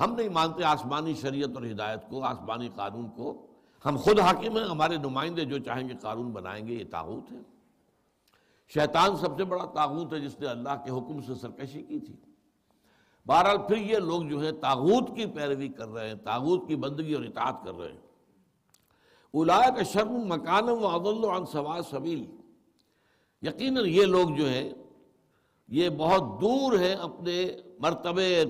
ہم 0.00 0.14
نہیں 0.14 0.28
مانتے 0.28 0.64
آسمانی 0.64 1.14
شریعت 1.14 1.50
اور 1.54 1.62
ہدایت 1.62 2.00
کو، 2.08 2.24
آسمانی 2.24 2.68
قانون 2.76 3.08
کو۔ 3.08 3.46
ہم 3.86 3.96
خود 3.96 4.20
حاکم 4.20 4.56
ہیں، 4.56 4.68
ہمارے 4.70 4.96
نمائندے 4.96 5.44
جو 5.44 5.58
چاہیں 5.58 5.88
گے 5.88 5.94
قانون 6.00 6.30
بنائیں 6.30 6.68
گے، 6.68 6.74
یہ 6.74 6.84
تاغوت 6.90 7.32
ہے۔ 7.32 7.53
شیطان 8.68 9.16
سب 9.16 9.36
سے 9.36 9.44
بڑا 9.44 9.64
تاغوت 9.64 10.12
ہے 10.12 10.20
جس 10.20 10.40
نے 10.40 10.46
اللہ 10.46 10.84
کے 10.84 10.90
حکم 10.90 11.20
سے 11.20 11.34
سرکشی 11.34 11.82
کی 11.82 11.98
تھی۔ 11.98 12.14
بہرحال 13.26 13.58
پھر 13.58 13.76
یہ 13.76 13.96
لوگ 13.96 14.22
جو 14.22 14.42
ہے 14.44 14.52
تاغوت 14.52 15.16
کی 15.16 15.26
پیروی 15.26 15.68
کر 15.68 15.88
رہے 15.88 16.08
ہیں 16.08 16.14
تاغوت 16.14 16.68
کی 16.68 16.76
بندگی 16.76 17.14
اور 17.14 17.24
اطاعت 17.24 17.64
کر 17.64 17.74
رہے 17.74 17.92
ہیں۔ 17.92 18.00
الایا 19.34 19.70
کا 19.70 19.82
شرم 19.82 20.12
مکانم 20.12 20.82
و 20.82 20.86
عدل 20.86 21.24
عن 21.24 21.46
سوا 21.46 21.78
سبیل۔ 21.90 22.24
یقیناً 23.42 23.84
یہ 23.86 24.04
لوگ 24.04 24.30
جو 24.38 24.48
ہیں، 24.48 24.70
یہ 25.68 25.88
بہت 25.88 26.40
دور 26.40 26.78
ہیں 26.78 26.94
اپنے 26.94 27.56
مرتبے 27.78 28.44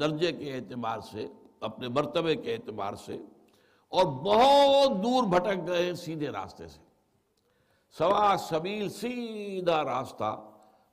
درجے 0.00 0.32
کے 0.32 0.52
اعتبار 0.54 1.00
سے، 1.00 1.26
اپنے 1.60 1.88
مرتبے 1.88 2.34
کے 2.36 2.54
اعتبار 2.54 2.94
سے، 2.94 3.18
اور 3.88 4.04
بہت 4.04 5.02
دور 5.04 5.22
بھٹک 5.22 5.66
گئے 5.66 5.86
ہیں 5.86 5.94
سیدھے 5.94 6.28
راستے 6.28 6.68
سے۔ 6.68 6.85
سوا 7.98 8.36
سبیل 8.38 8.88
سیدھا 8.88 9.84
راستہ 9.84 10.50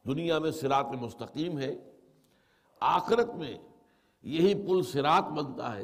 دنیا 0.07 0.39
میں 0.39 0.51
سرات 0.51 0.85
مستقیم 0.85 1.59
ہے، 1.59 1.75
آخرت 2.79 3.35
میں 3.35 3.57
یہی 4.23 4.67
پل 4.67 4.81
سرات 4.83 5.23
بنتا 5.23 5.75
ہے 5.75 5.83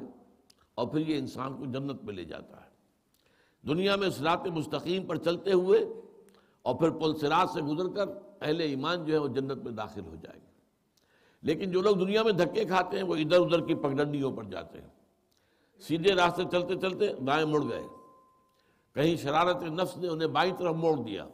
اور 0.75 0.87
پھر 0.87 0.99
یہ 0.99 1.17
انسان 1.17 1.57
کو 1.57 1.65
جنت 1.65 2.03
میں 2.03 2.13
لے 2.13 2.23
جاتا 2.23 2.57
ہے۔ 2.57 2.69
دنیا 3.67 3.95
میں 3.95 4.09
سرات 4.09 4.47
مستقیم 4.47 5.05
پر 5.05 5.15
چلتے 5.15 5.53
ہوئے 5.53 5.79
اور 6.61 6.75
پھر 6.75 6.89
پل 6.89 7.15
سرات 7.15 7.49
سے 7.49 7.61
گزر 7.61 7.93
کر 7.95 8.09
اہل 8.41 8.59
ایمان 8.59 9.05
جو 9.05 9.13
ہے 9.13 9.17
وہ 9.17 9.27
جنت 9.27 9.63
میں 9.63 9.71
داخل 9.71 10.05
ہو 10.05 10.15
جائے 10.15 10.39
گا 10.39 10.51
لیکن 11.41 11.71
جو 11.71 11.81
لوگ 11.81 11.95
دنیا 11.95 12.23
میں 12.23 12.31
دھکے 12.31 12.65
کھاتے 12.65 12.97
ہیں، 12.97 13.03
وہ 13.03 13.15
ادھر 13.15 13.39
ادھر 13.39 13.65
کی 13.65 13.75
پگڈنڈیوں 13.75 14.31
پر 14.31 14.43
جاتے 14.43 14.81
ہیں۔ 14.81 14.89
سیدھے 15.79 16.13
راستے 16.13 16.43
چلتے 16.51 16.75
چلتے 16.75 17.13
دائیں 17.13 17.45
مڑ 17.45 17.63
گئے۔ 17.69 17.98
کہیں 18.93 19.15
شرارت 19.15 19.63
نفس 19.63 19.97
نے 19.97 20.07
انہیں 20.07 20.27
بائیں 20.27 20.53
طرف 20.55 20.75
موڑ 20.75 20.97
دیا۔ 20.97 21.27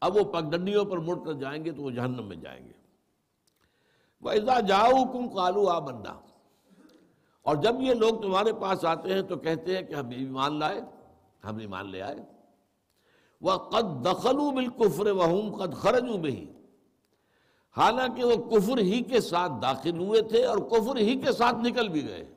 اب 0.00 0.16
وہ 0.16 0.24
پگڈنڈیوں 0.24 0.84
پر 0.84 0.98
مڑ 0.98 1.24
کر 1.24 1.32
جائیں 1.32 1.64
گے 1.64 1.70
تو 1.70 1.82
وہ 1.82 1.90
جہنم 1.90 2.28
میں 2.28 2.36
جائیں 2.36 2.66
گے۔ 2.66 2.72
ویزا 4.20 4.60
جاؤ 4.60 5.12
کم 5.12 5.28
کالو 5.28 5.68
آ 5.68 5.78
بندہ 5.78 6.14
اور 7.42 7.56
جب 7.56 7.74
یہ 7.80 7.94
لوگ 7.94 8.20
تمہارے 8.20 8.52
پاس 8.52 8.84
آتے 8.84 9.14
ہیں 9.14 9.22
تو 9.22 9.36
کہتے 9.36 9.76
ہیں 9.76 9.82
کہ 9.82 9.94
ہم 9.94 10.08
ایمان 10.08 10.58
لائے، 10.58 10.80
ہم 11.44 11.56
ایمان 11.56 11.90
لے 11.90 12.02
آئے۔ 12.02 12.16
وہ 13.40 13.52
قد 13.52 14.06
دخلو 14.06 14.50
بالکفر 14.50 15.06
وہم 15.06 15.56
قد 15.56 15.74
خرجو 15.74 16.18
بہی 16.18 16.46
حالانکہ 17.76 18.24
وہ 18.24 18.50
کفر 18.50 18.78
ہی 18.78 19.02
کے 19.02 19.20
ساتھ 19.20 19.52
داخل 19.62 19.98
ہوئے 19.98 20.22
تھے 20.22 20.44
اور 20.44 20.58
کفر 20.58 20.96
ہی 20.96 21.20
کے 21.20 21.32
ساتھ 21.32 21.56
نکل 21.56 21.88
بھی 21.88 22.08
گئے۔ 22.08 22.34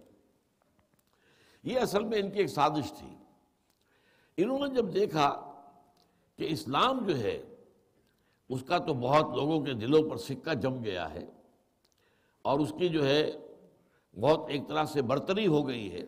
یہ 1.64 1.80
اصل 1.80 2.04
میں 2.04 2.20
ان 2.20 2.32
کی 2.32 2.40
ایک 2.40 2.48
سازش 2.48 2.94
تھی۔ 2.94 3.08
انہوں 4.38 4.68
نے 4.68 4.76
جب 4.76 4.94
دیکھا 4.94 5.54
کہ 6.36 6.46
اسلام 6.50 7.06
جو 7.08 7.20
ہے، 7.20 7.44
اس 8.50 8.64
کا 8.64 8.78
تو 8.78 8.94
بہت 8.94 9.26
لوگوں 9.36 9.60
کے 9.62 9.74
دلوں 9.74 10.10
پر 10.10 10.18
سکہ 10.18 10.54
جم 10.54 10.84
گیا 10.84 11.14
ہے 11.14 11.26
اور 12.42 12.60
اس 12.60 12.74
کی 12.78 12.90
جو 12.90 13.06
ہے، 13.06 13.32
بہت 14.20 14.40
ایک 14.48 14.68
طرح 14.68 14.86
سے 14.86 15.02
برتری 15.02 15.48
ہو 15.48 15.68
گئی 15.68 15.94
ہے 15.94 16.06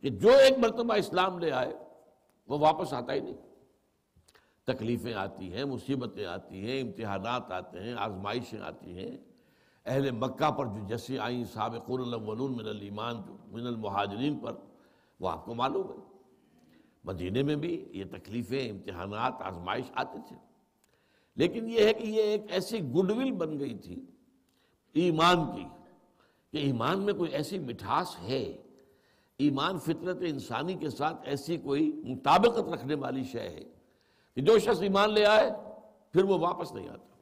کہ 0.00 0.10
جو 0.10 0.28
ایک 0.28 0.58
مرتبہ 0.58 0.94
اسلام 0.94 1.38
لے 1.38 1.50
آئے، 1.50 1.74
وہ 2.48 2.58
واپس 2.58 2.92
آتا 2.92 3.12
ہی 3.12 3.20
نہیں۔ 3.20 3.34
تکلیفیں 4.64 5.14
آتی 5.14 5.52
ہیں، 5.52 5.64
مصیبتیں 5.64 6.26
آتی 6.26 6.66
ہیں، 6.66 6.80
امتحانات 6.80 7.52
آتے 7.52 7.80
ہیں، 7.80 7.94
آزمائشیں 7.98 8.60
آتی 8.60 8.98
ہیں۔ 8.98 9.16
اہل 9.86 10.10
مکہ 10.10 10.50
پر 10.50 10.66
جو 10.66 10.86
جیسے 10.86 11.18
آئیں، 11.18 11.44
سابقون 11.44 12.00
الاولون 12.00 12.52
من 12.52 12.68
الایمان 12.68 13.16
من 13.46 13.66
المہاجرین 13.66 14.38
پر، 14.38 14.52
وہ 15.20 15.28
آپ 15.28 15.44
کو 15.44 15.54
معلوم 15.54 15.90
ہے۔ 15.90 16.15
مدینے 17.06 17.42
میں 17.42 17.56
بھی 17.56 17.88
یہ 17.92 18.04
تکلیفیں، 18.10 18.70
امتحانات، 18.70 19.32
آزمائش 19.40 19.84
آتے 19.94 20.18
تھے 20.28 20.36
لیکن 21.36 21.68
یہ 21.68 21.84
ہے 21.84 21.92
کہ 21.92 22.06
یہ 22.06 22.22
ایک 22.22 22.42
ایسی 22.48 22.78
گڈ 22.78 23.10
ول 23.10 23.30
بن 23.30 23.58
گئی 23.58 23.74
تھی 23.74 24.04
ایمان 24.92 25.56
کی 25.56 25.64
کہ 26.52 26.56
ایمان 26.56 27.02
میں 27.02 27.12
کوئی 27.12 27.30
ایسی 27.30 27.58
مٹھاس 27.58 28.16
ہے۔ 28.22 28.56
ایمان 29.38 29.78
فطرت 29.78 30.16
انسانی 30.20 30.74
کے 30.74 30.90
ساتھ 30.90 31.16
ایسی 31.24 31.56
کوئی 31.56 31.92
مطابقت 32.04 32.68
رکھنے 32.68 32.94
والی 32.94 33.24
شے 33.24 33.40
ہے 33.40 33.64
کہ 34.34 34.40
جو 34.40 34.58
شخص 34.58 34.80
ایمان 34.80 35.12
لے 35.12 35.24
آئے، 35.24 35.50
پھر 36.12 36.24
وہ 36.24 36.38
واپس 36.38 36.72
نہیں 36.72 36.88
آتا۔ 36.88 37.16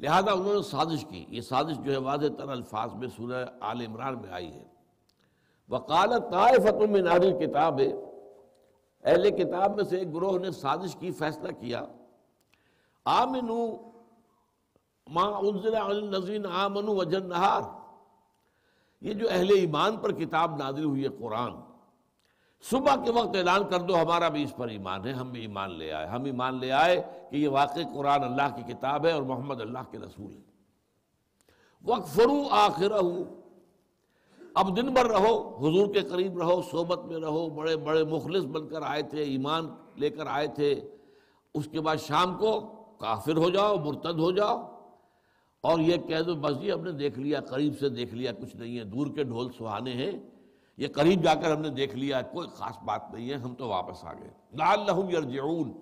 لہذا 0.00 0.32
انہوں 0.32 0.54
نے 0.54 0.62
سازش 0.62 1.04
کی۔ 1.10 1.24
یہ 1.28 1.40
سازش 1.40 1.76
جو 1.84 1.92
ہے 1.92 1.96
واضح 1.96 2.26
تر 2.38 2.48
الفاظ 2.48 2.94
میں 2.94 3.08
سورہ 3.08 3.46
آل 3.60 3.80
عمران 3.80 4.20
میں 4.20 4.30
آئی 4.30 4.52
ہے۔ 4.52 4.64
وکالت 5.68 6.32
طائفۃ 6.32 6.88
من 6.90 7.08
اہل 7.08 7.46
کتاب 7.46 7.80
اہل 9.04 9.30
کتاب 9.30 9.76
میں 9.76 9.84
سے 9.84 9.98
ایک 9.98 10.14
گروہ 10.14 10.38
نے 10.38 10.50
سازش 10.50 10.96
کی، 10.96 11.10
فیصلہ 11.10 11.52
کیا۔ 11.52 11.82
آمنو 13.04 13.90
ما 15.06 15.22
انزل 15.22 15.74
علی 15.74 16.06
الذین 16.06 16.46
آمنوا 16.46 16.94
وجہ 16.94 17.16
النہار۔ 17.16 17.62
یہ 19.00 19.12
جو 19.12 19.26
اہل 19.30 19.50
ایمان 19.56 19.96
پر 19.96 20.12
کتاب 20.12 20.56
نازل 20.56 20.84
ہوئی 20.84 21.04
ہے 21.04 21.08
قرآن، 21.08 21.52
صبح 22.62 22.94
کے 23.04 23.10
وقت 23.10 23.36
اعلان 23.36 23.68
کر 23.68 23.80
دو، 23.80 24.02
ہمارا 24.02 24.28
بھی 24.28 24.42
اس 24.42 24.56
پر 24.56 24.68
ایمان 24.68 25.06
ہے، 25.06 25.12
ہم 25.12 25.30
بھی 25.30 25.40
ایمان 25.40 25.74
لے 25.74 25.92
آئے۔ 25.92 26.06
ہم 26.06 26.24
ایمان 26.24 26.60
لے 26.60 26.72
آئے 26.72 27.02
کہ 27.30 27.36
یہ 27.36 27.48
واقع 27.48 27.80
قرآن 27.94 28.24
اللہ 28.24 28.56
کی 28.56 28.72
کتاب 28.72 29.06
ہے 29.06 29.12
اور 29.12 29.22
محمد 29.22 29.60
اللہ 29.60 29.78
کے 29.90 29.98
رسول 29.98 30.32
ہے 30.32 30.40
وقت 31.84 32.08
فرو 32.08 32.48
اب 34.54 34.76
دن 34.76 34.86
بھر 34.86 35.06
رہو، 35.06 35.56
حضور 35.56 35.94
کے 35.94 36.00
قریب 36.00 36.38
رہو، 36.38 36.62
صحبت 36.62 37.04
میں 37.04 37.20
رہو، 37.20 37.48
بڑے 37.48 37.76
بڑے 37.76 38.04
مخلص 38.04 38.44
بن 38.44 38.68
کر 38.68 38.82
آئے 38.82 39.02
تھے، 39.02 39.22
ایمان 39.22 39.68
لے 39.96 40.10
کر 40.10 40.26
آئے 40.26 40.46
تھے۔ 40.46 40.80
اس 41.54 41.68
کے 41.68 41.80
بعد 41.80 41.96
شام 41.96 42.38
کو 42.38 42.60
کافر 42.98 43.36
ہو 43.36 43.50
جاؤ، 43.50 43.76
مرتد 43.76 44.18
ہو 44.18 44.30
جاؤ۔ 44.30 44.56
اور 45.60 45.78
یہ 45.78 45.96
کہہ 45.96 46.20
دو 46.20 46.34
بس 46.34 46.60
جی 46.60 46.72
ہم 46.72 46.80
نے 46.80 46.92
دیکھ 46.92 47.18
لیا، 47.18 47.40
قریب 47.40 47.78
سے 47.80 47.88
دیکھ 47.88 48.14
لیا، 48.14 48.32
کچھ 48.32 48.56
نہیں 48.56 48.78
ہے۔ 48.78 48.84
دور 48.84 49.06
کے 49.06 49.22
ڈھول 49.22 49.52
سہانے 49.58 49.92
ہیں۔ 49.92 50.12
یہ 50.76 50.88
قریب 50.88 51.24
جا 51.24 51.34
کر 51.34 51.54
ہم 51.54 51.60
نے 51.60 51.68
دیکھ 51.68 51.96
لیا، 51.96 52.22
کوئی 52.22 52.48
خاص 52.48 52.82
بات 52.84 53.02
نہیں 53.12 53.30
ہے، 53.30 53.34
ہم 53.34 53.54
تو 53.54 53.68
واپس 53.68 54.04
آ 54.04 54.12
گئے۔ 54.12 54.30
لعلہم 54.58 55.10
یرجعون۔ 55.10 55.72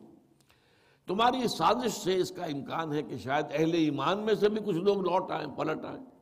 تمہاری 1.06 1.44
اس 1.44 1.58
سازش 1.58 1.92
سے 1.92 2.16
اس 2.16 2.30
کا 2.30 2.44
امکان 2.44 2.92
ہے 2.92 3.02
کہ 3.02 3.16
شاید 3.16 3.46
اہل 3.52 3.74
ایمان 3.74 4.18
میں 4.18 4.34
سے 4.34 4.48
بھی 4.48 4.60
کچھ 4.66 4.76
لوگ 4.76 4.96
لوٹ 4.96 5.30
آئیں، 5.30 5.56
پلٹ 5.56 5.84
آئیں۔ 5.84 6.17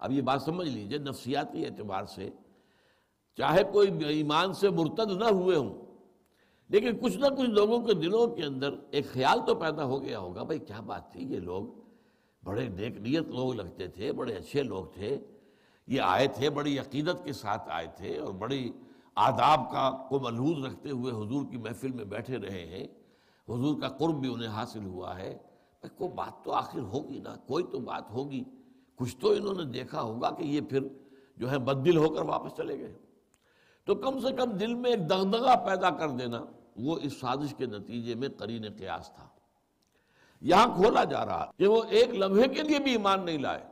اب 0.00 0.12
یہ 0.12 0.22
بات 0.22 0.42
سمجھ 0.42 0.68
لیجیے 0.68 0.98
نفسیاتی 0.98 1.64
اعتبار 1.66 2.04
سے 2.04 2.28
چاہے 3.38 3.62
کوئی 3.72 4.04
ایمان 4.04 4.52
سے 4.52 4.70
مرتد 4.70 5.10
نہ 5.12 5.24
ہوئے 5.24 5.56
ہوں، 5.56 5.72
لیکن 6.70 6.98
کچھ 6.98 7.16
نہ 7.16 7.26
کچھ 7.26 7.50
لوگوں 7.50 7.78
کے 7.86 7.94
دلوں 7.94 8.34
کے 8.36 8.44
اندر 8.44 8.74
ایک 8.90 9.06
خیال 9.12 9.40
تو 9.46 9.54
پیدا 9.54 9.84
ہو 9.84 10.02
گیا 10.02 10.18
ہوگا، 10.18 10.42
بھائی 10.42 10.58
کیا 10.58 10.80
بات 10.80 11.10
تھی، 11.12 11.24
یہ 11.24 11.40
لوگ 11.40 11.64
بڑے 12.42 12.68
نیک 12.68 12.96
نیت 12.96 13.28
لوگ 13.28 13.52
لگتے 13.54 13.86
تھے، 13.86 14.12
بڑے 14.12 14.34
اچھے 14.34 14.62
لوگ 14.62 14.84
تھے، 14.94 15.16
یہ 15.88 16.00
آئے 16.00 16.26
تھے، 16.26 16.50
بڑی 16.50 16.78
عقیدت 16.78 17.24
کے 17.24 17.32
ساتھ 17.32 17.68
آئے 17.68 17.86
تھے 17.96 18.16
اور 18.18 18.32
بڑی 18.34 18.70
آداب 19.14 19.70
کا 19.72 19.90
کو 20.08 20.18
ملحوظ 20.18 20.64
رکھتے 20.64 20.90
ہوئے 20.90 21.12
حضور 21.12 21.44
کی 21.50 21.56
محفل 21.56 21.92
میں 21.92 22.04
بیٹھے 22.04 22.38
رہے 22.38 22.64
ہیں۔ 22.66 22.86
حضور 23.48 23.80
کا 23.80 23.88
قرب 23.88 24.20
بھی 24.20 24.32
انہیں 24.32 24.48
حاصل 24.48 24.84
ہوا 24.84 25.18
ہے۔ 25.18 25.36
کوئی 25.82 26.10
بات 26.14 26.44
تو 26.44 26.52
آخر 26.52 26.80
ہوگی 26.82 27.18
نا، 27.18 27.34
کوئی 27.46 27.64
تو 27.64 27.78
بات 27.80 28.10
ہوگی۔ 28.10 28.42
کچھ 29.00 29.16
تو 29.16 29.30
انہوں 29.30 29.54
نے 29.54 29.64
دیکھا 29.64 30.02
ہوگا 30.02 30.30
کہ 30.30 30.42
یہ 30.42 30.60
پھر 30.60 30.80
جو 31.36 31.50
ہے 31.50 31.58
بدل 31.58 31.96
ہو 31.96 32.08
کر 32.08 32.22
واپس 32.22 32.56
چلے 32.56 32.78
گئے 32.78 32.98
تو 33.84 33.94
کم 33.94 34.20
سے 34.20 34.32
کم 34.36 34.50
دل 34.50 34.74
میں 34.74 34.90
ایک 34.90 35.10
دغدغہ 35.10 35.66
پیدا 35.66 35.90
کر 35.90 36.08
دینا، 36.08 36.44
وہ 36.76 36.98
اس 37.02 37.20
سازش 37.20 37.54
کے 37.54 37.66
نتیجے 37.66 38.14
میں 38.14 38.28
قرین 38.36 38.66
قیاس 38.78 39.10
تھا۔ 39.10 39.28
یہاں 40.40 40.66
کھولا 40.66 41.04
جا 41.04 41.26
رہا 41.26 41.50
کہ 41.58 41.66
وہ 41.66 41.82
ایک 41.88 42.14
لمحے 42.14 42.48
کے 42.48 42.62
لیے 42.62 42.78
بھی 42.78 42.92
ایمان 42.92 43.24
نہیں 43.24 43.38
لائے۔ 43.38 43.64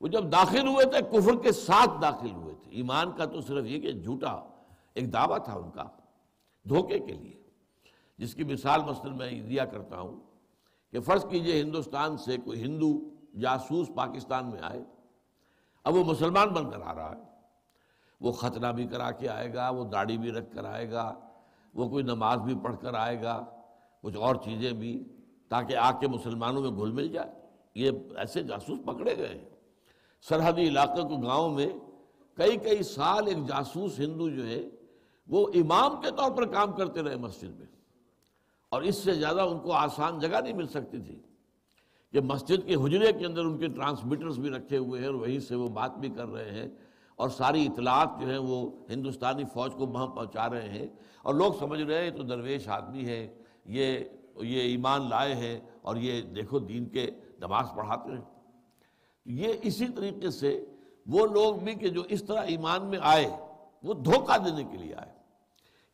وہ 0.00 0.08
جب 0.08 0.32
داخل 0.32 0.68
ہوئے 0.68 0.84
تھے، 0.84 1.18
کفر 1.18 1.42
کے 1.42 1.52
ساتھ 1.52 1.90
داخل 2.02 2.30
ہوئے 2.30 2.54
تھے۔ 2.62 2.70
ایمان 2.70 3.12
کا 3.12 3.24
تو 3.24 3.40
صرف 3.40 3.66
یہ 3.66 3.80
کہ 3.80 3.92
جھوٹا 3.92 4.48
ایک 4.94 5.12
دعویٰ 5.12 5.44
تھا 5.44 5.54
ان 5.54 5.70
کا 5.70 5.84
دھوکے 6.68 6.98
کے 6.98 7.12
لیے۔ 7.12 7.42
جس 8.18 8.34
کی 8.34 8.44
مثال 8.44 8.80
مثلا 8.84 9.14
میں 9.14 9.40
دیا 9.40 9.64
کرتا 9.64 10.00
ہوں 10.00 10.20
کہ 10.90 11.00
فرض 11.00 11.26
کیجیے 11.30 11.60
ہندوستان 11.62 12.16
سے 12.16 12.36
کوئی 12.36 12.62
ہندو 12.62 13.15
جاسوس 13.40 13.88
پاکستان 13.94 14.46
میں 14.46 14.58
آئے۔ 14.62 14.84
اب 15.84 15.94
وہ 15.94 16.04
مسلمان 16.04 16.48
بن 16.48 16.70
کر 16.70 16.80
آ 16.80 16.94
رہا 16.94 17.16
ہے۔ 17.16 17.22
وہ 18.20 18.32
ختنہ 18.32 18.66
بھی 18.66 18.86
کرا 18.86 19.10
کے 19.10 19.28
آئے 19.28 19.54
گا، 19.54 19.70
وہ 19.70 19.84
داڑھی 19.84 20.18
بھی 20.18 20.30
رکھ 20.32 20.54
کر 20.54 20.64
آئے 20.64 20.90
گا، 20.90 21.14
وہ 21.74 21.88
کوئی 21.88 22.04
نماز 22.04 22.38
بھی 22.38 22.54
پڑھ 22.62 22.76
کر 22.80 22.94
آئے 22.94 23.22
گا، 23.22 23.44
کچھ 24.02 24.16
اور 24.16 24.34
چیزیں 24.34 24.72
بھی، 24.72 25.04
تاکہ 25.48 25.76
آ 25.76 25.98
کے 26.00 26.08
مسلمانوں 26.08 26.62
میں 26.62 26.70
گھل 26.70 26.92
مل 26.92 27.08
جائے۔ 27.08 27.30
یہ 27.74 27.90
ایسے 28.16 28.42
جاسوس 28.42 28.78
پکڑے 28.86 29.16
گئے 29.16 29.38
ہیں۔ 29.38 29.48
سرحدی 30.22 30.68
علاقے 30.68 31.02
کو 31.02 31.16
گاؤں 31.16 31.54
میں 31.54 31.68
کئی 32.34 32.56
کئی 32.56 32.82
سال 32.82 33.26
ایک 33.26 33.36
جاسوس 33.46 33.98
ہندو 33.98 34.30
جو 34.30 34.46
ہے، 34.46 34.62
وہ 35.28 35.48
امام 35.54 36.00
کے 36.00 36.10
طور 36.10 36.30
پر 36.30 36.46
کام 36.46 36.72
کرتے 36.72 37.02
رہے 37.02 37.16
مسجد 37.16 37.58
میں۔ 37.58 37.66
اور 38.68 38.82
اس 38.82 38.96
سے 38.96 39.14
زیادہ 39.14 39.40
ان 39.40 39.58
کو 39.58 39.72
آسان 39.72 40.18
جگہ 40.18 40.40
نہیں 40.40 40.52
مل 40.52 40.66
سکتی 40.66 40.98
تھی۔ 40.98 41.22
کہ 42.12 42.20
مسجد 42.20 42.66
کے 42.66 42.74
حجرے 42.74 43.12
کے 43.12 43.26
اندر 43.26 43.40
ان 43.40 43.58
کے 43.58 43.66
ٹرانسمیٹرز 43.66 44.38
بھی 44.38 44.50
رکھے 44.50 44.76
ہوئے 44.76 45.00
ہیں 45.00 45.06
اور 45.06 45.14
وہیں 45.14 45.40
سے 45.40 45.54
وہ 45.54 45.68
بات 45.68 45.98
بھی 45.98 46.08
کر 46.08 46.28
رہے 46.28 46.50
ہیں 46.50 46.68
اور 47.16 47.28
ساری 47.28 47.66
اطلاعات 47.66 48.08
جو 48.20 48.28
ہیں 48.28 48.38
وہ 48.38 48.70
ہندوستانی 48.90 49.44
فوج 49.44 49.72
کو 49.74 49.86
وہاں 49.86 50.06
پہنچا 50.06 50.50
رہے 50.50 50.68
ہیں 50.68 50.86
اور 51.22 51.34
لوگ 51.34 51.52
سمجھ 51.58 51.82
رہے 51.82 52.04
ہیں 52.04 52.10
تو 52.10 52.22
درویش 52.22 52.68
آدمی 52.68 53.06
ہے، 53.06 53.34
یہ 53.64 53.98
یہ 54.36 54.60
ایمان 54.60 55.08
لائے 55.08 55.34
ہیں 55.34 55.60
اور 55.82 55.96
یہ 55.96 56.22
دیکھو 56.22 56.58
دین 56.58 56.84
کے 56.84 57.10
نماز 57.38 57.66
پڑھاتے 57.76 58.12
ہیں۔ 58.12 58.24
یہ 59.24 59.52
اسی 59.62 59.88
طریقے 59.88 60.30
سے 60.30 60.64
وہ 61.06 61.26
لوگ 61.26 61.54
بھی 61.54 61.74
کہ 61.74 61.88
جو 61.88 62.02
اس 62.08 62.24
طرح 62.24 62.40
ایمان 62.40 62.84
میں 62.86 62.98
آئے، 63.02 63.28
وہ 63.82 63.94
دھوکہ 63.94 64.38
دینے 64.38 64.64
کے 64.64 64.76
لیے 64.76 64.94
آئے۔ 64.94 65.12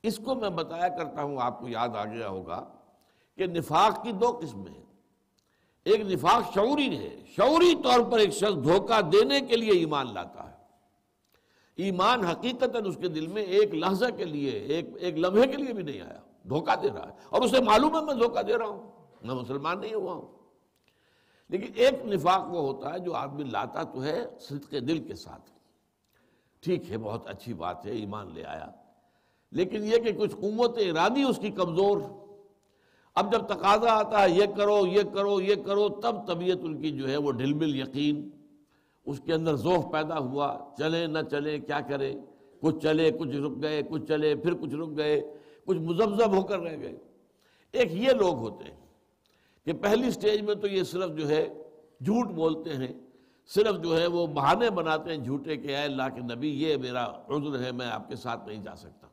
اس 0.02 0.18
کو 0.18 0.34
میں 0.34 0.50
بتایا 0.50 0.88
کرتا 0.88 1.22
ہوں، 1.22 1.36
آپ 1.40 1.60
کو 1.60 1.68
یاد 1.68 1.88
آ 1.88 2.04
گیا 2.04 2.28
ہوگا 2.28 2.68
کہ 3.36 3.46
نفاق 3.46 4.02
کی 4.02 4.12
دو 4.12 4.38
قسمیں 4.42 4.72
ہیں۔ 4.74 4.81
ایک 5.84 6.00
نفاق 6.00 6.54
شعوری 6.54 6.98
ہے۔ 6.98 7.20
شعوری 7.36 7.74
طور 7.84 8.00
پر 8.10 8.18
ایک 8.18 8.30
شخص 8.30 8.64
دھوکہ 8.64 9.00
دینے 9.00 9.40
کے 9.40 9.56
لیے 9.56 9.70
ایمان 9.70 10.14
لاتا 10.14 10.50
ہے۔ 10.50 10.56
ایمان 11.76 12.24
حقیقت 12.24 12.76
اس 12.86 12.96
کے 13.00 13.08
دل 13.08 13.26
میں 13.26 13.42
ایک 13.42 13.74
لحظہ 13.74 14.04
کے 14.16 14.24
لیے، 14.24 14.50
ایک 14.50 14.84
ایک 15.00 15.18
لمحے 15.18 15.46
کے 15.46 15.56
لیے 15.56 15.72
بھی 15.72 15.82
نہیں 15.82 16.00
آیا۔ 16.00 16.18
دھوکہ 16.48 16.80
دے 16.80 16.88
رہا 16.88 17.08
ہے۔ 17.08 17.12
اور 17.30 17.42
اسے 17.42 17.60
معلوم 17.60 17.96
ہے 17.96 18.04
میں 18.04 18.14
دھوکہ 18.14 18.42
دے 18.42 18.58
رہا 18.58 18.66
ہوں۔ 18.66 18.90
میں 19.22 19.34
مسلمان 19.34 19.80
نہیں 19.80 19.94
ہوا 19.94 20.12
ہوں۔ 20.12 20.28
لیکن 21.48 21.72
ایک 21.74 22.06
نفاق 22.06 22.40
وہ 22.50 22.60
ہوتا 22.60 22.94
ہے 22.94 22.98
جو 22.98 23.14
آدمی 23.14 23.44
لاتا 23.44 23.82
تو 23.82 24.04
ہے 24.04 24.26
صدق 24.40 24.70
دل 24.70 24.98
کے 24.98 25.14
ساتھ۔ 25.14 25.50
ٹھیک 26.60 26.90
ہے، 26.90 26.98
بہت 26.98 27.26
اچھی 27.26 27.54
بات 27.54 27.86
ہے، 27.86 27.90
ایمان 27.90 28.30
لے 28.34 28.44
آیا۔ 28.44 28.66
لیکن 29.52 29.84
یہ 29.84 29.98
کہ 29.98 30.12
کچھ 30.12 30.34
قوت 30.34 30.78
ارادی 30.78 31.22
اس 31.22 31.38
کی 31.42 31.50
کمزور۔ 31.50 32.00
اب 33.14 33.32
جب 33.32 33.46
تقاضا 33.46 33.92
آتا 33.92 34.22
ہے، 34.22 34.30
یہ 34.30 34.44
کرو 34.56 34.86
یہ 34.86 35.02
کرو 35.14 35.40
یہ 35.40 35.54
کرو، 35.54 35.88
تب 35.88 36.26
طبیعت 36.26 36.58
ان 36.62 36.82
کی 36.82 36.90
جو 36.90 37.08
ہے 37.08 37.16
وہ 37.16 37.32
ڈھل 37.32 37.52
مل 37.52 37.76
یقین۔ 37.76 38.30
اس 39.06 39.20
کے 39.24 39.34
اندر 39.34 39.56
ذوف 39.56 39.92
پیدا 39.92 40.18
ہوا۔ 40.18 40.58
چلے، 40.78 41.06
نہ 41.06 41.18
چلے، 41.30 41.58
کیا 41.58 41.80
کرے؟ 41.80 42.14
کچھ 42.60 42.76
چلے، 42.82 43.10
کچھ 43.10 43.36
رک 43.36 43.62
گئے، 43.62 43.82
کچھ 43.82 44.02
چلے، 44.08 44.34
پھر 44.34 44.54
کچھ 44.54 44.74
رک 44.74 44.96
گئے، 44.96 45.34
کچھ 45.66 45.78
مزبزب 45.78 46.36
ہو 46.36 46.42
کر 46.42 46.60
رہ 46.60 46.76
گئے۔ 46.76 46.96
ایک 47.72 47.92
یہ 47.92 48.10
لوگ 48.10 48.34
ہوتے 48.34 48.64
ہیں 48.64 48.86
کہ 49.64 49.72
پہلی 49.72 50.10
سٹیج 50.10 50.40
میں 50.40 50.54
تو 50.54 50.66
یہ 50.66 50.82
صرف 50.82 51.10
جو 51.16 51.28
ہے 51.28 51.48
جھوٹ 52.04 52.26
بولتے 52.26 52.70
ہیں، 52.70 52.92
صرف 53.46 53.84
جو 53.84 54.00
ہے 54.00 54.06
وہ 54.06 54.26
بہانے 54.26 54.70
بناتے 54.70 55.10
ہیں 55.10 55.24
جھوٹے 55.24 55.56
کہ 55.56 55.68
اے 55.68 55.76
اللہ 55.76 56.02
کے 56.14 56.20
نبی، 56.20 56.48
یہ 56.48 56.76
میرا 56.76 57.04
عذر 57.04 57.64
ہے، 57.64 57.72
میں 57.72 57.86
آپ 57.86 58.08
کے 58.08 58.16
ساتھ 58.16 58.48
نہیں 58.48 58.62
جا 58.62 58.76
سکتا۔ 58.76 59.06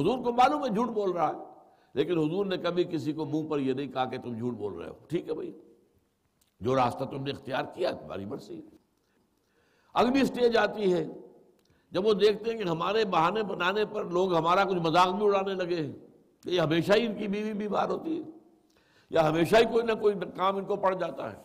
حضور 0.00 0.18
کو 0.18 0.32
معلوم 0.32 0.64
ہے 0.64 0.68
جھوٹ 0.68 0.88
بول 0.88 1.10
رہا 1.10 1.28
ہے۔ 1.28 1.51
لیکن 1.94 2.18
حضور 2.18 2.46
نے 2.46 2.56
کبھی 2.56 2.84
کسی 2.84 3.12
کو 3.12 3.24
منہ 3.24 3.48
پر 3.48 3.58
یہ 3.58 3.72
نہیں 3.72 3.86
کہا 3.86 4.04
کہ 4.04 4.18
تم 4.18 4.38
جھوٹ 4.38 4.54
بول 4.54 4.74
رہے 4.74 4.88
ہو۔ 4.88 4.94
ٹھیک 5.08 5.28
ہے 5.28 5.34
بھائی۔ 5.34 5.52
جو 6.60 6.76
راستہ 6.76 7.04
تم 7.04 7.22
نے 7.22 7.30
اختیار 7.30 7.64
کیا 7.74 7.90
تمہاری 7.90 8.24
مرضی۔ 8.24 8.60
اگلی 9.94 10.24
سٹیج 10.24 10.56
آتی 10.56 10.92
ہے، 10.92 11.08
جب 11.90 12.06
وہ 12.06 12.14
دیکھتے 12.14 12.50
ہیں 12.50 12.62
کہ 12.62 12.68
ہمارے 12.68 13.04
بہانے 13.04 13.42
بنانے 13.42 13.84
پر 13.84 14.04
لوگ 14.04 14.34
ہمارا 14.34 14.64
کچھ 14.64 14.78
مذاق 14.78 15.08
بھی 15.08 15.26
اڑانے 15.26 15.54
لگے 15.54 15.76
ہیں، 15.76 15.92
کہ 16.42 16.50
یہ 16.50 16.60
ہمیشہ 16.60 16.92
ہی 16.92 17.06
ان 17.06 17.14
کی 17.14 17.28
بیوی 17.28 17.52
بیمار 17.52 17.88
ہوتی 17.88 18.18
ہے، 18.18 18.22
یا 19.10 19.30
ہمیشہ 19.30 19.56
ہی 19.56 19.64
کوئی 19.64 19.84
نہ 19.84 19.92
کوئی 19.92 20.14
کام 20.36 20.56
ان 20.56 20.64
کو 20.64 20.76
پڑ 20.76 20.94
جاتا 20.94 21.32
ہے۔ 21.32 21.42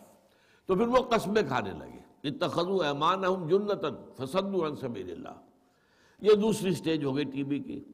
تو 0.66 0.74
پھر 0.74 0.86
وہ 0.86 0.96
قسمیں 0.96 1.42
کھانے 1.42 1.70
لگے۔ 1.72 2.28
اتخذوا 2.28 2.86
ایمانہم 2.86 3.48
جنتن 3.48 4.12
فصدوا 4.16 4.68
عن 4.68 4.76
سبیل 4.76 5.12
اللہ۔ 5.12 5.40
یہ 6.20 6.32
دوسری 6.32 6.72
سٹیج 6.72 7.04
ہو 7.04 7.16
گئی 7.16 7.24
ٹی 7.24 7.44
بی 7.44 7.58
کی۔ 7.58 7.84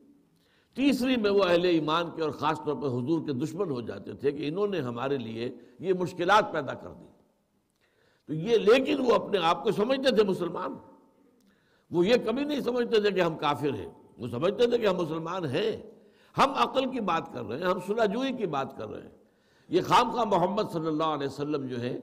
تیسری 0.75 1.17
میں 1.17 1.31
وہ 1.31 1.45
اہل 1.45 1.65
ایمان 1.65 2.05
کے 2.17 2.23
اور 2.23 2.31
خاص 2.31 2.59
طور 2.59 2.75
پر 2.75 2.89
حضور 2.89 3.27
کے 3.27 3.33
دشمن 3.33 3.71
ہو 3.71 3.81
جاتے 3.81 4.13
تھے 4.13 4.33
کہ 4.33 4.49
انہوں 4.49 4.67
نے 4.67 4.81
ہمارے 4.81 5.19
لیے 5.19 5.55
یہ 5.79 5.93
مشکلات 5.93 6.53
پیدا 6.53 6.75
کر 6.75 6.89
دی۔ 6.89 7.07
تو 8.27 8.35
یہ 8.35 8.59
لیکن 8.59 9.01
وہ 9.01 9.15
اپنے 9.15 9.39
آپ 9.43 9.65
کو 9.65 9.73
سمجھتے 9.73 10.17
تھے 10.17 10.25
مسلمان۔ 10.25 10.75
وہ 11.91 12.07
یہ 12.07 12.15
کبھی 12.25 12.45
نہیں 12.45 12.61
سمجھتے 12.61 13.01
تھے 13.01 13.11
کہ 13.11 13.21
ہم 13.21 13.37
کافر 13.37 13.75
ہیں۔ 13.75 13.93
وہ 14.19 14.29
سمجھتے 14.29 14.67
تھے 14.67 14.79
کہ 14.79 14.87
ہم 14.87 14.97
مسلمان 14.97 15.45
ہیں۔ 15.45 15.91
ہم 16.39 16.51
عقل 16.51 16.91
کی 16.91 17.01
بات 17.01 17.33
کر 17.33 17.45
رہے 17.45 17.59
ہیں، 17.59 17.65
ہم 17.65 17.79
صلح 17.87 18.05
جوئی 18.05 18.33
کی 18.33 18.47
بات 18.47 18.77
کر 18.77 18.89
رہے 18.89 19.03
ہیں۔ 19.03 19.17
یہ 19.69 19.81
خام 19.83 20.11
خواہ 20.11 20.25
محمد 20.25 20.63
صلی 20.73 20.87
اللہ 20.87 21.05
علیہ 21.05 21.27
وسلم 21.27 21.67
جو 21.67 21.81
ہے 21.81 22.01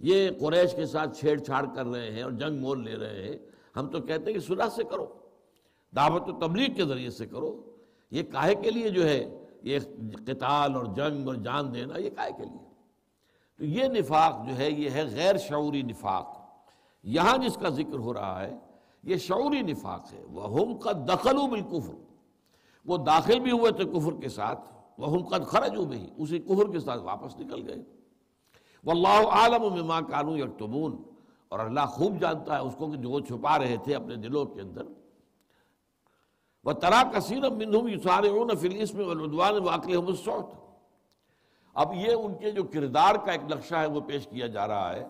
یہ 0.00 0.30
قریش 0.40 0.74
کے 0.74 0.86
ساتھ 0.86 1.18
چھیڑ 1.18 1.38
چھاڑ 1.38 1.66
کر 1.74 1.86
رہے 1.86 2.10
ہیں 2.10 2.22
اور 2.22 2.30
جنگ 2.30 2.60
مول 2.60 2.84
لے 2.84 2.96
رہے 2.96 3.28
ہیں۔ 3.28 3.38
ہم 3.76 3.88
تو 3.88 4.00
کہتے 4.00 4.24
ہیں 4.26 4.32
کہ 4.32 4.44
صلح 4.44 4.68
سے 4.68 4.84
کرو، 4.84 5.06
دعوت 5.96 6.28
و 6.28 6.40
تبلیغ 6.40 6.74
کے 6.74 6.84
ذریعے 6.84 7.10
سے 7.10 7.26
کرو۔ 7.26 7.73
یہ 8.14 8.22
کاہے 8.22 8.54
کے 8.54 8.70
لیے 8.70 8.88
جو 8.88 9.08
ہے، 9.08 9.44
یہ 9.62 9.78
قتال 10.26 10.74
اور 10.74 10.84
جنگ 10.84 11.26
اور 11.26 11.34
جان 11.34 11.74
دینا، 11.74 11.98
یہ 11.98 12.10
کاہے 12.10 12.32
کے 12.32 12.44
لیے۔ 12.44 12.68
تو 13.58 13.64
یہ 13.64 13.84
نفاق 13.84 14.48
جو 14.48 14.56
ہے، 14.56 14.70
یہ 14.70 14.90
ہے 14.90 15.04
غیر 15.04 15.36
شعوری 15.36 15.82
نفاق۔ 15.82 16.38
یہاں 17.02 17.38
جس 17.38 17.54
کا 17.54 17.68
ذکر 17.68 17.98
ہو 17.98 18.14
رہا 18.14 18.42
ہے، 18.42 18.56
یہ 19.02 19.16
شعوری 19.16 19.62
نفاق 19.62 20.12
ہے۔ 20.12 20.24
وہ 20.30 20.60
ہم 20.60 20.78
کا 20.78 20.92
دخل 20.92 21.36
بالکفر 21.50 21.94
وہ 22.84 22.96
داخل 22.96 23.40
بھی 23.40 23.50
ہوئے 23.50 23.72
تھے 23.72 23.84
کفر 23.84 24.20
کے 24.20 24.28
ساتھ۔ 24.28 24.60
وہ 24.98 25.12
ہم 25.12 25.24
قد 25.24 25.46
خرج 25.46 25.76
ہو 25.76 25.84
بھی 25.84 26.10
اسی 26.16 26.38
کفر 26.38 26.72
کے 26.72 26.80
ساتھ 26.80 27.02
واپس 27.02 27.36
نکل 27.36 27.68
گئے۔ 27.68 27.82
واللہ 28.84 29.28
عالم 29.28 29.62
مما 29.62 30.00
کانو 30.00 30.36
یکتمون 30.36 31.02
اور 31.48 31.58
اللہ 31.58 31.86
خوب 31.86 32.20
جانتا 32.20 32.54
ہے 32.54 32.60
اس 32.60 32.74
کو 32.78 32.86
کہ 32.86 32.96
جو 32.96 33.10
وہ 33.10 33.20
چھپا 33.20 33.58
رہے 33.58 33.76
تھے 33.84 33.94
اپنے 33.94 34.16
دلوں 34.16 34.44
کے 34.44 34.60
اندر۔ 34.60 34.82
وہ 36.64 36.72
ترا 36.72 37.02
کثیر 37.12 37.50
منہم 37.50 37.88
یسارعون 37.88 38.56
فی 38.56 38.68
الاسم 38.68 39.00
والعدوان 39.00 39.54
واقلہم 39.62 40.06
السعود 40.06 40.44
اب 41.74 41.92
یہ 41.94 42.12
ان 42.12 42.34
کے 42.38 42.50
جو 42.50 42.62
کردار 42.64 43.14
کا 43.14 43.32
ایک 43.32 43.40
نقشہ 43.50 43.74
ہے 43.74 43.86
وہ 43.86 44.00
پیش 44.00 44.26
کیا 44.26 44.46
جا 44.46 44.68
رہا 44.68 44.94
ہے 44.94 45.04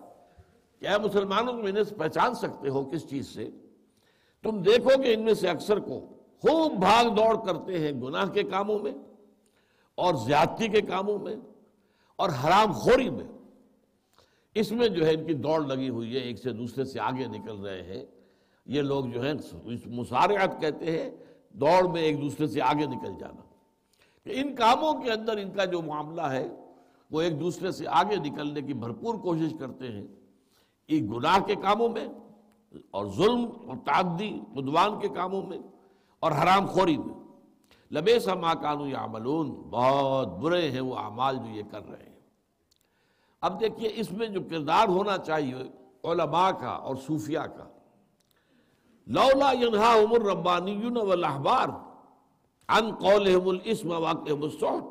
کہ 0.81 0.87
اے 0.87 0.97
مسلمانوں، 0.97 1.53
تم 1.53 1.65
انہیں 1.65 1.97
پہچان 1.97 2.35
سکتے 2.35 2.69
ہو 2.69 2.83
کس 2.83 3.09
چیز 3.09 3.27
سے؟ 3.27 3.49
تم 4.43 4.61
دیکھو 4.63 5.01
کہ 5.03 5.13
ان 5.13 5.23
میں 5.25 5.33
سے 5.33 5.49
اکثر 5.49 5.79
کو 5.79 5.99
خوب 6.41 6.71
بھاگ 6.79 7.05
دوڑ 7.15 7.35
کرتے 7.45 7.79
ہیں 7.79 7.91
گناہ 8.01 8.25
کے 8.25 8.43
کاموں 8.43 8.79
میں 8.79 8.93
اور 9.95 10.13
زیادتی 10.25 10.67
کے 10.67 10.81
کاموں 10.81 11.17
میں 11.19 11.35
اور 12.15 12.29
حرام 12.29 12.71
خوری 12.71 13.09
میں۔ 13.09 13.27
اس 14.55 14.71
میں 14.71 14.87
جو 14.87 15.05
ہے 15.05 15.13
ان 15.13 15.25
کی 15.25 15.33
دوڑ 15.33 15.65
لگی 15.65 15.89
ہوئی 15.89 16.13
ہے، 16.15 16.19
ایک 16.19 16.37
سے 16.39 16.51
دوسرے 16.51 16.85
سے 16.85 16.99
آگے 16.99 17.27
نکل 17.27 17.65
رہے 17.65 17.81
ہیں۔ 17.81 18.05
یہ 18.65 18.81
لوگ 18.81 19.05
جو 19.05 19.21
ہیں 19.21 19.33
مسارعت 19.85 20.61
کہتے 20.61 20.99
ہیں 20.99 21.09
دوڑ 21.59 21.87
میں 21.87 22.01
ایک 22.01 22.21
دوسرے 22.21 22.47
سے 22.47 22.61
آگے 22.61 22.85
نکل 22.85 23.11
جانا۔ 23.19 23.41
کہ 24.23 24.31
ان 24.35 24.55
کاموں 24.55 24.93
کے 24.93 25.11
اندر 25.11 25.37
ان 25.37 25.51
کا 25.51 25.65
جو 25.65 25.81
معاملہ 25.81 26.21
ہے، 26.21 26.47
وہ 27.11 27.21
ایک 27.21 27.39
دوسرے 27.39 27.71
سے 27.71 27.85
آگے 27.87 28.15
نکلنے 28.15 28.61
کی 28.61 28.73
بھرپور 28.73 29.15
کوشش 29.15 29.53
کرتے 29.59 29.87
ہیں۔ 29.87 30.07
ایک 30.87 31.11
گناہ 31.11 31.39
کے 31.39 31.55
کاموں 31.55 31.89
میں 31.89 32.07
اور 32.91 33.05
ظلم 33.05 33.45
اور 33.67 33.77
تعدی 33.85 34.39
عدوان 34.57 34.99
کے 34.99 35.07
کاموں 35.07 35.43
میں 35.43 35.57
اور 36.19 36.31
حرام 36.31 36.65
خوری 36.65 36.97
میں۔ 36.97 37.15
لبے 37.91 38.19
سا 38.19 38.33
ماں 38.33 38.55
کانو 38.55 38.87
یا 38.87 39.05
بہت 39.69 40.27
برے 40.27 40.71
ہیں 40.71 40.81
وہ 40.81 40.97
اعمال 40.97 41.37
جو 41.37 41.55
یہ 41.55 41.63
کر 41.71 41.89
رہے 41.89 42.09
ہیں۔ 42.09 42.19
اب 43.41 43.59
دیکھیے، 43.59 43.91
اس 43.95 44.11
میں 44.11 44.27
جو 44.27 44.39
کردار 44.49 44.87
ہونا 44.87 45.17
چاہیے، 45.17 45.55
علماء 46.03 46.51
کا 46.51 46.69
اور 46.69 46.95
صوفیہ 46.95 47.39
کا 47.39 47.74
لولا 49.07 49.51
ینہاہم 49.51 50.13
الربانیون 50.13 50.97
والاحبار 50.97 51.69
عن 52.69 52.93
قولہم 52.95 53.47
الاسم 53.47 53.91
واقعہم 53.91 54.43
السعود 54.43 54.83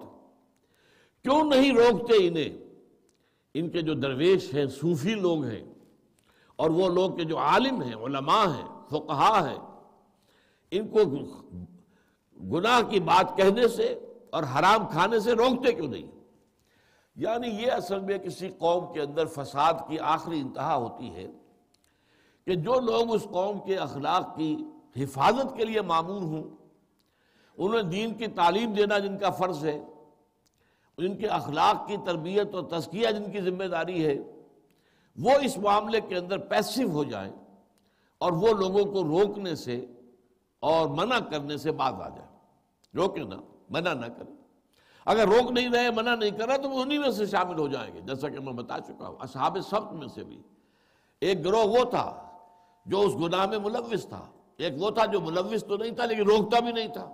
کیوں 1.25 1.43
نہیں 1.45 1.73
روکتے 1.73 2.17
انہیں؟ 2.27 2.57
ان 3.55 3.69
کے 3.71 3.81
جو 3.81 3.95
درویش 3.95 4.55
ہیں، 4.55 4.67
صوفی 4.67 5.15
لوگ 5.15 5.45
ہیں، 5.45 5.63
اور 6.57 6.71
وہ 6.71 6.89
لوگ 6.89 7.11
کے 7.11 7.25
جو 7.25 7.39
عالم 7.39 7.83
ہیں، 7.83 7.95
علماء 7.95 8.45
ہیں 8.47 8.67
فقہا 8.91 9.49
ہیں، 9.49 9.59
ان 10.71 10.89
کو 10.89 11.05
گناہ 12.53 12.81
کی 12.91 13.01
بات 13.01 13.37
کہنے 13.37 13.69
سے 13.69 13.87
اور 14.31 14.43
حرام 14.43 14.87
کھانے 14.87 15.21
سے 15.21 15.33
روکتے 15.33 15.73
کیوں 15.73 15.89
نہیں؟ 15.89 16.11
یعنی 17.17 17.49
یہ 17.49 17.73
اصل 17.73 18.01
میں 18.01 18.19
کسی 18.19 18.49
قوم 18.59 18.93
کے 18.93 19.01
اندر 19.01 19.27
فساد 19.27 19.75
کی 19.89 19.99
آخری 19.99 20.41
انتہا 20.41 20.75
ہوتی 20.75 21.15
ہے۔ 21.15 21.27
کہ 22.47 22.55
جو 22.55 22.81
لوگ 22.81 23.15
اس 23.15 23.27
قوم 23.31 23.59
کے 23.59 23.77
اخلاق 23.77 24.37
کی 24.37 24.65
حفاظت 24.97 25.57
کے 25.57 25.65
لیے 25.65 25.81
معمول 25.81 26.23
ہوں، 26.23 26.43
انہیں 27.59 27.83
دین 27.83 28.15
کی 28.15 28.27
تعلیم 28.27 28.73
دینا 28.73 28.99
جن 28.99 29.19
کا 29.19 29.31
فرض 29.31 29.65
ہے 29.65 29.85
ان 30.99 31.17
کے 31.17 31.27
اخلاق 31.27 31.89
کی 31.89 31.97
تربیت 32.07 32.55
اور 32.55 32.63
تزکیہ 32.63 33.09
جن 33.09 33.31
کی 33.33 33.41
ذمہ 33.41 33.65
داری 33.65 34.07
ہے، 34.07 34.15
وہ 35.17 35.31
اس 35.31 35.59
معاملے 35.59 36.01
کے 36.01 36.17
اندر 36.17 36.39
پیسو 36.39 36.91
ہو 36.91 37.05
جائیں 37.05 37.33
اور 38.19 38.33
وہ 38.33 38.49
لوگوں 38.49 38.85
کو 38.85 39.03
روکنے 39.03 39.55
سے 39.55 39.87
اور 40.61 40.89
منع 40.89 41.19
کرنے 41.19 41.57
سے 41.57 41.73
باز 41.73 41.95
آ 41.95 42.09
جائے 42.09 42.29
روکے 42.95 43.23
نا 43.23 43.37
منع 43.71 43.95
نہ 43.95 44.07
کریں۔ 44.07 44.37
اگر 45.05 45.29
روک 45.29 45.51
نہیں 45.51 45.69
رہے، 45.69 45.91
منع 45.91 46.15
نہیں 46.15 46.31
کر 46.31 46.47
رہا، 46.47 46.57
تو 46.57 46.71
وہ 46.71 46.83
انہی 46.83 46.99
میں 46.99 47.11
سے 47.11 47.27
شامل 47.27 47.59
ہو 47.59 47.69
جائیں 47.69 47.95
گے۔ 47.95 48.01
جیسا 48.01 48.29
کہ 48.29 48.41
میں 48.41 48.53
بتا 48.53 48.81
چکا 48.81 49.09
ہوں، 49.09 49.17
اصحاب 49.21 49.59
سبت 49.71 49.93
میں 49.93 50.09
سے 50.09 50.25
بھی۔ 50.25 50.43
ایک 51.21 51.45
گروہ 51.45 51.65
وہ 51.65 51.85
تھا 51.85 52.24
جو 52.87 53.01
اس 53.01 53.15
گناہ 53.15 53.47
میں 53.47 53.59
ملوث 53.59 54.07
تھا۔ 54.07 54.27
ایک 54.57 54.75
وہ 54.79 54.91
تھا 54.91 55.05
جو 55.05 55.21
ملوث 55.21 55.65
تو 55.65 55.77
نہیں 55.77 55.91
تھا، 55.91 56.05
لیکن 56.05 56.23
روکتا 56.23 56.61
بھی 56.61 56.73
نہیں 56.73 56.89
تھا۔ 56.89 57.13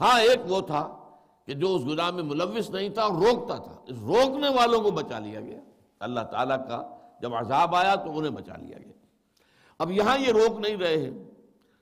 ہاں 0.00 0.20
ایک 0.20 0.40
وہ 0.46 0.60
تھا 0.60 0.98
کہ 1.46 1.54
جو 1.54 1.74
اس 1.74 1.84
گناہ 1.84 2.10
میں 2.10 2.22
ملوث 2.22 2.70
نہیں 2.70 2.88
تھا 2.88 3.02
اور 3.02 3.12
روکتا 3.12 3.56
تھا۔ 3.56 3.72
اس 3.86 3.98
روکنے 3.98 4.48
والوں 4.48 4.80
کو 4.80 4.90
بچا 4.90 5.18
لیا 5.18 5.40
گیا۔ 5.40 5.60
اللہ 6.00 6.20
تعالیٰ 6.20 6.68
کا 6.68 6.96
جب 7.20 7.34
عذاب 7.34 7.74
آیا 7.74 7.94
تو 7.94 8.18
انہیں 8.18 8.30
بچا 8.30 8.56
لیا 8.56 8.78
گیا۔ 8.78 8.92
اب 9.78 9.90
یہاں 9.90 10.18
یہ 10.18 10.28
روک 10.28 10.60
نہیں 10.60 10.76
رہے 10.76 10.96
ہیں۔ 10.96 11.24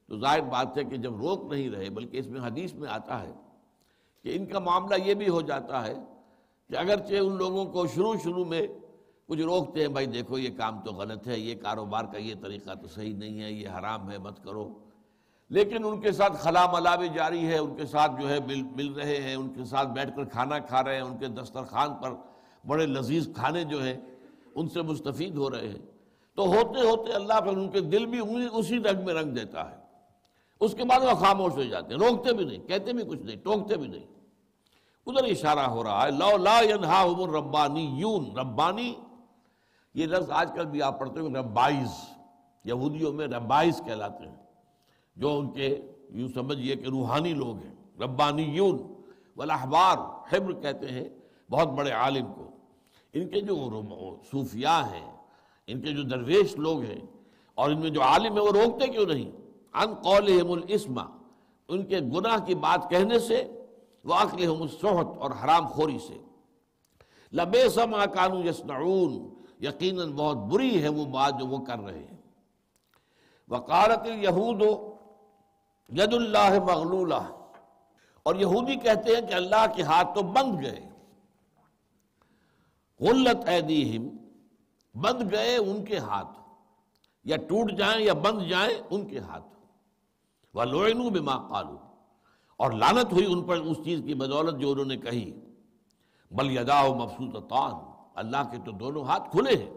تو 0.09 0.19
ظاہر 0.19 0.41
بات 0.41 0.79
ہے 0.79 0.85
کہ 0.85 0.97
جب 0.97 1.17
روک 1.17 1.53
نہیں 1.53 1.71
رہے، 1.71 1.91
بلکہ 1.91 2.17
اس 2.17 2.27
میں 2.27 2.41
حدیث 2.41 2.73
میں 2.73 2.89
آتا 2.91 3.23
ہے 3.23 3.33
کہ 4.23 4.37
ان 4.37 4.47
کا 4.47 4.59
معاملہ 4.59 4.95
یہ 5.05 5.15
بھی 5.15 5.29
ہو 5.29 5.41
جاتا 5.41 5.87
ہے 5.87 5.95
کہ 6.69 6.77
اگرچہ 6.77 7.15
ان 7.15 7.37
لوگوں 7.37 7.65
کو 7.65 7.87
شروع 7.87 8.15
شروع 8.25 8.45
میں 8.45 8.67
کچھ 9.31 9.41
روکتے 9.41 9.81
ہیں، 9.81 9.89
بھائی 9.89 10.07
دیکھو 10.07 10.39
یہ 10.39 10.49
کام 10.57 10.81
تو 10.81 10.93
غلط 10.93 11.29
ہے، 11.29 11.39
یہ 11.39 11.55
کاروبار 11.55 12.05
کا 12.05 12.19
یہ 12.19 12.35
طریقہ 12.43 12.75
تو 12.75 12.89
صحیح 12.89 13.15
نہیں 13.15 13.41
ہے، 13.41 13.53
یہ 13.53 13.69
حرام 13.69 14.11
ہے، 14.11 14.19
مت 14.19 14.45
کرو۔ 14.45 14.79
لیکن 15.49 15.85
ان 15.85 16.01
کے 16.01 16.13
ساتھ 16.13 16.33
خلا 16.33 16.73
ملا 16.73 16.97
بھی 16.97 17.09
جاری 17.09 17.47
ہے، 17.47 17.59
ان 17.59 17.77
کے 17.77 17.87
ساتھ 17.87 18.13
جو 18.21 18.31
ہے 18.31 18.39
مل 18.47 18.63
مل 18.63 18.93
رہے 18.93 19.23
ہیں، 19.23 19.35
ان 19.35 19.49
کے 19.49 19.65
ساتھ 19.65 19.89
بیٹھ 19.89 20.17
کر 20.17 20.25
کھانا 20.25 20.59
کھا 20.59 20.85
رہے 20.85 20.95
ہیں، 20.95 21.03
ان 21.03 21.19
کے 21.19 21.27
دسترخوان 21.27 21.95
پر 21.95 22.15
بڑے 22.67 22.87
لذیذ 22.87 23.29
کھانے 23.35 23.65
جو 23.65 23.85
ہیں 23.85 23.97
ان 24.55 24.69
سے 24.69 24.83
مستفید 24.83 25.37
ہو 25.37 25.51
رہے 25.51 25.69
ہیں۔ 25.69 25.87
تو 26.35 26.47
ہوتے 26.47 26.81
ہوتے 26.81 27.13
اللہ 27.13 27.41
پھر 27.41 27.57
ان 27.57 27.69
کے 27.69 27.81
دل 27.81 28.07
بھی 28.07 28.21
اسی 28.53 28.79
رنگ 28.79 29.05
میں 29.05 29.15
رنگ 29.15 29.31
دیتا 29.31 29.71
ہے۔ 29.71 29.77
اس 30.61 30.75
کے 30.75 30.85
بعد 30.85 31.01
وہ 31.01 31.15
خاموش 31.15 31.53
ہو 31.53 31.63
جاتے 31.63 31.95
ہیں، 31.95 32.01
روکتے 32.01 32.33
بھی 32.33 32.45
نہیں، 32.45 32.59
کہتے 32.59 32.93
بھی 32.93 33.05
کچھ 33.05 33.23
نہیں، 33.23 33.37
ٹوکتے 33.37 33.77
بھی 33.77 33.89
نہیں۔ 33.89 34.07
ادھر 35.07 35.25
اشارہ 35.25 35.67
ہو 35.67 35.85
رہا 35.85 36.07
ہے، 36.07 36.11
لو 36.11 36.37
لا 36.37 36.61
ربانی 37.39 37.85
یون 37.85 38.39
ربانی 38.39 38.95
یہ 39.95 40.07
لفظ 40.07 40.31
آج 40.31 40.51
کل 40.55 40.67
بھی 40.67 40.83
آپ 40.83 40.99
پڑھتے 41.01 41.21
ہو 41.21 41.29
ربائز، 41.29 41.93
یہودیوں 42.65 43.13
میں 43.13 43.27
ربائز 43.27 43.81
کہلاتے 43.87 44.25
ہیں، 44.25 44.37
جو 45.17 45.39
ان 45.39 45.51
کے 45.53 45.69
یوں 46.11 46.29
سمجھئے 46.35 46.77
کہ 46.77 46.89
روحانی 46.89 47.33
لوگ 47.35 47.57
ہیں، 47.57 47.75
ربانیون، 48.01 48.79
والاحبار، 49.37 49.97
حبر 50.31 50.53
کہتے 50.63 50.89
ہیں 50.89 51.09
بہت 51.51 51.69
بڑے 51.69 51.91
عالم 51.93 52.33
کو۔ 52.33 52.47
ان 53.15 53.29
کے 53.29 53.41
جو 53.41 53.57
صوفیاء 54.31 54.83
ہیں، 54.93 55.11
ان 55.69 55.81
کے 55.81 55.93
جو 55.93 56.03
درویش 56.03 56.57
لوگ 56.57 56.81
ہیں، 56.81 57.01
اور 57.59 57.71
ان 57.71 57.81
میں 57.81 57.91
جو 57.91 58.03
عالم 58.03 58.37
ہے 58.37 58.41
وہ 58.41 58.53
روکتے 58.53 58.87
کیوں 58.87 59.07
نہیں؟ 59.07 59.31
ان 59.75 59.95
قولہم 60.05 60.51
الاسما 60.53 61.05
ان 61.69 61.85
کے 61.87 61.99
گناہ 62.15 62.39
کی 62.47 62.55
بات 62.63 62.89
کہنے 62.91 63.19
سے 63.19 63.43
وہ 64.05 64.15
عقل 64.15 64.47
ہم 64.47 64.63
اور 65.19 65.31
حرام 65.43 65.67
خوری 65.67 65.99
سے۔ 66.07 66.19
لبے 67.33 67.69
سما 67.69 68.05
کانو 68.15 68.39
یسنعون 68.49 69.13
یقیناً 69.61 70.13
بہت 70.13 70.37
بری 70.37 70.83
ہے 70.83 70.89
وہ 70.89 71.05
بات 71.05 71.35
جو 71.39 71.47
وہ 71.47 71.65
کر 71.65 71.79
رہے 71.79 71.99
ہیں۔ 71.99 72.17
وقالت 73.49 74.07
یہود 74.07 74.63
ید 75.89 76.15
اللہ 76.15 76.59
مغلولہ 76.65 77.49
اور 78.23 78.35
یہودی 78.35 78.75
کہتے 78.77 79.15
ہیں 79.15 79.21
کہ 79.21 79.35
اللہ 79.35 79.67
کے 79.77 79.83
ہاتھ 79.83 80.09
تو 80.15 80.23
بند 80.23 80.63
گئے۔ 80.63 80.91
غلت 83.01 83.49
ایدیہم، 83.49 84.09
بند 85.01 85.33
گئے 85.33 85.57
ان 85.57 85.85
کے 85.85 85.99
ہاتھ۔ 85.99 86.41
یا 87.25 87.37
ٹوٹ 87.37 87.73
جائیں 87.73 88.05
یا 88.05 88.13
بند 88.13 88.51
جائیں 88.51 88.75
ان 88.91 89.09
کے 89.09 89.19
ہاتھ۔ 89.19 89.47
وہ 90.55 90.65
لوئنو 90.65 91.11
بما 91.11 91.49
قالو 91.49 91.79
اور 92.57 92.73
لانت 92.73 93.13
ہوئی 93.13 93.33
ان 93.33 93.43
پر 93.43 93.57
اس 93.57 93.77
چیز 93.85 94.01
کی 94.07 94.15
بدولت 94.15 94.61
جو 94.61 94.73
انہوں 94.73 94.85
نے 94.85 94.97
کہی۔ 94.97 95.41
بل 96.31 96.51
یدا 96.51 96.83
مفسوط 96.87 97.53
اللہ 98.15 98.37
کے 98.51 98.59
تو 98.65 98.73
دونوں 98.73 99.05
ہاتھ 99.05 99.31
کھلے 99.31 99.65
ہیں۔ 99.65 99.71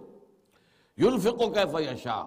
یونفقو 0.98 1.54
کیف 1.54 1.76
یشا 1.80 2.24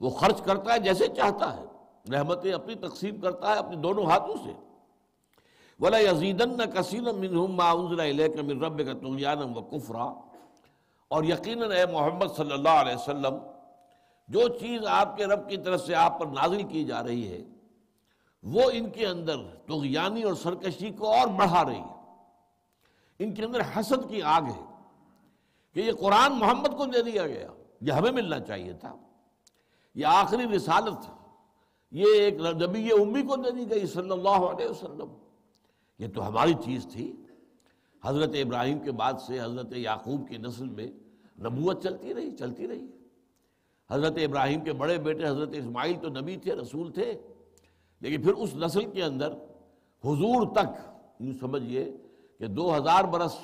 وہ 0.00 0.10
خرچ 0.10 0.42
کرتا 0.42 0.74
ہے 0.74 0.78
جیسے 0.78 1.08
چاہتا 1.08 1.56
ہے، 1.56 1.64
رحمتیں 2.12 2.52
اپنی 2.52 2.74
تقسیم 2.74 3.20
کرتا 3.20 3.48
ہے 3.48 3.54
اپنے 3.54 3.76
دونوں 3.76 4.04
ہاتھوں 4.04 4.34
سے۔ 4.44 4.52
ولا 5.80 5.98
یزیدن 5.98 6.56
کثیر 6.56 7.12
منہم 7.12 7.52
ما 7.52 7.70
انزل 7.70 8.00
الیک 8.00 8.40
من 8.40 8.64
ربک 8.64 9.02
طغیانا 9.02 9.58
و 9.58 9.62
کفرا۔ 9.62 10.12
اور 11.08 11.24
یقیناً 11.24 11.72
اے 11.72 11.86
محمد 11.86 12.36
صلی 12.36 12.52
اللہ 12.52 12.68
علیہ 12.68 12.94
وسلم، 12.94 13.36
جو 14.28 14.48
چیز 14.48 14.86
آپ 14.86 15.16
کے 15.16 15.26
رب 15.26 15.48
کی 15.48 15.56
طرف 15.56 15.86
سے 15.86 15.94
آپ 15.94 16.20
پر 16.20 16.26
نازل 16.26 16.62
کی 16.62 16.84
جا 16.84 17.02
رہی 17.02 17.28
ہے، 17.28 17.44
وہ 18.42 18.62
ان 18.72 18.90
کے 18.90 19.06
اندر 19.06 19.36
تغیانی 19.66 20.22
اور 20.22 20.34
سرکشی 20.34 20.90
کو 20.90 21.12
اور 21.12 21.28
بڑھا 21.28 21.64
رہی 21.64 21.78
ہے۔ 21.78 21.94
ان 23.18 23.34
کے 23.34 23.44
اندر 23.44 23.60
حسد 23.60 24.08
کی 24.08 24.22
آگ 24.22 24.42
ہے۔ 24.42 24.73
کہ 25.74 25.80
یہ 25.80 25.92
قرآن 25.92 26.32
محمد 26.32 26.76
کو 26.76 26.84
دے 26.84 27.02
دیا 27.02 27.26
گیا، 27.26 27.48
یہ 27.80 27.92
ہمیں 27.92 28.12
ملنا 28.12 28.40
چاہیے 28.40 28.72
تھا۔ 28.72 28.96
یہ 29.94 30.06
آخری 30.06 30.56
رسالت، 30.56 31.10
یہ 31.90 32.06
ایک 32.18 32.34
نبی 32.34 32.92
امی 32.92 33.22
کو 33.22 33.36
دے 33.36 33.50
دی 33.50 33.70
گئی 33.70 33.86
صلی 33.86 34.10
اللہ 34.10 34.28
علیہ 34.28 34.66
وسلم۔ 34.66 35.14
یہ 35.98 36.08
تو 36.14 36.28
ہماری 36.28 36.54
چیز 36.64 36.86
تھی۔ 36.92 37.16
حضرت 38.04 38.30
ابراہیم 38.34 38.78
کے 38.78 38.92
بعد 38.92 39.12
سے 39.26 39.40
حضرت 39.40 39.76
یعقوب 39.76 40.28
کی 40.28 40.36
نسل 40.36 40.68
میں 40.68 40.86
نبوت 41.40 41.82
چلتی 41.82 42.14
رہی 42.14 42.30
چلتی 42.30 42.68
رہی۔ 42.68 42.86
حضرت 43.90 44.12
ابراہیم 44.16 44.60
کے 44.60 44.72
بڑے 44.72 44.98
بیٹے 44.98 45.26
حضرت 45.26 45.48
اسماعیل 45.52 45.96
تو 46.02 46.08
نبی 46.08 46.36
تھے، 46.36 46.54
رسول 46.54 46.92
تھے۔ 46.92 47.14
لیکن 48.00 48.22
پھر 48.22 48.32
اس 48.32 48.54
نسل 48.54 48.90
کے 48.90 49.02
اندر 49.02 49.32
حضور 50.04 50.46
تک، 50.52 51.00
یوں 51.20 51.32
سمجھئے 51.40 51.96
کہ 52.38 52.46
دو 52.46 52.76
ہزار 52.76 53.04
برس 53.04 53.36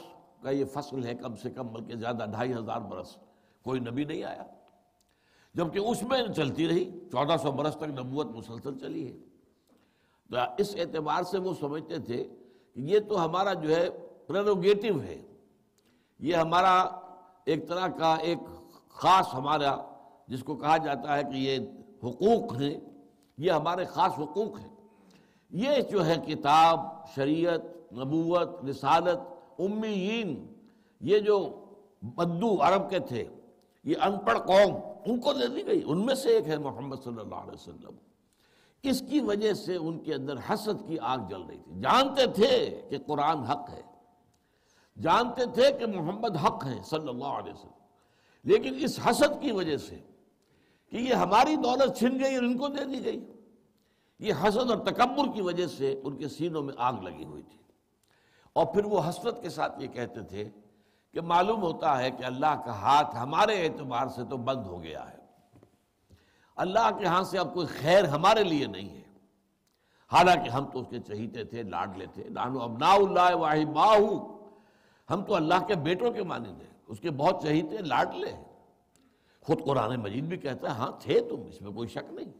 کا 0.42 0.50
یہ 0.50 0.64
فصل 0.64 1.04
ہے 1.04 1.14
کم 1.14 1.36
سے 1.36 1.50
کم 1.50 1.66
بلکہ 1.66 1.96
زیادہ 1.96 2.24
ڈھائی 2.30 2.52
ہزار 2.52 2.80
برس۔ 2.80 3.16
کوئی 3.62 3.80
نبی 3.80 4.04
نہیں 4.04 4.24
آیا۔ 4.24 4.42
جبکہ 5.54 5.78
اس 5.78 6.02
میں 6.02 6.22
چلتی 6.36 6.68
رہی، 6.68 6.84
چودہ 7.12 7.36
سو 7.42 7.52
برس 7.52 7.76
تک 7.76 7.82
نبوت 7.82 8.26
مسلسل 8.26 8.78
چلی 8.78 9.12
ہے۔ 9.12 9.18
تو 10.30 10.36
اس 10.58 10.76
اعتبار 10.76 11.22
سے 11.22 11.38
وہ 11.38 11.54
سمجھتے 11.60 11.98
تھے 11.98 12.24
کہ 12.74 12.80
یہ 12.80 13.00
تو 13.00 13.24
ہمارا 13.24 13.52
جو 13.52 13.76
ہے 13.76 13.90
پریروگیٹو 14.26 15.00
ہے۔ 15.00 15.22
یہ 16.18 16.34
ہمارا 16.34 16.82
ایک 17.44 17.68
طرح 17.68 17.88
کا 17.88 18.16
ایک 18.16 18.38
خاص 18.88 19.34
ہمارا، 19.34 19.76
جس 20.28 20.42
کو 20.42 20.56
کہا 20.56 20.76
جاتا 20.76 21.16
ہے 21.16 21.22
کہ 21.22 21.36
یہ 21.36 21.58
حقوق 22.04 22.60
ہیں۔ 22.60 22.80
یہ 23.38 23.50
ہمارے 23.50 23.84
خاص 23.84 24.12
حقوق 24.18 24.58
ہیں۔ 24.58 24.76
یہ 25.50 25.70
جو 25.90 26.06
ہے 26.06 26.14
کتاب، 26.26 26.80
شریعت، 27.14 27.92
نبوت، 27.92 28.64
رسالت 28.70 29.18
امیین 29.64 30.52
یہ 31.00 31.18
جو 31.18 31.64
بدو 32.02 32.62
عرب 32.62 32.90
کے 32.90 32.98
تھے، 32.98 33.24
یہ 33.84 33.94
ان 34.02 34.18
پڑھ 34.18 34.38
قوم، 34.38 34.76
ان 35.06 35.20
کو 35.20 35.32
دے 35.32 35.46
دی 35.46 35.66
گئی۔ 35.66 35.82
ان 35.86 36.06
میں 36.06 36.14
سے 36.14 36.28
ایک 36.28 36.48
ہے 36.48 36.58
محمد 36.58 36.96
صلی 37.04 37.20
اللہ 37.20 37.34
علیہ 37.34 37.52
وسلم۔ 37.52 37.94
اس 38.82 39.02
کی 39.10 39.20
وجہ 39.20 39.52
سے 39.52 39.76
ان 39.76 39.98
کے 39.98 40.14
اندر 40.14 40.34
حسد 40.50 40.88
کی 40.88 40.98
آگ 40.98 41.18
جل 41.30 41.42
رہی 41.42 41.58
تھی۔ 41.58 41.80
جانتے 41.80 42.26
تھے 42.26 42.80
کہ 42.88 42.98
قرآن 43.06 43.38
حق 43.38 43.70
ہے۔ 43.70 43.82
جانتے 45.02 45.44
تھے 45.54 45.78
کہ 45.78 45.86
محمد 45.86 46.36
حق 46.36 46.66
ہے 46.66 46.78
صلی 46.84 47.08
اللہ 47.08 47.24
علیہ 47.24 47.52
وسلم۔ 47.52 47.72
لیکن 48.44 48.74
اس 48.84 49.00
حسد 49.10 49.42
کی 49.42 49.52
وجہ 49.52 49.76
سے 49.76 49.98
کہ 50.90 50.96
یہ 50.96 51.14
ہماری 51.14 51.56
دولت 51.56 51.98
چھن 51.98 52.18
گئی 52.24 52.34
اور 52.34 52.44
ان 52.44 52.58
کو 52.58 52.68
دے 52.68 52.84
دی 52.84 53.04
گئی۔ 53.04 53.32
یہ 54.18 54.32
حسد 54.34 54.70
اور 54.70 54.78
تکبر 54.78 55.34
کی 55.34 55.42
وجہ 55.42 55.66
سے 55.66 56.00
ان 56.04 56.16
کے 56.16 56.28
سینوں 56.28 56.62
میں 56.62 56.74
آگ 56.76 56.92
لگی 57.02 57.24
ہوئی 57.24 57.42
تھی۔ 57.42 57.58
اور 58.52 58.66
پھر 58.66 58.84
وہ 58.84 59.00
حسرت 59.08 59.42
کے 59.42 59.48
ساتھ 59.48 59.82
یہ 59.82 59.86
کہتے 59.86 60.20
تھے 60.20 60.48
کہ 61.12 61.20
معلوم 61.20 61.62
ہوتا 61.62 61.98
ہے 61.98 62.10
کہ 62.10 62.24
اللہ 62.24 62.62
کا 62.64 62.72
ہاتھ 62.72 63.16
ہمارے 63.16 63.66
اعتبار 63.66 64.06
سے 64.06 64.24
تو 64.30 64.36
بند 64.36 64.66
ہو 64.66 64.82
گیا 64.82 65.10
ہے۔ 65.10 65.16
اللہ 66.56 66.90
کے 66.98 67.06
ہاں 67.06 67.22
سے 67.22 67.38
اب 67.38 67.54
کوئی 67.54 67.66
خیر 67.66 68.04
ہمارے 68.04 68.44
لیے 68.44 68.66
نہیں 68.66 68.96
ہے۔ 68.96 69.02
حالانکہ 70.12 70.50
ہم 70.50 70.64
تو 70.64 70.80
اس 70.80 70.86
کے 70.90 70.98
چہیتے 70.98 71.44
تھے 71.44 71.62
لاڈلے 71.62 72.06
تھے 72.14 72.28
لانو 72.28 72.58
ابنا 72.58 72.92
اللہ 72.92 73.34
واہ 73.34 73.64
باہو 73.64 74.38
ہم 75.10 75.24
تو 75.24 75.34
اللہ 75.34 75.66
کے 75.66 75.74
بیٹوں 75.74 76.12
کے 76.12 76.22
مانند 76.22 76.62
ہیں۔ 76.62 76.70
اس 76.86 77.00
کے 77.00 77.10
بہت 77.10 77.42
چہیتے 77.42 77.76
لاڈلے 77.78 78.32
ہیں 78.32 78.44
خود 79.40 79.64
قرآن 79.64 79.96
مجید 79.96 80.24
بھی 80.24 80.36
کہتا 80.36 80.68
ہے 80.68 80.72
ہاں 80.72 80.92
تھے 81.00 81.20
تم، 81.20 81.36
اس 81.48 81.62
میں 81.62 81.72
کوئی 81.72 81.88
شک 81.88 82.12
نہیں۔ 82.12 82.32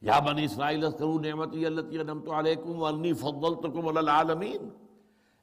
یا 0.00 0.18
بنی 0.18 0.44
اسرائیل 0.44 0.84
نعمت 1.00 2.28
علیکم 2.28 2.82
وانی 2.82 3.12
فضلتکم 3.12 3.88
علی 3.88 3.98
العالمین۔ 3.98 4.83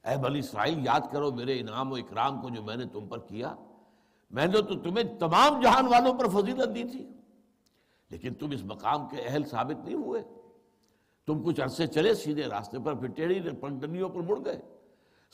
اے 0.04 0.16
بنی 0.18 0.38
اسرائیل، 0.38 0.84
یاد 0.84 1.00
کرو 1.12 1.30
میرے 1.32 1.58
انعام 1.60 1.92
و 1.92 1.94
اکرام 1.94 2.40
کو 2.42 2.48
جو 2.48 2.62
میں 2.62 2.76
نے 2.76 2.84
تم 2.92 3.06
پر 3.08 3.18
کیا، 3.18 3.54
میں 4.30 4.46
نے 4.46 4.62
تو 4.62 4.74
تمہیں 4.74 5.04
تمام 5.18 5.60
جہان 5.60 5.86
والوں 5.86 6.18
پر 6.18 6.28
فضیلت 6.28 6.74
دی 6.74 6.84
تھی، 6.84 7.06
لیکن 8.10 8.34
تم 8.34 8.50
اس 8.50 8.64
مقام 8.64 9.08
کے 9.08 9.20
اہل 9.20 9.44
ثابت 9.44 9.84
نہیں 9.84 9.94
ہوئے۔ 9.94 10.22
تم 11.28 11.42
کچھ 11.42 11.60
عرصے 11.60 11.86
چلے 11.86 12.14
سیدھے 12.14 12.46
راستے 12.46 12.78
پر، 12.78 12.94
پھر 12.94 13.08
ٹیڑھی 13.08 13.40
پنڈنیوں 13.60 14.08
پر 14.08 14.20
مڑ 14.20 14.38
گئے، 14.44 14.60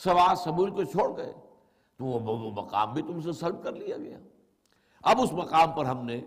سوا 0.00 0.34
سبول 0.36 0.70
کو 0.70 0.84
چھوڑ 0.84 1.16
گئے، 1.16 1.32
تو 1.96 2.04
وہ 2.04 2.50
مقام 2.56 2.92
بھی 2.94 3.02
تم 3.02 3.20
سے 3.20 3.32
سلب 3.32 3.62
کر 3.62 3.72
لیا 3.72 3.96
گیا۔ 3.96 4.18
اب 5.02 5.20
اس 5.20 5.32
مقام 5.32 5.72
پر 5.72 5.84
ہم 5.84 6.04
نے 6.04 6.20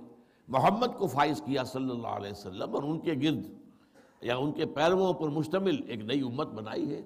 محمد 0.47 0.97
کو 0.97 1.07
فائز 1.07 1.41
کیا 1.45 1.63
صلی 1.63 1.89
اللہ 1.89 2.07
علیہ 2.07 2.31
وسلم 2.31 2.75
اور 2.75 2.83
ان 2.83 2.99
کے 2.99 3.13
گرد 3.21 3.45
یا 4.21 4.35
ان 4.37 4.51
کے 4.51 4.65
پیرووں 4.65 5.13
پر 5.13 5.29
مشتمل 5.29 5.81
ایک 5.87 6.01
نئی 6.01 6.21
امت 6.21 6.47
بنائی 6.47 6.93
ہے۔ 6.95 7.01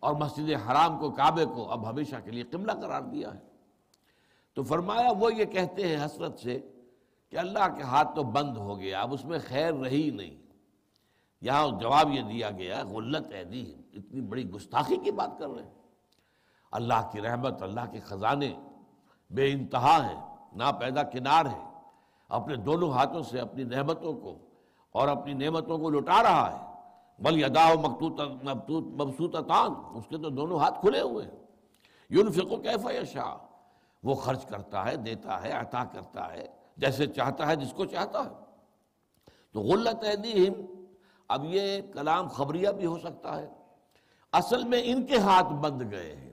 اور 0.00 0.14
مسجد 0.14 0.70
حرام 0.70 0.98
کو 0.98 1.10
کعبے 1.10 1.44
کو 1.44 1.70
اب 1.70 1.90
ہمیشہ 1.90 2.16
کے 2.24 2.30
لیے 2.30 2.42
قبلہ 2.42 2.72
قرار 2.72 3.02
دیا 3.02 3.34
ہے۔ 3.34 3.40
تو 4.54 4.62
فرمایا 4.62 5.12
وہ 5.18 5.34
یہ 5.34 5.44
کہتے 5.44 5.88
ہیں 5.88 6.06
حسرت 6.06 6.38
سے 6.38 6.72
کہ 7.28 7.36
اللہ 7.36 7.76
کے 7.76 7.82
ہاتھ 7.82 8.16
تو 8.16 8.22
بند 8.22 8.56
ہو 8.56 8.78
گیا، 8.78 9.00
اب 9.00 9.14
اس 9.14 9.24
میں 9.24 9.38
خیر 9.48 9.74
رہی 9.74 10.10
نہیں۔ 10.10 10.36
یہاں 11.40 11.80
جواب 11.80 12.12
یہ 12.12 12.22
دیا 12.22 12.50
گیا 12.50 12.82
غلط 12.84 13.32
دی 13.52 13.74
اتنی 13.92 14.20
بڑی 14.20 14.50
گستاخی 14.50 14.96
کی 14.96 15.10
بات 15.10 15.38
کر 15.38 15.48
رہے 15.48 15.64
ہیں۔ 15.64 15.74
اللہ 16.72 17.08
کی 17.12 17.20
رحمت، 17.20 17.62
اللہ 17.62 17.80
کے 17.92 18.00
خزانے 18.00 18.54
بے 19.30 19.52
انتہا 19.52 20.10
ہیں 20.10 20.36
نا 20.52 20.70
پیدا 20.70 21.02
کنار 21.02 21.46
ہے 21.46 21.68
اپنے 22.28 22.56
دونوں 22.56 22.90
ہاتھوں 22.90 23.22
سے 23.22 23.40
اپنی 23.40 23.64
نعمتوں 23.64 24.14
کو 24.14 24.38
اور 24.92 25.08
اپنی 25.08 25.32
نعمتوں 25.32 25.78
کو 25.78 25.90
لٹا 25.90 26.22
رہا 26.22 26.52
ہے۔ 26.52 26.77
بل 27.18 27.42
یدا 27.42 27.74
مقتوط 27.74 28.20
مبسوط 29.00 29.36
اس 29.94 30.04
کے 30.08 30.18
تو 30.18 30.28
دونوں 30.28 30.58
ہاتھ 30.58 30.80
کھلے 30.80 31.00
ہوئے 31.00 31.26
ہیں۔ 31.26 31.38
یونفقو 32.10 32.56
کیف 32.56 32.86
یشا 33.02 33.36
وہ 34.02 34.14
خرچ 34.14 34.46
کرتا 34.46 34.90
ہے، 34.90 34.96
دیتا 34.96 35.42
ہے، 35.42 35.52
عطا 35.52 35.84
کرتا 35.84 36.32
ہے، 36.32 36.46
جیسے 36.76 37.06
چاہتا 37.06 37.46
ہے، 37.46 37.56
جس 37.56 37.72
کو 37.72 37.84
چاہتا 37.84 38.24
ہے۔ 38.24 38.30
تو 39.52 39.60
غلط 39.60 40.04
ایدیہم، 40.04 40.84
اب 41.28 41.44
یہ 41.44 41.80
کلام 41.92 42.28
خبریہ 42.28 42.68
بھی 42.68 42.86
ہو 42.86 42.98
سکتا 42.98 43.42
ہے۔ 43.42 43.48
اصل 44.32 44.64
میں 44.64 44.80
ان 44.84 45.06
کے 45.06 45.18
ہاتھ 45.18 45.52
بند 45.52 45.82
گئے 45.92 46.16
ہیں۔ 46.16 46.32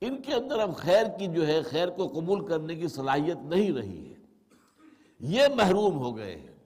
ان 0.00 0.22
کے 0.22 0.34
اندر 0.34 0.58
اب 0.58 0.76
خیر 0.76 1.06
کی 1.18 1.26
جو 1.26 1.46
ہے، 1.46 1.62
خیر 1.62 1.88
کو 1.88 2.08
قبول 2.08 2.46
کرنے 2.46 2.74
کی 2.74 2.88
صلاحیت 2.88 3.36
نہیں 3.36 3.72
رہی 3.72 4.10
ہے۔ 4.10 4.14
یہ 5.20 5.42
محروم 5.54 5.98
ہو 5.98 6.16
گئے 6.16 6.36
ہیں۔ 6.36 6.56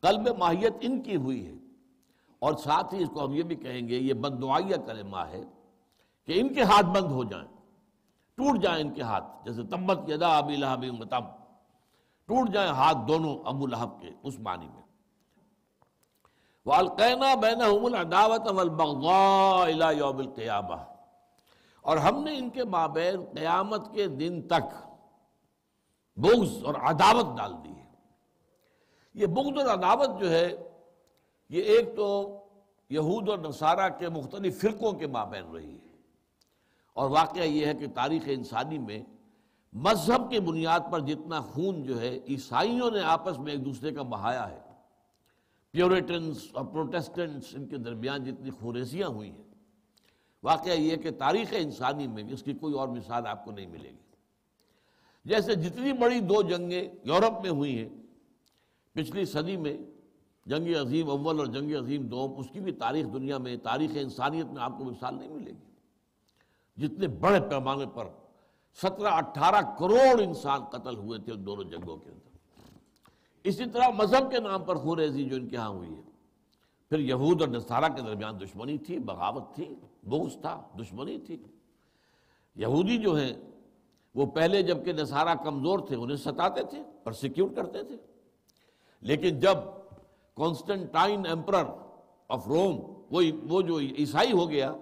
قلب 0.00 0.28
ماہیت 0.38 0.72
ان 0.80 1.02
کی 1.02 1.16
ہوئی 1.16 1.46
ہے۔ 1.46 1.57
اور 2.38 2.54
ساتھ 2.54 2.94
ہی 2.94 3.02
اس 3.02 3.08
کو 3.14 3.24
ہم 3.24 3.32
یہ 3.34 3.42
بھی 3.42 3.56
کہیں 3.56 3.88
گے، 3.88 3.96
یہ 3.96 4.14
بد 4.14 4.42
دعائیہ 4.42 4.76
کلمہ 4.86 5.22
ہے 5.30 5.42
کہ 6.28 6.40
ان 6.40 6.54
کے 6.54 6.62
ہاتھ 6.62 6.86
بند 6.86 7.10
ہو 7.12 7.24
جائیں، 7.24 7.46
ٹوٹ 8.38 8.58
جائیں 8.62 8.80
ان 8.84 8.92
کے 8.94 9.02
ہاتھ، 9.02 9.24
جیسے 9.44 9.62
تمت 9.62 10.08
یدا 10.08 10.36
ابی 10.38 10.56
لہب 10.56 10.84
متم 10.98 11.24
ٹوٹ 12.28 12.50
جائیں 12.50 12.70
ہاتھ 12.70 12.98
دونوں 13.08 13.34
ابو 13.44 13.66
لہب 13.66 14.00
کے 14.00 14.10
اس 14.22 14.38
معنی 14.38 14.68
میں۔ 14.68 14.82
والقینا 16.66 17.34
بینہم 17.34 17.84
العداوت 17.84 18.52
والبغضاء 18.52 19.62
الى 19.62 19.96
یوم 19.98 20.18
القیامہ 20.18 20.76
اور 21.84 21.96
ہم 21.96 22.22
نے 22.24 22.36
ان 22.38 22.50
کے 22.50 22.64
مابین 22.64 23.24
قیامت 23.34 23.92
کے 23.94 24.06
دن 24.06 24.40
تک 24.48 24.74
بغض 26.16 26.64
اور 26.64 26.74
عداوت 26.74 27.36
ڈال 27.36 27.52
دی 27.64 27.72
ہے۔ 27.76 27.86
یہ 29.14 29.26
بغض 29.26 29.58
اور 29.58 29.78
عداوت 29.78 30.20
جو 30.20 30.30
ہے 30.30 30.46
یہ 31.48 31.62
ایک 31.62 31.96
تو 31.96 32.38
یہود 32.90 33.28
اور 33.28 33.38
نصارہ 33.38 33.88
کے 33.98 34.08
مختلف 34.08 34.60
فرقوں 34.60 34.92
کے 34.92 35.06
مابین 35.06 35.44
رہی 35.44 35.74
ہے۔ 35.74 35.96
اور 36.94 37.10
واقعہ 37.10 37.42
یہ 37.42 37.66
ہے 37.66 37.74
کہ 37.74 37.86
تاریخ 37.94 38.22
انسانی 38.26 38.78
میں 38.78 39.02
مذہب 39.72 40.30
کی 40.30 40.40
بنیاد 40.40 40.80
پر 40.92 41.00
جتنا 41.00 41.40
خون 41.40 41.82
جو 41.82 42.00
ہے، 42.00 42.18
عیسائیوں 42.28 42.90
نے 42.90 43.00
آپس 43.00 43.38
میں 43.38 43.52
ایک 43.52 43.64
دوسرے 43.64 43.92
کا 43.92 44.02
بہایا 44.02 44.50
ہے۔ 44.50 44.60
پیوریٹنس 45.70 46.48
اور 46.52 46.64
پروٹیسٹنٹس 46.64 47.54
ان 47.54 47.66
کے 47.66 47.76
درمیان 47.76 48.24
جتنی 48.24 48.50
خوریزیاں 48.50 49.08
ہوئی 49.08 49.30
ہیں۔ 49.30 49.54
واقعہ 50.42 50.72
یہ 50.72 50.96
کہ 50.96 51.10
تاریخ 51.10 51.48
انسانی 51.56 52.06
میں 52.06 52.24
اس 52.32 52.42
کی 52.42 52.52
کوئی 52.52 52.74
اور 52.74 52.88
مثال 52.88 53.26
آپ 53.26 53.44
کو 53.44 53.50
نہیں 53.50 53.66
ملے 53.66 53.90
گی۔ 53.90 54.16
جیسے 55.24 55.54
جتنی 55.54 55.92
بڑی 55.92 56.20
دو 56.20 56.42
جنگیں 56.42 56.88
یورپ 57.04 57.42
میں 57.42 57.50
ہوئی 57.50 57.78
ہیں، 57.78 57.88
پچھلی 58.92 59.24
صدی 59.24 59.56
میں 59.56 59.76
جنگ 60.48 60.74
عظیم 60.74 61.10
اول 61.10 61.38
اور 61.38 61.46
جنگ 61.46 61.74
عظیم 61.74 62.02
دوم 62.02 62.38
اس 62.38 62.46
کی 62.52 62.60
بھی 62.60 62.72
تاریخ 62.72 63.06
دنیا 63.12 63.38
میں، 63.38 63.56
تاریخ 63.56 63.90
انسانیت 63.94 64.46
میں 64.46 64.62
آپ 64.62 64.78
کو 64.78 64.84
مثال 64.84 65.14
نہیں 65.14 65.28
ملے 65.28 65.50
گی۔ 65.50 65.68
جتنے 66.76 67.06
بڑے 67.06 67.40
پیمانے 67.40 67.84
پر 67.94 68.04
سترہ، 68.82 69.08
اٹھارہ 69.08 69.78
کروڑ 69.78 70.22
انسان 70.22 70.64
قتل 70.64 70.96
ہوئے 70.96 71.18
تھے 71.18 71.32
ان 71.32 71.46
دونوں 71.46 71.64
جنگوں 71.64 71.96
کے 71.96 72.10
اندر۔ 72.10 72.28
اسی 73.44 73.64
طرح 73.64 73.88
مذہب 73.88 74.30
کے 74.30 74.38
نام 74.38 74.64
پر 74.64 74.76
خوریزی 74.76 75.24
جو 75.24 75.36
ان 75.36 75.48
کے 75.48 75.56
ہاں 75.56 75.68
ہوئی 75.68 75.94
ہے۔ 75.96 76.02
پھر 76.88 76.98
یہود 76.98 77.40
اور 77.40 77.48
نصارہ 77.48 77.92
کے 77.96 78.02
درمیان 78.02 78.40
دشمنی 78.40 78.78
تھی، 78.78 78.98
بغاوت 78.98 79.54
تھی، 79.54 79.74
بغض 80.02 80.40
تھا، 80.40 80.68
دشمنی 80.80 81.18
تھی۔ 81.18 81.42
یہودی 82.56 82.98
جو 82.98 83.14
ہیں، 83.14 83.32
وہ 84.14 84.26
پہلے 84.26 84.62
جبکہ 84.62 84.92
نصارہ 84.92 85.34
کمزور 85.44 85.78
تھے، 85.78 85.96
انہیں 85.96 86.16
ستاتے 86.16 86.62
تھے، 86.62 86.82
پرسیکیوٹ 87.04 87.56
کرتے 87.56 87.82
تھے۔ 87.82 87.96
لیکن 89.00 89.40
جب 89.40 89.56
کانسٹنٹائن 90.38 91.26
ایمپرر 91.26 91.64
آف 92.28 92.48
روم 92.48 92.80
وہ 93.10 93.22
وہ 93.48 93.62
جو 93.62 93.78
عیسائی 93.78 94.32
ہو 94.32 94.50
گیا 94.50 94.74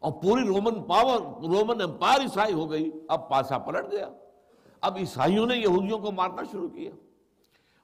اور 0.00 0.12
پوری 0.12 0.46
رومن 0.46 0.82
پاور 0.82 1.20
رومن 1.44 1.80
امپائر 1.80 2.20
عیسائی 2.20 2.52
ہو 2.52 2.70
گئی، 2.70 2.90
اب 3.08 3.30
پاسا 3.30 3.58
پلٹ 3.58 3.92
گیا۔ 3.92 4.08
اب 4.80 4.96
عیسائیوں 4.96 5.46
نے 5.46 5.56
یہودیوں 5.56 5.98
کو 5.98 6.12
مارنا 6.12 6.42
شروع 6.52 6.68
کیا۔ 6.68 6.90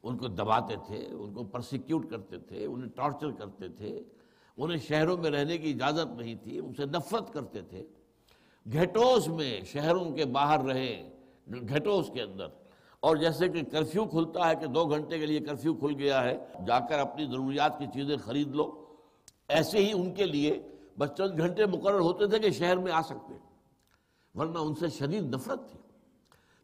ان 0.02 0.16
کو 0.16 0.28
دباتے 0.28 0.74
تھے، 0.86 1.06
ان 1.06 1.34
کو 1.34 1.44
پرسیکیوٹ 1.44 2.10
کرتے 2.10 2.38
تھے، 2.38 2.66
انہیں 2.66 2.88
ٹارچر 2.88 3.30
کرتے 3.30 3.68
تھے۔ 3.68 4.02
انہیں 4.56 4.78
شہروں 4.78 5.16
میں 5.16 5.30
رہنے 5.30 5.58
کی 5.58 5.70
اجازت 5.70 6.20
نہیں 6.20 6.34
تھی، 6.34 6.58
ان 6.58 6.74
سے 6.74 6.84
نفرت 6.84 7.32
کرتے 7.32 7.62
تھے۔ 7.62 7.84
گھیٹوس 8.72 9.28
میں 9.28 9.60
شہروں 9.64 10.10
کے 10.10 10.24
باہر 10.24 10.60
رہے 10.60 11.10
گھیٹوس 11.68 12.10
کے 12.14 12.22
اندر۔ 12.22 12.46
اور 13.00 13.16
جیسے 13.16 13.48
کہ 13.48 13.62
کرفیو 13.62 14.04
کھلتا 14.04 14.50
ہے 14.50 14.56
کہ 14.56 14.66
دو 14.66 14.84
گھنٹے 14.84 15.18
کے 15.18 15.26
لیے 15.26 15.40
کرفیو 15.40 15.74
کھل 15.74 15.94
گیا 15.98 16.24
ہے، 16.24 16.46
جا 16.66 16.80
کر 16.80 16.98
اپنی 16.98 17.24
ضروریات 17.24 17.78
کی 17.78 17.86
چیزیں 17.94 18.16
خرید 18.16 18.48
لو۔ 18.48 18.84
ایسے 19.48 19.78
ہی 19.78 19.92
ان 19.92 20.14
کے 20.14 20.26
لیے 20.26 20.62
بس 20.98 21.08
چند 21.18 21.38
گھنٹے 21.38 21.66
مقرر 21.66 21.98
ہوتے 21.98 22.26
تھے 22.26 22.38
کہ 22.38 22.50
شہر 22.50 22.76
میں 22.76 22.92
آ 22.92 23.02
سکتے۔ 23.02 23.34
ورنہ 24.34 24.58
ان 24.58 24.74
سے 24.74 24.88
شدید 24.88 25.34
نفرت 25.34 25.70
تھی۔ 25.70 25.78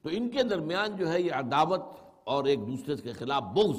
تو 0.03 0.09
ان 0.13 0.29
کے 0.29 0.43
درمیان 0.43 0.97
جو 0.97 1.13
ہے 1.13 1.21
یہ 1.21 1.33
عداوت 1.33 1.83
اور 2.25 2.45
ایک 2.45 2.67
دوسرے 2.67 2.97
کے 2.97 3.13
خلاف 3.13 3.43
بغض، 3.43 3.79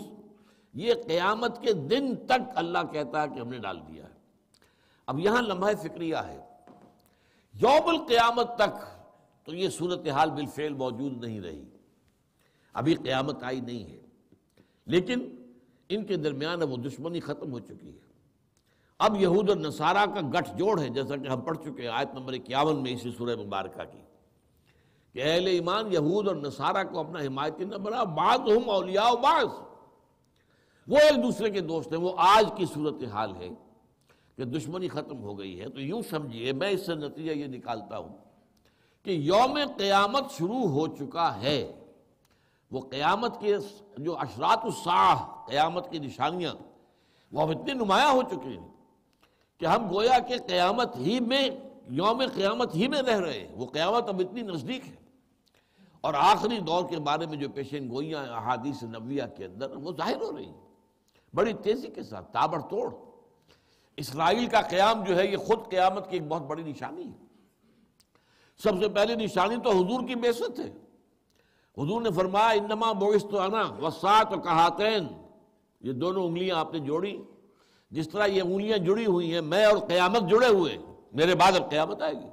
یہ 0.73 0.93
قیامت 1.07 1.61
کے 1.61 1.73
دن 1.73 2.15
تک 2.15 2.41
اللہ 2.55 2.77
کہتا 2.91 3.21
ہے 3.21 3.27
کہ 3.27 3.39
ہم 3.39 3.49
نے 3.49 3.57
ڈال 3.57 3.79
دیا 3.87 4.03
ہے۔ 4.03 4.13
اب 5.07 5.19
یہاں 5.19 5.41
لمحہ 5.41 5.71
فکریہ 5.81 6.15
ہے۔ 6.15 6.41
یوم 7.53 7.89
القیامت 7.89 8.55
تک 8.55 9.05
تو 9.45 9.55
یہ 9.55 9.69
صورتحال 9.69 10.31
بالفعل 10.31 10.73
موجود 10.73 11.23
نہیں 11.23 11.41
رہی۔ 11.41 11.65
ابھی 12.75 12.93
قیامت 12.93 13.43
آئی 13.43 13.59
نہیں 13.59 13.91
ہے۔ 13.91 13.99
لیکن 14.85 15.35
ان 15.89 16.05
کے 16.05 16.15
درمیان 16.15 16.61
اب 16.61 16.71
وہ 16.71 16.77
دشمنی 16.77 17.19
ختم 17.19 17.51
ہو 17.51 17.59
چکی 17.59 17.93
ہے۔ 17.93 18.05
اب 18.99 19.21
یہود 19.21 19.49
اور 19.49 19.57
نصارہ 19.57 20.05
کا 20.05 20.21
گٹھ 20.21 20.57
جوڑ 20.57 20.81
ہے، 20.81 20.89
جیسا 20.89 21.15
کہ 21.15 21.27
ہم 21.27 21.41
پڑھ 21.41 21.57
چکے 21.57 21.81
ہیں 21.81 21.89
آیت 21.89 22.13
نمبر 22.13 22.33
اکیاون 22.33 22.83
میں 22.83 22.93
اسی 22.93 23.11
سورہ 23.17 23.35
مبارکہ 23.35 23.83
کی۔ 23.91 23.99
کہ 25.13 25.23
اہل 25.23 25.47
ایمان 25.47 25.93
یہود 25.93 26.27
اور 26.27 26.35
نصارہ 26.35 26.83
کو 26.83 26.99
اپنا 26.99 27.19
حمایتی 27.19 27.63
نہ 27.63 27.75
بنا 27.75 28.03
بعض 28.03 28.39
ہم 28.39 28.69
اولیاء 28.69 29.11
و 29.11 29.15
بعض۔ 29.15 29.47
وہ 30.87 30.97
ایک 30.97 31.23
دوسرے 31.23 31.49
کے 31.49 31.59
دوست 31.61 31.91
ہیں، 31.91 31.99
وہ 31.99 32.11
آج 32.17 32.45
کی 32.57 32.65
صورتحال 32.73 33.35
ہے 33.35 33.49
کہ 34.35 34.43
دشمنی 34.43 34.87
ختم 34.87 35.21
ہو 35.21 35.39
گئی 35.39 35.61
ہے۔ 35.61 35.69
تو 35.69 35.81
یوں 35.81 36.01
سمجھیے، 36.09 36.53
میں 36.53 36.69
اس 36.69 36.85
سے 36.85 36.95
نتیجہ 36.95 37.31
یہ 37.31 37.47
نکالتا 37.47 37.97
ہوں 37.97 38.17
کہ 39.03 39.11
یوم 39.11 39.59
قیامت 39.77 40.31
شروع 40.31 40.67
ہو 40.67 40.87
چکا 40.87 41.41
ہے۔ 41.41 41.84
وہ 42.71 42.81
قیامت 42.81 43.39
کے 43.39 43.57
جو 43.97 44.17
اشرات 44.17 44.59
الساح 44.63 45.15
قیامت 45.47 45.91
کی 45.91 45.99
نشانیاں، 45.99 46.53
وہ 47.31 47.41
اب 47.41 47.49
اتنی 47.49 47.73
نمایاں 47.73 48.11
ہو 48.11 48.21
چکے 48.21 48.49
ہیں 48.49 48.67
کہ 49.57 49.65
ہم 49.65 49.89
گویا 49.89 50.19
کہ 50.19 50.37
قیامت 50.47 50.95
ہی 50.95 51.19
میں، 51.19 51.49
یوم 51.89 52.23
قیامت 52.35 52.75
ہی 52.75 52.87
میں 52.87 53.01
رہ 53.01 53.19
رہے 53.19 53.39
ہیں۔ 53.39 53.55
وہ 53.55 53.65
قیامت 53.65 54.09
اب 54.09 54.19
اتنی 54.19 54.41
نزدیک 54.41 54.87
ہے۔ 54.87 54.95
اور 56.01 56.13
آخری 56.13 56.59
دور 56.59 56.83
کے 56.89 56.97
بارے 56.97 57.25
میں 57.25 57.37
جو 57.37 57.49
پیشن 57.49 57.89
گوئیاں، 57.89 58.27
احادیث 58.27 58.83
نبویہ 58.83 59.23
کے 59.37 59.45
اندر، 59.45 59.75
وہ 59.75 59.91
ظاہر 59.97 60.21
ہو 60.21 60.37
رہی 60.37 60.45
ہیں۔ 60.45 60.61
بڑی 61.33 61.53
تیزی 61.53 61.87
کے 61.87 62.03
ساتھ، 62.03 62.33
تابڑ 62.33 62.61
توڑ۔ 62.61 62.95
اسرائیل 63.97 64.45
کا 64.45 64.61
قیام 64.61 65.03
جو 65.03 65.17
ہے، 65.17 65.27
یہ 65.27 65.37
خود 65.37 65.59
قیامت 65.69 66.09
کی 66.09 66.17
ایک 66.17 66.27
بہت 66.27 66.41
بڑی 66.41 66.63
نشانی 66.63 67.07
ہے۔ 67.07 67.25
سب 68.63 68.71
سے 68.79 68.89
پہلی 68.89 69.15
نشانی 69.15 69.55
تو 69.63 69.71
حضور 69.71 70.07
کی 70.07 70.15
بیست 70.15 70.59
ہے۔ 70.59 70.84
حضور 71.77 72.01
نے 72.01 72.11
فرمایا، 72.11 72.49
انما 72.49 72.91
بوئس 72.91 73.25
تو 73.31 73.39
انا 73.39 73.63
وسعت 73.81 74.33
و 74.33 74.39
کہاتین 74.39 75.07
یہ 75.81 75.91
دونوں 75.91 76.25
انگلیاں 76.25 76.57
آپ 76.57 76.73
نے 76.73 76.79
جوڑی۔ 76.79 77.21
جس 77.91 78.09
طرح 78.09 78.25
یہ 78.25 78.41
انگلیاں 78.41 78.77
جڑی 78.77 79.05
ہوئی 79.05 79.33
ہیں، 79.33 79.41
میں 79.41 79.65
اور 79.65 79.77
قیامت 79.77 80.21
جڑے 80.29 80.47
ہوئے 80.47 80.77
میرے 81.13 81.35
بعد 81.35 81.51
اب 81.51 81.69
قیامت 81.69 82.01
آئے 82.01 82.13
گی۔ 82.13 82.29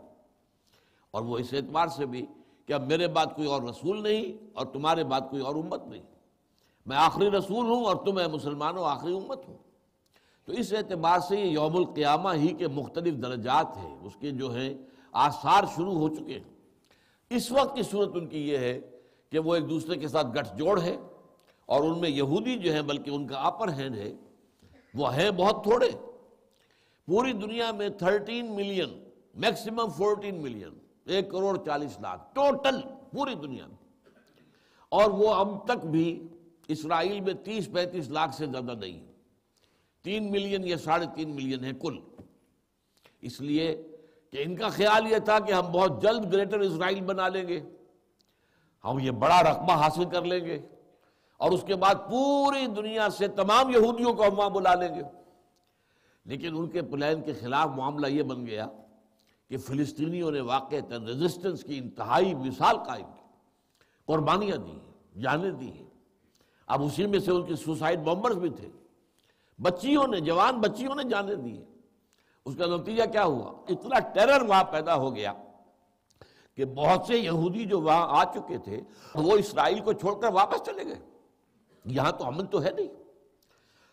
اور 1.10 1.22
وہ 1.22 1.38
اس 1.38 1.54
اعتبار 1.54 1.86
سے 1.86 2.06
بھی 2.06 2.26
کہ 2.66 2.72
اب 2.72 2.86
میرے 2.86 3.08
بعد 3.08 3.26
کوئی 3.36 3.48
اور 3.48 3.62
رسول 3.62 4.02
نہیں 4.02 4.50
اور 4.54 4.66
تمہارے 4.66 5.04
بعد 5.04 5.20
کوئی 5.30 5.42
اور 5.42 5.54
امت 5.54 5.86
نہیں۔ 5.86 6.02
میں 6.86 6.96
آخری 6.96 7.30
رسول 7.30 7.66
ہوں 7.66 7.84
اور 7.84 7.96
تم 7.96 8.32
مسلمانوں 8.32 8.84
آخری 8.84 9.16
امت 9.16 9.48
ہوں۔ 9.48 9.56
تو 10.44 10.52
اس 10.52 10.72
اعتبار 10.72 11.18
سے 11.18 11.36
یہ 11.36 11.46
یوم 11.46 11.76
القیامہ 11.76 12.28
ہی 12.34 12.48
کے 12.48 12.68
مختلف 12.68 13.14
درجات 13.14 13.76
ہیں۔ 13.76 13.98
اس 14.02 14.12
کے 14.20 14.30
جو 14.30 14.54
ہیں، 14.54 14.74
آثار 15.12 15.64
شروع 15.76 15.94
ہو 15.94 16.08
چکے 16.08 16.34
ہیں۔ 16.34 16.54
اس 17.30 17.52
وقت 17.52 17.76
کی 17.76 17.82
صورت 17.82 18.08
ان 18.14 18.26
کی 18.26 18.48
یہ 18.48 18.58
ہے 18.58 18.80
کہ 19.32 19.38
وہ 19.38 19.54
ایک 19.54 19.70
دوسرے 19.70 19.96
کے 19.96 20.08
ساتھ 20.08 20.26
گٹھ 20.26 20.56
جوڑ 20.56 20.80
ہے 20.80 20.96
اور 21.66 21.82
ان 21.82 21.98
میں 21.98 22.08
یہودی 22.08 22.58
جو 22.58 22.72
ہیں 22.72 22.82
بلکہ 22.82 23.10
ان 23.10 23.26
کا 23.26 23.36
اپر 23.36 23.72
ہینڈ 23.72 23.96
ہے، 23.96 24.12
وہ 24.94 25.14
ہے 25.14 25.30
بہت 25.30 25.62
تھوڑے۔ 25.62 25.90
پوری 27.06 27.32
دنیا 27.32 27.72
میں 27.72 27.88
thirteen 27.88 28.52
million, 28.52 29.04
maximum 29.34 29.88
fourteen 29.96 30.42
million, 30.42 30.78
ایک 31.04 31.30
کروڑ 31.30 31.64
چالیس 31.64 32.00
لاکھ، 32.00 32.34
ٹوٹل 32.34 32.80
پوری 33.12 33.34
دنیا 33.34 33.66
میں۔ 33.66 34.10
اور 34.88 35.10
وہ 35.10 35.34
اب 35.34 35.66
تک 35.66 35.86
بھی 35.86 36.28
اسرائیل 36.68 37.20
میں 37.20 37.34
تیس 37.34 37.68
پینتیس 37.72 38.08
لاکھ 38.08 38.34
سے 38.34 38.46
زیادہ 38.46 38.72
نہیں 38.72 39.06
تین 40.02 40.32
ملین 40.32 40.66
یا 40.66 40.76
ساڑھے 40.76 41.06
تین 41.14 41.30
ملین 41.30 41.64
ہے 41.64 41.70
کل۔ 41.80 41.98
اس 43.20 43.40
لیے 43.40 43.82
کہ 44.30 44.42
ان 44.42 44.56
کا 44.56 44.68
خیال 44.68 45.12
یہ 45.12 45.18
تھا 45.18 45.38
کہ 45.38 45.52
ہم 45.52 45.72
بہت 45.72 46.02
جلد 46.02 46.32
گریٹر 46.32 46.60
اسرائیل 46.60 47.00
بنا 47.00 47.28
لیں 47.28 47.48
گے۔ 47.48 47.60
ہم 48.84 48.98
یہ 48.98 49.10
بڑا 49.10 49.42
رقبہ 49.42 49.72
حاصل 49.72 50.04
کر 50.04 50.22
لیں 50.22 50.44
گے 50.44 50.58
اور 51.36 51.50
اس 51.50 51.64
کے 51.66 51.76
بعد 51.76 51.94
پوری 51.94 52.66
دنیا 52.66 53.10
سے 53.10 53.28
تمام 53.28 53.70
یہودیوں 53.70 54.14
کو 54.14 54.26
ہم 54.26 54.38
وہاں 54.38 54.50
بلا 54.50 54.74
لیں 54.74 54.94
گے۔ 54.94 55.02
لیکن 56.24 56.56
ان 56.56 56.66
کے 56.66 56.82
پلان 56.82 57.22
کے 57.22 57.32
خلاف 57.32 57.68
معاملہ 57.68 58.06
یہ 58.06 58.22
بن 58.22 58.46
گیا 58.46 58.66
کہ 59.48 59.56
فلسطینیوں 59.58 60.30
نے 60.30 60.40
واقع 60.40 60.74
ریزسٹنس 61.06 61.64
کی 61.64 61.78
انتہائی 61.78 62.34
مثال 62.34 62.76
قائم 62.78 63.06
کی۔ 63.06 63.22
قربانیاں 64.06 64.56
دی 64.56 64.70
ہیں، 64.70 65.20
جانیں 65.22 65.50
دی 65.50 65.72
ہیں۔ 65.72 65.88
اب 66.66 66.82
اسی 66.82 67.06
میں 67.06 67.18
سے 67.18 67.30
ان 67.30 67.46
کے 67.46 67.56
سوسائڈ 67.56 67.98
بمبرز 67.98 68.36
بھی 68.36 68.50
تھے۔ 68.50 68.68
بچیوں 69.62 70.06
نے، 70.06 70.20
جوان 70.20 70.60
بچیوں 70.60 70.94
نے 70.94 71.02
جانے 71.08 71.34
دیے 71.34 71.64
اس 72.44 72.56
کا 72.56 72.66
نتیجہ 72.66 73.02
کیا 73.12 73.24
ہوا؟ 73.24 73.52
اتنا 73.68 73.98
ٹیرر 73.98 74.42
وہاں 74.42 74.64
پیدا 74.64 74.94
ہو 74.94 75.16
گیا 75.16 75.32
کہ 76.54 76.64
بہت 76.64 77.06
سے 77.06 77.18
یہودی 77.18 77.64
جو 77.64 77.80
وہاں 77.80 78.06
آ 78.08 78.24
چکے 78.24 78.58
تھے، 78.58 78.80
وہ 79.14 79.36
اسرائیل 79.36 79.80
کو 79.80 79.92
چھوڑ 79.92 80.20
کر 80.20 80.32
واپس 80.32 80.62
چلے 80.66 80.84
گئے۔ 80.84 80.98
یہاں 81.84 82.12
تو 82.12 82.26
امن 82.26 82.46
تو 82.46 82.62
ہے 82.62 82.70
نہیں۔ 82.70 82.88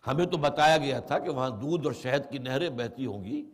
ہمیں 0.08 0.26
تو 0.26 0.38
بتایا 0.38 0.78
گیا 0.78 1.00
تھا 1.00 1.20
کہ 1.20 1.30
وہاں 1.30 1.50
دودھ 1.50 1.86
اور 1.86 1.94
شہد 1.94 2.32
کی 2.32 2.38
نہریں 2.38 2.70
بہتی 2.70 3.06
ہوں 3.06 3.24
گی 3.24 3.50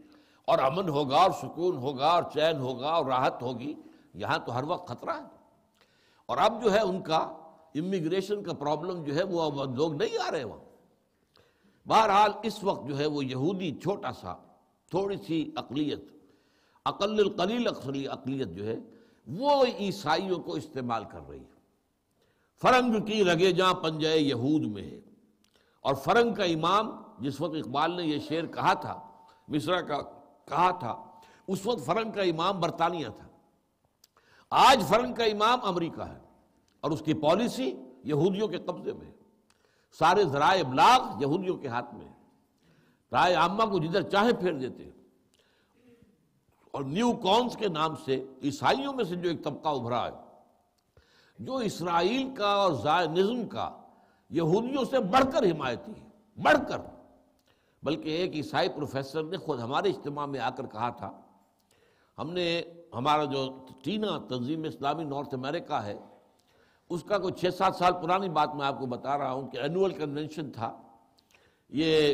اور 0.46 0.60
امن 0.60 0.90
ہوگا 0.90 1.18
اور 1.18 1.32
سکون 1.32 1.78
ہوگا 1.78 2.08
اور 2.08 2.24
چین 2.34 2.58
ہوگا 2.58 2.90
اور 2.90 3.06
راحت 3.06 3.42
ہوگی۔ 3.42 3.74
یہاں 4.14 4.38
تو 4.38 4.56
ہر 4.56 4.64
وقت 4.64 4.88
خطرہ 4.88 5.10
ہے۔ 5.10 5.24
اور 6.26 6.38
اب 6.38 6.64
جو 6.64 6.74
ہے 6.74 6.80
ان 6.80 7.02
کا 7.02 7.18
امیگریشن 7.76 8.44
کا 8.44 8.54
پرابلم 8.54 9.04
جو 9.04 9.16
ہے 9.16 9.24
وہ 9.24 9.42
اب 9.42 9.76
لوگ 9.76 9.94
نہیں 9.94 10.18
آ 10.28 10.32
رہے 10.32 10.44
وہاں۔ 10.44 10.66
بہرحال 11.88 12.32
اس 12.44 12.64
وقت 12.64 12.88
جو 12.88 13.00
ہے 13.00 13.06
وہ 13.06 13.26
یہودی 13.26 13.80
چھوٹا 13.84 14.12
سا، 14.12 14.36
تھوڑی 14.90 15.18
سی 15.18 15.52
اقلیت، 15.56 16.00
اقل 16.86 17.20
القلیل 17.20 17.68
اقلیت 18.10 18.48
جو 18.48 18.68
ہے 18.68 18.76
وہ 19.28 19.66
عیسائیوں 19.80 20.40
کو 20.40 20.54
استعمال 20.54 21.04
کر 21.04 21.20
رہی 21.30 21.40
ہے۔ 21.40 21.56
فرنگ 22.62 23.06
کی 23.06 23.24
رگے 23.24 23.52
جاں 23.52 23.74
پنجائے 23.74 24.20
یہود 24.20 24.62
میں 24.62 24.84
ہے۔ 24.84 25.02
اور 25.82 25.96
فرنگ 25.96 26.34
کا 26.34 26.44
امام 26.44 26.92
جس 27.20 27.42
وقت 27.42 27.56
اقبال 27.56 27.96
نے 27.96 28.04
یہ 28.04 28.20
شعر 28.20 28.46
کہا 28.46 28.74
تھا 28.74 29.08
مصرا 29.48 29.82
کا 29.82 30.02
کہا 30.46 30.72
تھا، 30.72 31.04
اس 31.48 31.66
وقت 31.66 31.86
فرنگ 31.86 32.12
کا 32.12 32.22
امام 32.22 32.60
برطانیہ 32.60 33.08
تھا۔ 33.18 33.28
آج 34.50 34.84
فرنگ 34.88 35.14
کا 35.14 35.24
امام 35.24 35.60
امریکہ 35.64 36.02
ہے 36.02 36.20
اور 36.80 36.92
اس 36.92 37.02
کی 37.06 37.14
پالیسی 37.14 37.76
یہودیوں 38.04 38.48
کے 38.48 38.58
قبضے 38.58 38.94
میں 38.94 39.08
ہے۔ 39.08 39.16
سارے 40.00 40.24
ذرائع 40.24 40.64
ابلاغ 40.68 41.22
یہودیوں 41.22 41.58
کے 41.58 41.68
ہاتھ 41.68 41.96
میں 41.96 42.06
ہے 42.06 42.14
رائے 43.12 43.34
عامہ 43.34 43.64
کو 43.64 43.80
جدھر 43.80 44.02
چاہے 44.02 44.34
پھیر 44.34 44.54
دیتے 44.54 44.84
ہیں۔ 44.84 44.95
اور 46.76 46.84
نیو 46.84 47.12
کونس 47.14 47.56
کے 47.56 47.68
نام 47.68 47.96
سے 48.06 48.16
عیسائیوں 48.44 48.94
میں 48.94 49.04
سے 49.04 49.16
جو 49.16 49.30
ایک 49.30 49.44
طبقہ 49.44 49.70
ابھرا 49.70 50.06
ہے، 50.06 50.12
جو 51.40 51.56
اسرائیل 51.56 52.34
کا 52.36 52.52
اور 52.54 52.74
زائنزم 52.74 53.48
کا 53.48 53.70
یہودیوں 54.30 54.84
سے 54.86 55.00
بڑھ 55.00 55.26
کر 55.34 55.44
حمایتی 55.44 55.92
ہے، 55.92 56.08
بڑھ 56.38 56.58
کر۔ 56.70 56.82
بلکہ 57.84 58.10
ایک 58.10 58.36
عیسائی 58.36 58.70
پروفیسر 58.70 59.24
نے 59.24 59.38
خود 59.38 59.60
ہمارے 59.60 59.90
اجتماع 59.90 60.26
میں 60.26 60.40
آ 60.40 60.50
کر 60.50 60.66
کہا 60.66 60.90
تھا، 60.90 61.12
ہم 62.18 62.32
نے 62.32 62.62
ہمارا 62.94 63.24
جو 63.24 63.66
ٹینا 63.84 64.18
تنظیم 64.30 64.64
اسلامی 64.64 65.04
نارتھ 65.04 65.34
امریکہ 65.34 65.82
ہے، 65.84 65.98
اس 66.90 67.04
کا 67.04 67.18
کوئی 67.18 67.34
چھ 67.34 67.54
سات 67.54 67.76
سال 67.76 67.94
پرانی 68.02 68.30
بات 68.30 68.56
میں 68.56 68.66
آپ 68.66 68.80
کو 68.80 68.86
بتا 68.86 69.18
رہا 69.18 69.32
ہوں 69.32 69.48
کہ 69.48 69.58
اینول 69.58 69.94
کنونشن 69.94 70.52
تھا۔ 70.52 70.76
یہ 71.70 72.14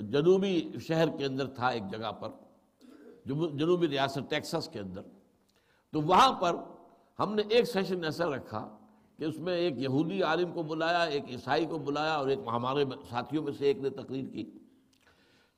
جنوبی 0.00 0.72
شہر 0.80 1.08
کے 1.16 1.24
اندر 1.24 1.46
تھا 1.46 1.68
ایک 1.68 1.90
جگہ 1.90 2.12
پر۔ 2.12 2.30
جنوبی 3.24 3.88
ریاست 3.88 4.30
ٹیکسس 4.30 4.68
کے 4.72 4.78
اندر۔ 4.78 5.02
تو 5.92 6.00
وہاں 6.00 6.32
پر 6.32 6.56
ہم 7.18 7.34
نے 7.34 7.42
ایک 7.48 7.64
سیشن 7.64 8.04
ایسا 8.04 8.24
رکھا 8.26 8.78
کہ 9.18 9.24
اس 9.24 9.38
میں 9.38 9.54
ایک 9.54 9.78
یہودی 9.78 10.22
عالم 10.22 10.52
کو 10.52 10.62
بلایا، 10.62 11.02
ایک 11.02 11.24
عیسائی 11.28 11.66
کو 11.66 11.78
بلایا 11.78 12.14
اور 12.14 12.28
ایک 12.28 12.38
ہمارے 12.46 12.84
ساتھیوں 13.10 13.42
میں 13.42 13.52
سے 13.58 13.66
ایک 13.66 13.78
نے 13.78 13.90
تقریر 13.90 14.28
کی۔ 14.28 14.50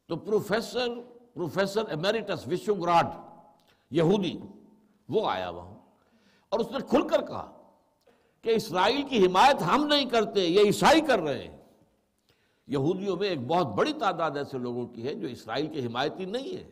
تو 0.09 0.17
پروفیسر 0.17 0.89
پروفیسر 1.35 1.89
ایمیریٹس 1.89 2.49
وشو 2.49 2.75
گراڈ 2.75 3.07
یہودی، 3.91 4.39
وہ 5.09 5.31
آیا 5.31 5.51
وہاں 5.51 5.75
اور 6.49 6.61
اس 6.61 6.71
نے 6.71 6.79
کھل 6.89 7.09
کر 7.09 7.27
کہا 7.27 7.63
کہ 8.43 8.51
اسرائیل 8.51 9.03
کی 9.03 9.27
حمایت 9.27 9.63
ہم 9.63 9.87
نہیں 9.87 10.05
کرتے، 10.05 10.47
یہ 10.47 10.61
عیسائی 10.61 11.01
کر 11.01 11.19
رہے 11.19 11.49
ہیں۔ 11.49 11.57
یہودیوں 12.67 13.17
میں 13.17 13.29
ایک 13.29 13.47
بہت 13.47 13.67
بڑی 13.67 13.93
تعداد 13.93 14.31
ایسے 14.31 14.59
لوگوں 14.59 14.87
کی 14.87 15.07
ہے 15.07 15.15
جو 15.15 15.29
اسرائیل 15.29 15.67
کی 15.67 15.87
حمایتی 15.87 16.25
نہیں 16.25 16.57
ہے۔ 16.57 16.71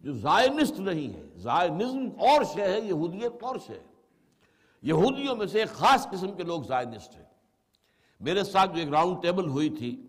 جو 0.00 0.12
زائنسٹ 0.12 0.80
نہیں 0.80 1.14
ہے، 1.14 1.22
زائنزم 1.36 2.08
اور 2.20 2.44
شے 2.44 2.62
ہے، 2.62 2.80
یہودیت 2.80 3.42
اور 3.42 3.56
شے 3.66 3.74
ہے۔ 3.74 3.84
یہودیوں 4.82 5.36
میں 5.36 5.46
سے 5.46 5.58
ایک 5.58 5.68
خاص 5.68 6.08
قسم 6.10 6.32
کے 6.32 6.42
لوگ 6.42 6.62
زائنسٹ 6.62 7.16
ہیں۔ 7.16 7.24
میرے 8.20 8.44
ساتھ 8.44 8.70
جو 8.70 8.80
ایک 8.80 8.88
راؤنڈ 8.88 9.22
ٹیبل 9.22 9.48
ہوئی 9.48 9.68
تھی 9.68 10.06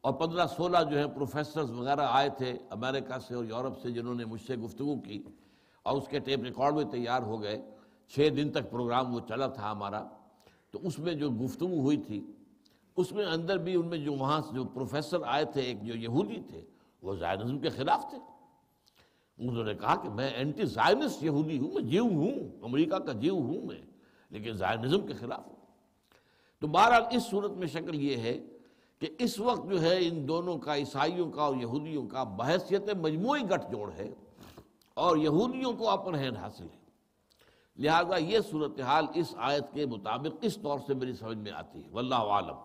اور 0.00 0.12
پندرہ 0.12 0.46
سولہ 0.46 0.78
جو 0.90 0.98
ہیں 0.98 1.06
پروفیسرز 1.06 1.70
وغیرہ 1.70 2.00
آئے 2.00 2.28
تھے 2.28 2.58
امریکہ 2.70 3.18
سے 3.18 3.34
اور 3.34 3.44
یورپ 3.44 3.80
سے 3.82 3.90
جنہوں 3.90 4.14
نے 4.14 4.24
مجھ 4.24 4.40
سے 4.46 4.56
گفتگو 4.56 5.00
کی 5.00 5.22
اور 5.82 5.96
اس 5.96 6.08
کے 6.08 6.18
ٹیپ 6.18 6.42
ریکارڈ 6.42 6.74
میں 6.74 6.84
تیار 6.84 7.22
ہو 7.22 7.42
گئے۔ 7.42 7.62
چھ 8.08 8.28
دن 8.36 8.50
تک 8.50 8.70
پروگرام 8.70 9.14
وہ 9.14 9.20
چلا 9.28 9.46
تھا 9.46 9.70
ہمارا۔ 9.70 10.04
تو 10.70 10.78
اس 10.82 10.98
میں 10.98 11.14
جو 11.14 11.30
گفتگو 11.30 11.80
ہوئی 11.80 11.96
تھی، 11.96 12.26
اس 12.96 13.12
میں 13.12 13.26
اندر 13.26 13.56
بھی 13.56 13.74
ان 13.74 13.86
میں 13.86 13.98
جو 13.98 14.12
وہاں 14.12 14.40
سے 14.40 14.54
جو 14.54 14.64
پروفیسر 14.64 15.16
آئے 15.26 15.44
تھے، 15.44 15.60
ایک 15.60 15.82
جو 15.82 15.96
یہودی 15.96 16.40
تھے، 16.48 16.62
وہ 17.02 17.14
زائنزم 17.14 17.58
کے 17.58 17.68
خلاف 17.68 18.10
تھے۔ 18.10 18.31
انہوں 19.48 19.64
نے 19.64 19.74
کہا 19.74 19.94
کہ 19.94 20.10
میں 20.10 20.30
اینٹی 20.30 20.64
زائنس 20.64 21.22
یہودی 21.22 21.58
ہوں، 21.58 21.70
میں 21.72 21.82
جیو 21.82 22.04
ہوں، 22.04 22.64
امریکہ 22.64 22.96
کا 22.96 23.12
جیو 23.12 23.34
ہوں 23.34 23.66
میں، 23.66 23.82
لیکن 24.30 24.52
زائنزم 24.52 25.06
کے 25.06 25.14
خلاف 25.14 25.46
ہوں۔ 25.46 25.56
تو 26.60 26.66
بہرحال 26.66 27.02
اس 27.10 27.22
صورت 27.22 27.50
میں 27.50 27.66
شکل 27.66 27.94
یہ 27.94 28.16
ہے 28.16 28.40
کہ 28.98 29.08
اس 29.18 29.40
وقت 29.40 29.70
جو 29.70 29.82
ہے 29.82 30.08
ان 30.08 30.28
دونوں 30.28 30.58
کا، 30.58 30.76
عیسائیوں 30.76 31.30
کا 31.30 31.42
اور 31.42 31.56
یہودیوں 31.56 32.06
کا 32.06 32.22
بحثیت 32.22 32.82
مجموعی 33.00 33.42
گٹھ 33.42 33.72
جوڑ 33.72 33.92
ہے 33.92 34.14
اور 34.94 35.16
یہودیوں 35.16 35.72
کو 35.72 35.90
اپن 35.90 36.14
ہینڈ 36.14 36.36
حاصل 36.36 36.64
ہے۔ 36.64 36.82
لہذا 37.78 38.16
یہ 38.16 38.38
صورتحال 38.50 39.06
اس 39.14 39.34
آیت 39.36 39.64
کے 39.72 39.86
مطابق 39.86 40.36
اس 40.42 40.58
طور 40.62 40.78
سے 40.86 40.94
میری 40.94 41.14
سمجھ 41.14 41.38
میں 41.38 41.52
آتی 41.52 41.84
ہے۔ 41.84 41.88
واللہ 41.92 42.14
عالم۔ 42.14 42.56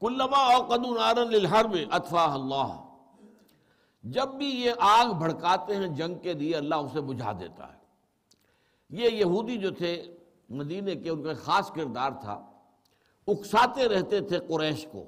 کلما 0.00 0.54
اوقد 0.54 0.86
نارن 0.86 1.30
للحرب 1.30 1.76
اطفا 1.90 2.34
اللہ۔ 2.34 2.93
جب 4.04 4.28
بھی 4.28 4.46
یہ 4.46 4.72
آگ 4.80 5.06
بھڑکاتے 5.06 5.76
ہیں 5.76 5.86
جنگ 5.86 6.14
کے 6.14 6.32
لیے، 6.32 6.56
اللہ 6.56 6.74
اسے 6.74 7.00
بجھا 7.00 7.32
دیتا 7.32 7.72
ہے۔ 7.72 7.78
یہ 8.90 9.10
یہودی 9.10 9.56
جو 9.56 9.70
تھے 9.70 10.16
مدینے 10.50 10.94
کے، 10.94 11.10
ان 11.10 11.22
کا 11.22 11.34
خاص 11.34 11.70
کردار 11.70 12.10
تھا۔ 12.20 12.46
اکساتے 13.26 13.88
رہتے 13.88 14.20
تھے 14.20 14.38
قریش 14.38 14.86
کو۔ 14.92 15.04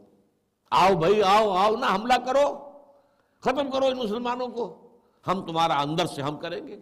آؤ 0.70 0.94
بھائی، 0.94 1.22
آؤ 1.22 1.50
آؤ، 1.50 1.76
نہ 1.76 1.86
حملہ 1.94 2.14
کرو۔ 2.26 2.70
ختم 3.40 3.70
کرو 3.70 3.86
ان 3.86 3.96
مسلمانوں 3.96 4.48
کو۔ 4.48 4.88
ہم 5.26 5.46
تمہارا 5.46 5.80
اندر 5.80 6.06
سے 6.06 6.22
ہم 6.22 6.36
کریں 6.36 6.66
گے۔ 6.66 6.80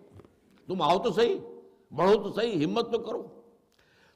تم 0.67 0.83
آؤ 0.83 0.99
تو 0.99 1.13
صحیح، 1.13 1.39
بڑھو 1.95 2.23
تو 2.23 2.33
صحیح، 2.33 2.67
ہمت 2.67 2.93
تو 2.93 2.99
کرو۔ 2.99 3.41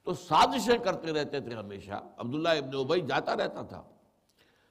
تو 0.05 0.15
سازشیں 0.15 0.79
کرتے 0.79 1.13
رہتے 1.13 1.41
تھے 1.41 1.55
ہمیشہ۔ 1.55 1.93
عبداللہ 2.17 2.49
ابن 2.49 2.77
ابئی 2.79 3.01
جاتا 3.01 3.37
رہتا 3.37 3.63
تھا۔ 3.63 3.83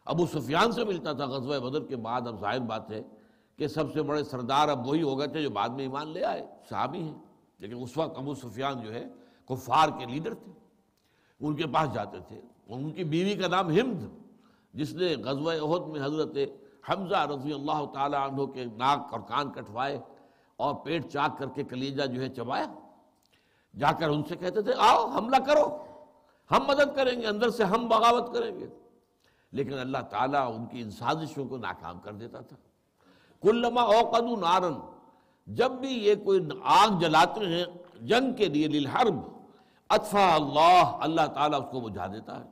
ابو 0.06 0.26
سفیان 0.26 0.72
سے 0.72 0.84
ملتا 0.84 1.14
تھا 1.14 1.26
غزوہ 1.26 1.70
بدر 1.70 1.86
کے 1.86 1.96
بعد۔ 1.96 2.22
اب 2.28 2.40
ظاہر 2.40 2.60
بات 2.60 2.92
ہے 2.92 3.02
کہ 3.58 3.68
سب 3.68 3.94
سے 3.94 4.02
بڑے 4.02 4.24
سردار 4.24 4.70
اب 4.70 4.88
وہی 4.88 5.02
ہو 5.02 5.20
گئے 5.20 5.28
تھے 5.28 5.42
جو 5.42 5.50
بعد 5.50 5.70
میں 5.70 5.84
ایمان 5.84 6.10
لے 6.10 6.24
آئے، 6.24 6.48
صحابی 6.70 7.02
ہیں۔ 7.02 7.18
لیکن 7.60 7.82
اس 7.82 7.98
وقت 7.98 8.18
ابو 8.18 8.36
سفیان 8.36 8.82
جو 8.82 8.94
ہے، 8.94 9.06
کفار 9.50 9.90
کے 10.00 10.06
لیڈر 10.06 10.34
تھے۔ 10.34 10.52
ان 11.40 11.56
کے 11.56 11.68
پاس 11.68 11.94
جاتے 11.94 12.18
تھے۔ 12.28 12.42
ان 12.68 12.92
کی 12.92 13.04
بیوی 13.04 13.34
کا 13.34 13.48
نام 13.48 13.70
ہمد 13.70 14.04
جس 14.74 14.94
نے 14.94 15.16
غزوہ 15.16 15.52
عہد 15.52 15.88
میں 15.88 16.06
حضرت 16.06 16.38
حمزہ 16.90 17.16
رضی 17.16 17.54
اللہ 17.54 17.86
تعالیٰ 17.94 18.32
عنہ 18.32 18.46
کے 18.46 18.66
ناک 18.66 19.08
اور 19.12 19.20
کان 19.20 19.52
کٹوائے 19.52 20.00
اور 20.58 20.76
پیٹ 20.76 21.12
چاک 21.12 21.38
کر 21.38 21.48
کے 21.50 21.64
کلیجہ 21.64 22.06
جو 22.06 22.22
ہے 22.22 22.30
چبایا۔ 22.30 22.74
جا 23.78 23.92
کر 23.92 24.10
ان 24.10 24.24
سے 24.24 24.36
کہتے 24.36 24.62
تھے، 24.62 24.74
آؤ، 24.78 25.06
حملہ 25.08 25.38
کرو۔ 25.38 25.86
ہم 26.52 26.64
مدد 26.68 26.96
کریں 26.96 27.22
گے، 27.22 27.28
اندر 27.28 27.50
سے 27.50 27.64
ہم 27.64 27.88
بغاوت 27.88 28.34
کریں 28.34 28.60
گے۔ 28.60 28.68
لیکن 29.52 29.80
اللہ 29.80 29.98
تعالیٰ 29.98 30.56
ان 30.56 30.66
کی 30.66 30.82
ان 30.82 30.92
سازشوں 30.92 31.46
کو 31.46 31.58
ناکام 31.58 32.00
کر 32.00 32.14
دیتا 32.14 32.40
تھا۔ 32.40 32.56
کلما 33.42 33.82
اوقد 33.82 34.40
نارن۔ 34.40 34.74
جب 35.48 35.72
بھی 35.72 35.90
یہ 35.90 36.16
کوئی 36.16 36.40
آگ 36.64 37.00
جلاتے 37.00 37.46
ہیں 37.46 37.66
جنگ 38.02 38.34
کے 38.34 38.46
لیے 38.46 38.68
للحرب 38.68 39.16
اطفا 39.90 40.36
اللہ 40.36 40.98
اللہ 41.00 41.26
تعالیٰ 41.26 41.60
اس 41.60 41.68
کو 41.72 41.80
بجھا 41.80 42.08
دیتا 42.08 42.40
ہے۔ 42.40 42.50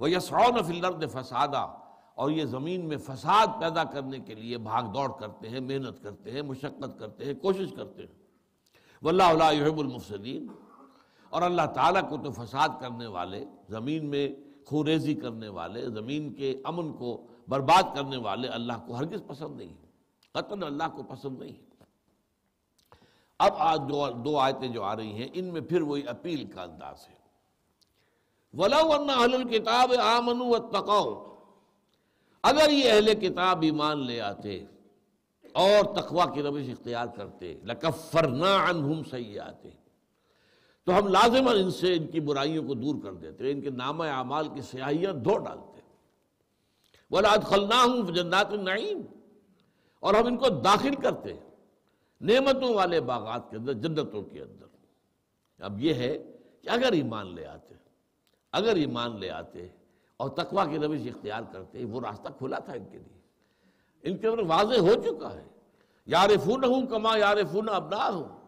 وہ 0.00 0.10
یسعون 0.10 0.62
فی 0.62 0.78
الارض 0.78 1.12
فسادہ 1.12 1.66
اور 2.14 2.30
یہ 2.30 2.44
زمین 2.44 2.88
میں 2.88 2.96
فساد 2.96 3.46
پیدا 3.60 3.84
کرنے 3.84 4.18
کے 4.18 4.34
لیے 4.34 4.58
بھاگ 4.58 4.82
دوڑ 4.82 5.12
کرتے 5.12 5.48
ہیں، 5.48 5.60
محنت 5.60 6.02
کرتے 6.02 6.30
ہیں، 6.30 6.42
مشقت 6.42 6.98
کرتے 6.98 7.24
ہیں، 7.24 7.34
کوشش 7.34 7.72
کرتے 7.76 8.02
ہیں۔ 8.02 8.14
واللہ 9.02 9.32
لا 9.32 9.48
المفسدین 9.48 10.46
اور 11.30 11.42
اللہ 11.42 11.66
تعالیٰ 11.74 12.10
کو 12.10 12.16
تو 12.16 12.30
فساد 12.30 12.68
کرنے 12.80 13.06
والے، 13.06 13.44
زمین 13.68 14.06
میں 14.06 14.28
خوریزی 14.66 15.14
کرنے 15.14 15.48
والے، 15.48 15.90
زمین 15.90 16.32
کے 16.34 16.60
امن 16.64 16.92
کو 16.92 17.26
برباد 17.48 17.94
کرنے 17.94 18.16
والے 18.16 18.48
اللہ 18.48 18.72
کو 18.86 18.96
ہرگز 18.96 19.22
پسند 19.26 19.56
نہیں 19.56 19.85
قطن 20.36 20.62
اللہ 20.62 20.84
کو 20.96 21.02
پسند 21.02 21.38
نہیں 21.38 21.52
ہے۔ 21.52 21.66
اب 23.38 23.52
آج 23.58 23.80
دو 23.88 24.10
دو 24.10 24.38
آیتیں 24.38 24.68
جو 24.68 24.82
آ 24.82 24.96
رہی 24.96 25.12
ہیں، 25.12 25.28
ان 25.32 25.44
میں 25.44 25.60
پھر 25.60 25.82
وہی 25.82 26.08
اپیل 26.08 26.44
کا 26.44 26.62
انداز 26.62 27.08
ہے۔ 27.08 27.16
وَلَوْ 28.52 28.98
أَنَّ 28.98 29.12
أَهْلُ 29.12 29.34
الْكِتَابِ 29.34 29.96
آمَنُوا 29.96 30.48
وَاتَّقَوْا۔ 30.48 31.36
اگر 32.42 32.70
یہ 32.70 32.92
اہل 32.92 33.14
کتاب 33.14 33.62
ایمان 33.62 34.06
لے 34.06 34.20
آتے 34.20 34.64
اور 35.52 35.94
تقوی 35.94 36.34
کی 36.34 36.42
روش 36.42 36.62
اختیار 36.68 37.06
کرتے، 37.06 37.54
لَكَفَّرْنَا 37.64 38.70
عَنْهُمْ 38.70 39.10
سَيِّئَاتِهِمْ 39.10 39.86
تو 40.84 40.98
ہم 40.98 41.06
لازماً 41.06 41.64
ان 41.64 41.70
سے 41.70 41.94
ان 41.94 42.06
کی 42.06 42.20
برائیوں 42.20 42.66
کو 42.66 42.74
دور 42.74 42.94
کر 43.02 43.12
دیتے، 43.12 43.50
ان 43.50 43.60
کے 43.60 43.70
نامہ 43.70 44.04
اعمال 44.04 44.48
کی 44.48 44.60
سیاہیاں 44.60 45.12
دھو 45.12 45.38
ڈالتے۔ 45.38 45.80
وَلَأَدْخَلْنَاهُمْ 47.10 48.06
فِي 48.06 48.14
جَنَّاتِ 48.14 48.52
النَّعِيمِ۔ 48.52 49.02
اور 50.00 50.14
ہم 50.14 50.26
ان 50.26 50.36
کو 50.36 50.48
داخل 50.48 50.94
کرتے 50.94 51.36
نعمتوں 52.20 52.74
والے 52.74 53.00
باغات 53.00 53.50
کے 53.50 53.56
اندر، 53.56 53.72
جنتوں 53.72 54.22
کے 54.22 54.42
اندر۔ 54.42 54.66
اب 55.58 55.80
یہ 55.80 55.94
ہے 55.94 56.18
کہ 56.62 56.68
اگر 56.68 56.92
ایمان 56.92 57.34
لے 57.34 57.46
آتے، 57.46 57.74
اگر 58.52 58.74
ایمان 58.74 59.20
لے 59.20 59.30
آتے 59.30 59.68
اور 60.16 60.30
تقوی 60.30 60.70
کی 60.70 60.78
روش 60.78 60.98
اختیار 61.04 61.42
کرتے، 61.52 61.84
وہ 61.84 62.00
راستہ 62.00 62.28
کھلا 62.38 62.58
تھا 62.58 62.72
ان 62.72 62.84
کے 62.90 62.98
لیے۔ 62.98 63.20
ان 64.02 64.16
کے 64.16 64.26
اندر 64.26 64.42
واضح 64.46 64.80
ہو 64.80 64.94
چکا 64.94 65.34
ہے۔ 65.34 65.44
یارفون 66.06 66.64
ہوں 66.64 66.86
کما 66.86 67.18
یارفون 67.18 67.68
ابنا 67.68 68.08
ہوں 68.08 68.46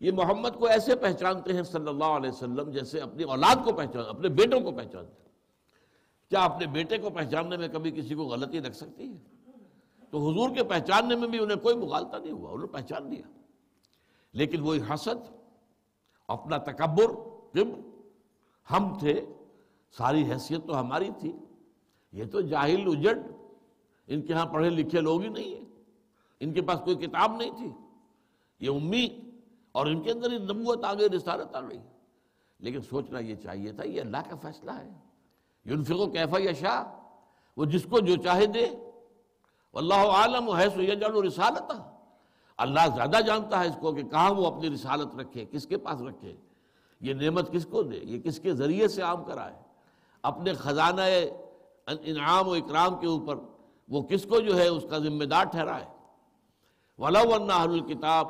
یہ 0.00 0.12
محمد 0.12 0.48
کو 0.58 0.66
ایسے 0.66 0.96
پہچانتے 0.96 1.52
ہیں 1.52 1.62
صلی 1.62 1.88
اللہ 1.88 2.04
علیہ 2.04 2.30
وسلم 2.30 2.70
جیسے 2.70 3.00
اپنی 3.00 3.22
اولاد 3.22 3.64
کو 3.64 3.72
پہچان، 3.72 4.02
اپنے 4.08 4.28
بیٹوں 4.28 4.60
کو 4.60 4.72
پہچانتے 4.72 5.22
ہیں۔ 5.22 5.28
کیا 6.28 6.44
اپنے 6.44 6.66
بیٹے 6.66 6.98
کو 6.98 7.10
پہچاننے 7.10 7.56
میں 7.56 7.68
کبھی 7.68 7.90
کسی 7.90 8.14
کو 8.14 8.22
غلطی 8.22 8.60
رکھ 8.60 8.76
سکتی 8.76 9.12
ہے؟ 9.12 9.31
تو 10.12 10.30
حضور 10.30 10.50
کے 10.54 10.64
پہچاننے 10.64 11.16
میں 11.16 11.28
بھی 11.28 11.38
انہیں 11.38 11.58
کوئی 11.58 11.76
مغالطہ 11.76 12.16
نہیں 12.16 12.32
ہوا، 12.32 12.50
انہوں 12.50 12.66
نے 12.66 12.72
پہچان 12.72 13.10
لیا۔ 13.10 13.40
لیکن 14.32 14.60
وہی 14.60 14.80
حسد، 14.94 15.32
اپنا 16.28 16.56
تکبر 16.56 17.06
کبر 17.06 17.80
ہم 18.70 18.98
تھے، 18.98 19.26
ساری 19.98 20.32
حیثیت 20.32 20.66
تو 20.66 20.80
ہماری 20.80 21.10
تھی۔ 21.20 21.32
یہ 22.12 22.24
تو 22.32 22.40
جاہل، 22.40 22.82
اجڑ، 22.86 23.18
ان 24.06 24.22
کے 24.22 24.32
ہاں 24.32 24.46
پڑھے 24.46 24.70
لکھے 24.70 25.00
لوگ 25.00 25.22
ہی 25.22 25.28
نہیں 25.28 25.54
ہیں۔ 25.54 25.64
ان 26.40 26.52
کے 26.52 26.62
پاس 26.62 26.80
کوئی 26.84 26.96
کتاب 26.96 27.36
نہیں 27.36 27.50
تھی۔ 27.50 27.72
یہ 28.60 28.68
امی 28.68 29.08
اور 29.72 29.86
ان 29.86 30.02
کے 30.02 30.10
اندر 30.10 30.38
نبوت 30.38 30.84
آ 30.84 30.94
گئی 30.94 31.08
رسالت 31.08 31.54
آ 31.54 31.60
گئی 31.60 31.80
لیکن 32.58 32.80
سوچنا 32.80 33.18
یہ 33.18 33.34
چاہیے 33.34 33.72
تھا، 33.72 33.84
یہ 33.84 34.00
اللہ 34.00 34.16
کا 34.30 34.36
فیصلہ 34.36 34.70
ہے۔ 34.70 34.90
یونفق 35.64 36.00
و 36.00 36.06
کیفا 36.06 36.36
یا 36.38 36.52
شاہ 36.52 36.84
وہ 37.56 37.64
جس 37.64 37.86
کو 37.90 38.00
جو 38.00 38.16
چاہے 38.16 38.46
دے۔ 38.46 38.81
اللہ 39.74 39.94
عالم 39.94 40.56
ہے، 40.56 40.68
سو 40.74 40.82
یہ 40.82 40.94
جانو 40.94 41.26
رسالت 41.26 41.72
اللہ 42.58 42.86
زیادہ 42.94 43.20
جانتا 43.26 43.60
ہے 43.60 43.68
اس 43.68 43.76
کو 43.80 43.92
کہ 43.92 44.02
کہاں 44.02 44.30
وہ 44.30 44.46
اپنی 44.46 44.70
رسالت 44.70 45.14
رکھے، 45.20 45.44
کس 45.44 45.66
کے 45.66 45.76
پاس 45.76 46.00
رکھے۔ 46.00 46.36
یہ 47.00 47.14
نعمت 47.14 47.52
کس 47.52 47.66
کو 47.66 47.82
دے؟ 47.82 48.00
یہ 48.02 48.18
کس 48.20 48.40
کے 48.40 48.52
ذریعے 48.54 48.88
سے 48.88 49.02
عام 49.02 49.24
کرائے؟ 49.24 49.54
اپنے 50.22 50.52
خزانہ 50.54 51.00
انعام 51.86 52.48
و 52.48 52.52
اکرام 52.52 53.00
کے 53.00 53.06
اوپر 53.06 53.36
وہ 53.88 54.02
کس 54.02 54.26
کو 54.28 54.40
جو 54.40 54.58
ہے 54.58 54.66
اس 54.68 54.84
کا 54.90 54.98
ذمہ 54.98 55.24
دار 55.24 55.44
ٹھہرائے؟ 55.44 55.84
ولو 56.98 57.34
ان 57.34 57.50
اہل 57.50 57.72
الکتاب 57.72 58.28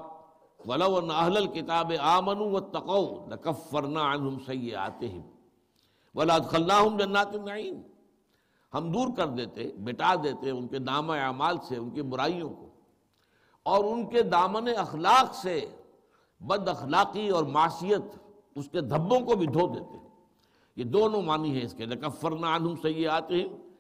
ولو 0.68 0.96
ان 0.96 1.10
اہل 1.10 1.36
الکتاب 1.36 1.92
آمنوا 2.00 2.50
واتقوا 2.50 3.26
لکفرنا 3.28 4.12
عنہم 4.12 4.38
سیئاتہم 4.46 5.20
ولا 6.14 6.34
ادخلناہم 6.34 6.96
جنات 6.96 7.34
النعیم 7.34 7.80
ہم 8.74 8.92
دور 8.92 9.08
کر 9.16 9.26
دیتے، 9.26 9.70
مٹا 9.78 10.14
دیتے 10.14 10.50
ان 10.50 10.68
کے 10.68 10.78
نام 10.78 11.10
اعمال 11.10 11.56
سے، 11.68 11.76
ان 11.76 11.90
کی 11.90 12.02
برائیوں 12.02 12.50
کو۔ 12.50 12.68
اور 13.62 13.84
ان 13.84 14.06
کے 14.06 14.22
دامن 14.22 14.68
اخلاق 14.78 15.34
سے، 15.34 15.76
بد 16.40 16.68
اخلاقی 16.68 17.28
اور 17.28 17.44
معصیت 17.44 18.02
اس 18.54 18.68
کے 18.68 18.80
دھبوں 18.80 19.20
کو 19.20 19.34
بھی 19.34 19.46
دھو 19.46 19.68
دیتے۔ 19.68 20.08
یہ 20.76 20.84
دونوں 20.84 21.22
معنی 21.22 21.56
ہیں 21.56 21.64
اس 21.64 21.74
کے۔ 21.74 21.86
لکفرنا 21.86 22.56
عنہم 22.56 22.76
سیئاتہم 22.76 23.70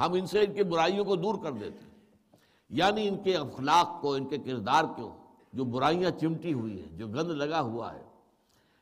ہم 0.00 0.12
ان 0.12 0.26
سے 0.26 0.40
ان 0.40 0.54
کی 0.54 0.62
برائیوں 0.62 1.04
کو 1.04 1.16
دور 1.16 1.34
کر 1.42 1.52
دیتے۔ 1.52 1.86
یعنی 2.70 3.08
ان 3.08 3.16
کے 3.22 3.36
اخلاق 3.36 4.02
کو، 4.02 4.14
ان 4.14 4.24
کے 4.24 4.38
کردار 4.38 4.84
کو، 4.84 5.16
جو 5.52 5.64
برائیاں 5.64 6.10
چمٹی 6.10 6.52
ہوئی 6.52 6.80
ہیں، 6.80 6.98
جو 6.98 7.06
گند 7.06 7.30
لگا 7.30 7.60
ہوا 7.60 7.94
ہے۔ 7.94 8.04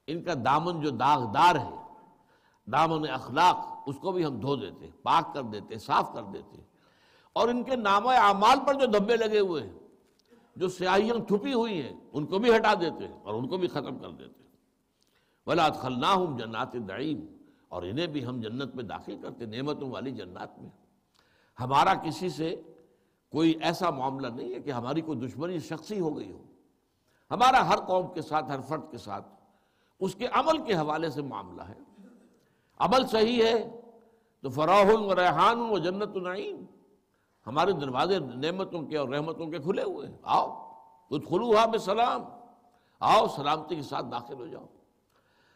ان 0.07 0.23
کا 0.23 0.33
دامن 0.45 0.81
جو 0.81 0.91
داغدار 0.91 1.55
ہے، 1.55 1.77
دامن 2.73 3.11
اخلاق 3.11 3.74
اس 3.87 3.97
کو 4.01 4.13
بھی 4.13 4.27
ہم 4.27 4.41
دھو 4.41 4.57
دیتے، 4.57 4.89
پاک 5.03 5.35
کر 5.35 5.43
دیتے، 5.43 5.79
صاف 5.79 6.13
کر 6.15 6.23
دیتے۔ 6.23 6.63
اور 7.33 7.49
ان 7.49 7.63
کے 7.63 7.77
نام 7.77 8.07
اعمال 8.07 8.59
پر 8.67 8.75
جو 8.75 8.87
دھبے 8.87 9.17
لگے 9.17 9.39
ہوئے 9.39 9.63
ہیں، 9.63 9.73
جو 10.57 10.69
سیاہیاں 10.69 11.29
چھپی 11.29 11.53
ہوئی 11.53 11.83
ہیں، 11.83 11.93
ان 12.13 12.27
کو 12.27 12.39
بھی 12.39 12.57
ہٹا 12.57 12.75
دیتے 12.75 13.07
اور 13.23 13.35
ان 13.35 13.49
کو 13.49 13.57
بھی 13.57 13.69
ختم 13.69 13.99
کر 13.99 14.11
دیتے۔ 14.11 14.45
ولاد 15.47 15.71
خلنا 15.71 16.15
جنات 16.39 16.73
دعیم 16.73 17.27
اور 17.69 17.83
انہیں 17.83 18.07
بھی 18.07 18.27
ہم 18.27 18.41
جنت 18.41 18.77
میں 18.77 18.85
داخل 18.85 19.17
کرتے، 19.23 19.47
نعمتوں 19.47 19.91
والی 19.91 20.11
جنات 20.11 20.59
میں۔ 20.59 20.71
ہمارا 21.61 21.95
کسی 21.95 22.29
سے 22.29 22.63
کوئی 23.31 23.55
ایسا 23.63 23.91
معاملہ 23.91 24.27
نہیں 24.27 24.55
ہے 24.55 24.61
کہ 24.61 24.71
ہماری 24.71 25.01
کوئی 25.01 25.19
دشمنی 25.19 25.59
شخصی 25.59 26.01
ہو 26.01 26.17
گئی 26.17 26.33
ہو۔ 26.33 26.43
ہمارا 27.31 27.69
ہر 27.69 27.77
قوم 27.77 28.15
کے 28.15 28.23
ساتھ، 28.23 28.51
ہر 28.51 28.61
فرد 28.61 28.91
کے 28.91 28.99
ساتھ 28.99 29.27
اس 30.01 30.15
کے 30.15 30.27
عمل 30.27 30.65
کے 30.65 30.75
حوالے 30.75 31.11
سے 31.11 31.23
معاملہ 31.23 31.63
ہے۔ 31.63 31.94
عمل 32.79 33.07
صحیح 33.07 33.43
ہے 33.43 33.81
تو 34.43 34.51
فراہ 34.51 34.91
و 34.91 35.17
ریحان 35.17 35.61
و 35.61 35.79
جنت 35.79 36.17
النعیم 36.17 36.65
ہمارے 37.47 37.73
دروازے 37.73 38.19
نعمتوں 38.19 38.83
کے 38.83 38.97
اور 38.97 39.09
رحمتوں 39.09 39.47
کے 39.47 39.59
کھلے 39.59 39.83
ہوئے 39.83 40.09
ہیں۔ 40.09 40.17
آؤ 40.23 40.73
کچھ 41.11 41.29
خلوحا 41.29 41.67
میں 41.67 41.79
سلام 41.79 42.23
آؤ، 43.01 43.27
سلامتی 43.37 43.77
کے 43.77 43.83
ساتھ 43.83 44.07
داخل 44.13 44.35
ہو 44.35 44.47
جاؤ۔ 44.47 44.67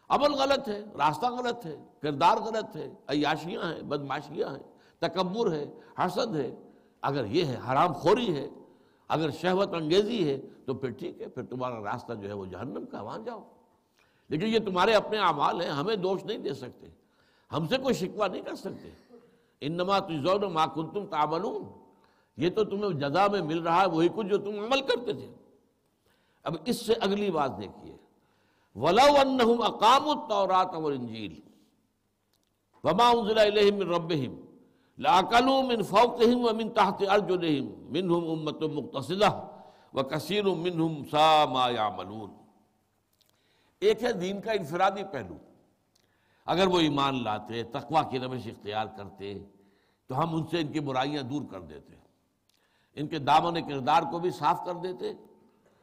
عمل 0.08 0.32
غلط 0.34 0.68
ہے، 0.68 0.84
راستہ 0.98 1.26
غلط 1.26 1.66
ہے، 1.66 1.76
کردار 2.02 2.36
غلط 2.36 2.76
ہے، 2.76 2.94
عیاشیاں 3.08 3.62
ہیں 3.62 3.82
بدماشیاں 3.82 4.48
ہیں 4.48 4.62
تکبر 4.98 5.52
ہے، 5.52 5.64
حسد 5.98 6.36
ہے۔ 6.36 6.54
اگر 7.02 7.24
یہ 7.24 7.44
ہے، 7.44 7.56
حرام 7.70 7.92
خوری 7.92 8.36
ہے، 8.36 8.48
اگر 9.08 9.30
شہوت 9.30 9.74
انگیزی 9.74 10.30
ہے، 10.30 10.40
تو 10.66 10.74
پھر 10.74 10.90
ٹھیک 10.90 11.20
ہے، 11.20 11.28
پھر 11.28 11.46
تمہارا 11.46 11.80
راستہ 11.80 12.12
جو 12.12 12.28
ہے 12.28 12.32
وہ 12.32 12.46
جہنم 12.46 12.86
کا 12.86 13.00
وہاں 13.00 13.18
جاؤ۔ 13.18 13.44
لیکن 14.28 14.46
یہ 14.46 14.58
تمہارے 14.58 14.94
اپنے 14.94 15.18
اعمال 15.18 15.60
ہیں، 15.60 15.68
ہمیں 15.68 15.96
دوش 15.96 16.24
نہیں 16.24 16.38
دے 16.38 16.54
سکتے۔ 16.54 16.86
ہم 17.52 17.66
سے 17.68 17.76
کوئی 17.76 17.94
شکوہ 17.94 18.26
نہیں 18.26 18.42
کر 18.42 18.54
سکتے۔ 18.54 18.90
انما 19.60 19.98
تجزون 19.98 20.52
ما 20.52 20.66
کنتم 20.66 21.06
تعملون۔ 21.06 21.62
یہ 22.36 22.50
تو 22.50 22.64
تمہیں 22.64 23.00
جزا 23.00 23.26
میں 23.26 23.42
مل 23.42 23.58
رہا 23.58 23.80
ہے، 23.80 23.86
وہی 23.86 24.08
کچھ 24.14 24.26
جو 24.26 24.38
تم 24.38 24.60
عمل 24.60 24.80
کرتے 24.80 25.12
تھے۔ 25.12 25.34
اب 26.42 26.56
اس 26.64 26.86
سے 26.86 26.92
اگلی 27.00 27.30
بات 27.30 27.58
دیکھیے۔ 27.58 27.96
وَلَوْ 28.74 29.22
أَنَّهُمْ 29.22 29.66
أَقَامُوا 29.66 30.12
التَّوْرَاةَ 30.12 30.82
وَالْإِنْجِيلِ 30.82 31.40
وَمَا 32.84 33.12
أُنزِلَ 33.12 33.40
إِلَيْهِمْ 33.40 33.78
مِنْ 33.78 33.94
رَبِّهِمْ 33.94 34.34
لَأَكَلُوا 34.98 35.62
مِنْ 35.62 35.84
فَوْقِهِمْ 35.84 36.48
وَمِنْ 36.48 36.74
تَحْتِ 36.74 37.06
أَرْجُلِهِمْ 37.06 37.90
مِنْهُمْ 37.90 38.36
أُمَّةٌ 38.36 38.74
مُقْتَصِدَةٌ 38.74 39.48
وَكَثِيرٌ 39.92 40.44
مِنْهُمْ 40.44 41.10
سَاءَ 41.10 41.46
مَا 41.46 41.70
يَعْمَلُونَ۔ 41.70 42.32
ایک 43.80 44.04
ہے 44.04 44.12
دین 44.12 44.40
کا 44.40 44.52
انفرادی 44.52 45.02
پہلو۔ 45.12 45.34
اگر 46.48 46.66
وہ 46.66 46.78
ایمان 46.78 47.22
لاتے، 47.22 47.62
تقوی 47.62 48.02
کی 48.10 48.18
روش 48.18 48.46
اختیار 48.46 48.86
کرتے، 48.96 49.38
تو 50.06 50.22
ہم 50.22 50.34
ان 50.34 50.46
سے 50.46 50.60
ان 50.60 50.72
کی 50.72 50.80
برائیاں 50.80 51.22
دور 51.22 51.42
کر 51.50 51.60
دیتے۔ 51.60 51.94
ان 52.94 53.06
کے 53.06 53.18
دامن 53.18 53.68
کردار 53.68 54.02
کو 54.02 54.18
بھی 54.18 54.30
صاف 54.30 54.64
کر 54.66 54.74
دیتے 54.74 55.12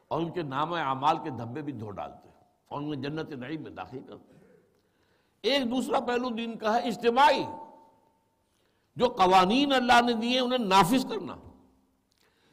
اور 0.08 0.22
ان 0.22 0.30
کے 0.30 0.42
نام 0.42 0.72
اعمال 0.72 1.16
کے 1.24 1.30
دھبے 1.30 1.62
بھی 1.62 1.72
دھو 1.72 1.90
ڈالتے 1.90 2.28
اور 2.68 2.82
انہیں 2.82 3.02
جنت 3.02 3.30
نعیم 3.30 3.62
میں 3.62 3.70
داخل 3.70 3.98
کرتے۔ 4.08 4.34
ایک 5.42 5.70
دوسرا 5.70 6.00
پہلو 6.00 6.30
دین 6.30 6.58
کا 6.58 6.74
ہے 6.74 6.80
اجتماعی، 6.80 7.44
جو 8.96 9.08
قوانین 9.08 9.72
اللہ 9.72 10.00
نے 10.06 10.12
دیے، 10.12 10.40
انہیں 10.40 10.58
نافذ 10.58 11.06
کرنا، 11.06 11.36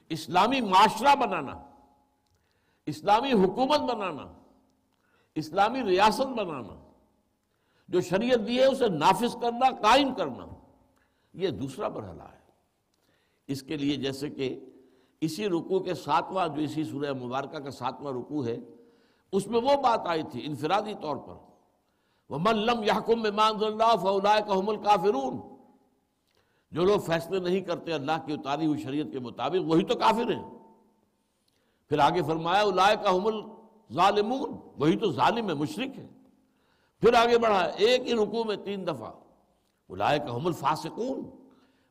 اسلامی 0.09 0.61
معاشرہ 0.61 1.15
بنانا، 1.15 1.53
اسلامی 2.85 3.33
حکومت 3.33 3.79
بنانا، 3.79 4.33
اسلامی 5.35 5.83
ریاست 5.83 6.27
بنانا۔ 6.27 6.82
جو 7.93 8.01
شریعت 8.01 8.47
دی 8.47 8.57
ہے 8.59 8.65
اسے 8.65 8.87
نافذ 8.87 9.35
کرنا، 9.41 9.69
قائم 9.69 10.13
کرنا۔ 10.13 10.45
یہ 11.33 11.49
دوسرا 11.49 11.87
مرحلہ 11.87 12.23
ہے۔ 12.23 12.39
اس 13.47 13.63
کے 13.63 13.77
لیے 13.77 13.95
جیسے 13.95 14.29
کہ 14.29 14.65
اسی 15.21 15.49
رکوع 15.49 15.79
کے 15.79 15.93
ساتواں 15.93 16.47
جو 16.47 16.61
اسی 16.61 16.83
سورہ 16.83 17.13
مبارکہ 17.13 17.59
کا 17.59 17.71
ساتواں 17.71 18.13
رکوع 18.13 18.45
ہے، 18.45 18.57
اس 19.31 19.47
میں 19.47 19.61
وہ 19.61 19.81
بات 19.81 20.01
آئی 20.05 20.23
تھی 20.31 20.45
انفرادی 20.45 20.93
طور 21.01 21.15
پر۔ 21.15 21.33
وہ 22.29 22.37
ملم 22.39 22.83
یحکم 22.83 23.23
اللہ 23.23 23.95
فلاح 24.01 24.39
کا 24.39 24.53
حمل 24.53 24.75
جو 26.71 26.83
لوگ 26.83 26.99
فیصلے 26.99 27.39
نہیں 27.39 27.61
کرتے 27.61 27.93
اللہ 27.93 28.25
کی 28.25 28.33
اتاری 28.33 28.65
ہوئی 28.65 28.83
شریعت 28.83 29.07
کے 29.11 29.19
مطابق، 29.19 29.61
وہی 29.65 29.83
تو 29.83 29.95
کافر 29.95 30.31
ہیں۔ 30.31 30.49
پھر 31.89 31.99
آگے 31.99 32.21
فرمایا 32.21 32.61
اولائے 32.61 32.95
کا 33.03 33.09
حمل 33.09 33.41
ظالمون 33.93 34.57
وہی 34.77 34.97
تو 34.97 35.11
ظالم 35.11 35.49
ہے 35.49 35.53
مشرق 35.53 35.99
ہے۔ 35.99 36.07
پھر 37.03 37.13
آگے 37.13 37.37
بڑھا، 37.37 37.59
ایک 37.59 38.07
ہی 38.07 38.13
رکوع 38.13 38.43
میں 38.43 38.55
تین 38.55 38.87
دفعہ۔ 38.87 39.11
اولائے 39.87 40.19
کا 40.19 40.35
حمل 40.35 40.51
فاسقون 40.51 41.29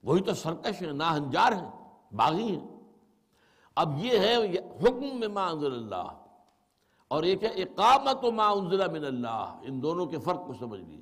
وہی 0.03 0.21
تو 0.21 0.35
سرکش 0.35 0.83
ہیں، 0.83 0.93
ناہنجار 0.93 1.53
ہیں، 1.53 1.71
باغی 2.15 2.57
ہیں۔ 2.57 2.81
اب 3.75 4.05
یہ 4.05 4.19
ہے 4.19 4.37
حکم 4.59 5.21
میں 5.21 5.43
انزل 5.43 5.73
اللہ۔ 5.73 6.25
اور 7.09 7.23
ایک 7.23 7.45
ہے 7.45 7.49
اقامت 7.49 8.25
و 8.25 8.33
ما 8.33 8.49
انزل 8.49 8.91
من 8.91 9.05
اللہ۔ 9.05 9.59
ان 9.63 9.83
دونوں 9.83 10.07
کے 10.07 10.19
فرق 10.19 10.47
کو 10.47 10.53
سمجھ 10.59 10.81
لیجیے 10.81 11.01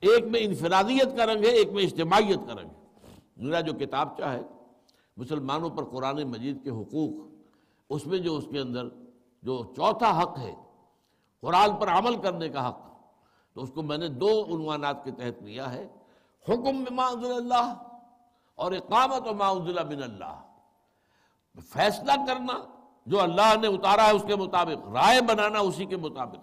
ایک 0.00 0.24
میں 0.24 0.40
انفرادیت 0.42 1.16
کا 1.16 1.26
رنگ 1.26 1.44
ہے، 1.44 1.50
ایک 1.50 1.72
میں 1.72 1.82
اجتماعیت 1.82 2.38
کا 2.46 2.52
رنگ 2.52 2.68
ہے۔ 2.68 2.84
میرا 3.36 3.60
جو 3.60 3.72
کتاب 3.72 4.18
چاہے، 4.18 4.42
مسلمانوں 5.16 5.70
پر 5.70 5.84
قرآن 5.84 6.22
مجید 6.22 6.64
کے 6.64 6.70
حقوق، 6.70 7.28
اس 7.90 8.06
میں 8.06 8.18
جو 8.18 8.36
اس 8.36 8.44
کے 8.50 8.58
اندر 8.58 8.88
جو 9.42 9.64
چوتھا 9.64 10.22
حق 10.22 10.38
ہے، 10.38 10.54
قرآن 11.40 11.76
پر 11.76 11.88
عمل 11.88 12.16
کرنے 12.16 12.48
کا 12.48 12.68
حق 12.68 12.89
تو 13.54 13.62
اس 13.62 13.70
کو 13.74 13.82
میں 13.82 13.98
نے 13.98 14.08
دو 14.08 14.44
عنوانات 14.44 15.04
کے 15.04 15.10
تحت 15.10 15.42
لیا 15.42 15.72
ہے، 15.72 15.88
حکم 16.48 16.94
ما 16.94 17.06
انزل 17.06 17.32
اللہ 17.32 17.74
اور 18.54 18.72
اقامت 18.72 19.28
و 19.28 19.34
ما 19.34 19.48
انزل 19.48 19.84
من 19.84 20.02
اللہ۔ 20.02 20.42
فیصلہ 21.72 22.12
کرنا 22.26 22.52
جو 23.06 23.20
اللہ 23.20 23.54
نے 23.60 23.66
اتارا 23.66 24.06
ہے 24.06 24.10
اس 24.10 24.24
کے 24.26 24.36
مطابق، 24.36 24.88
رائے 24.88 25.20
بنانا 25.20 25.58
اسی 25.58 25.84
کے 25.84 25.96
مطابق۔ 25.96 26.38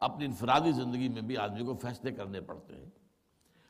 اپنی 0.00 0.24
انفرادی 0.24 0.72
زندگی 0.72 1.08
میں 1.08 1.22
بھی 1.22 1.36
آدمی 1.36 1.64
کو 1.64 1.76
فیصلے 1.76 2.12
کرنے 2.12 2.40
پڑتے 2.40 2.74
ہیں۔ 2.74 2.90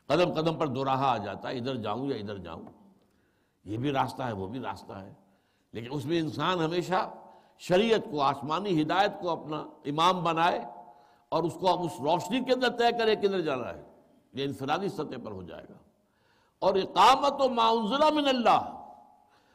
قدم 0.06 0.32
قدم 0.32 0.58
پر 0.58 0.66
دوراہا 0.66 1.10
آ 1.10 1.16
جاتا 1.16 1.48
ہے، 1.48 1.58
ادھر 1.58 1.74
جاؤں 1.74 2.06
یا 2.06 2.16
ادھر 2.16 2.36
جاؤں۔ 2.36 2.62
یہ 3.64 3.76
بھی 3.76 3.90
راستہ 3.92 4.22
ہے، 4.22 4.32
وہ 4.32 4.46
بھی 4.46 4.60
راستہ 4.60 4.92
ہے۔ 4.92 5.12
لیکن 5.72 5.88
اس 5.90 6.04
میں 6.04 6.18
انسان 6.18 6.60
ہمیشہ 6.60 7.10
شریعت 7.58 8.00
کو، 8.10 8.22
آسمانی 8.22 8.82
ہدایت 8.82 9.12
کو 9.20 9.30
اپنا 9.30 9.56
امام 9.84 10.24
بنائے۔ 10.24 10.64
اور 11.32 11.42
اس 11.42 11.54
کو 11.54 11.82
اس 11.82 12.00
روشنی 12.00 12.44
کے 12.44 12.52
اندر 12.52 12.68
طے 12.68 12.98
کرے 12.98 13.16
کدھر 13.16 13.40
جانا 13.40 13.68
ہے۔ 13.68 13.82
یہ 14.32 14.44
انفرادی 14.44 14.88
سطح 14.88 15.16
پر 15.24 15.30
ہو 15.32 15.42
جائے 15.42 15.64
گا۔ 15.70 15.74
اور 16.58 16.74
اقامت 16.74 17.40
و 17.40 17.48
معذلہ 17.48 18.10
من 18.10 18.28
اللہ۔ 18.28 18.84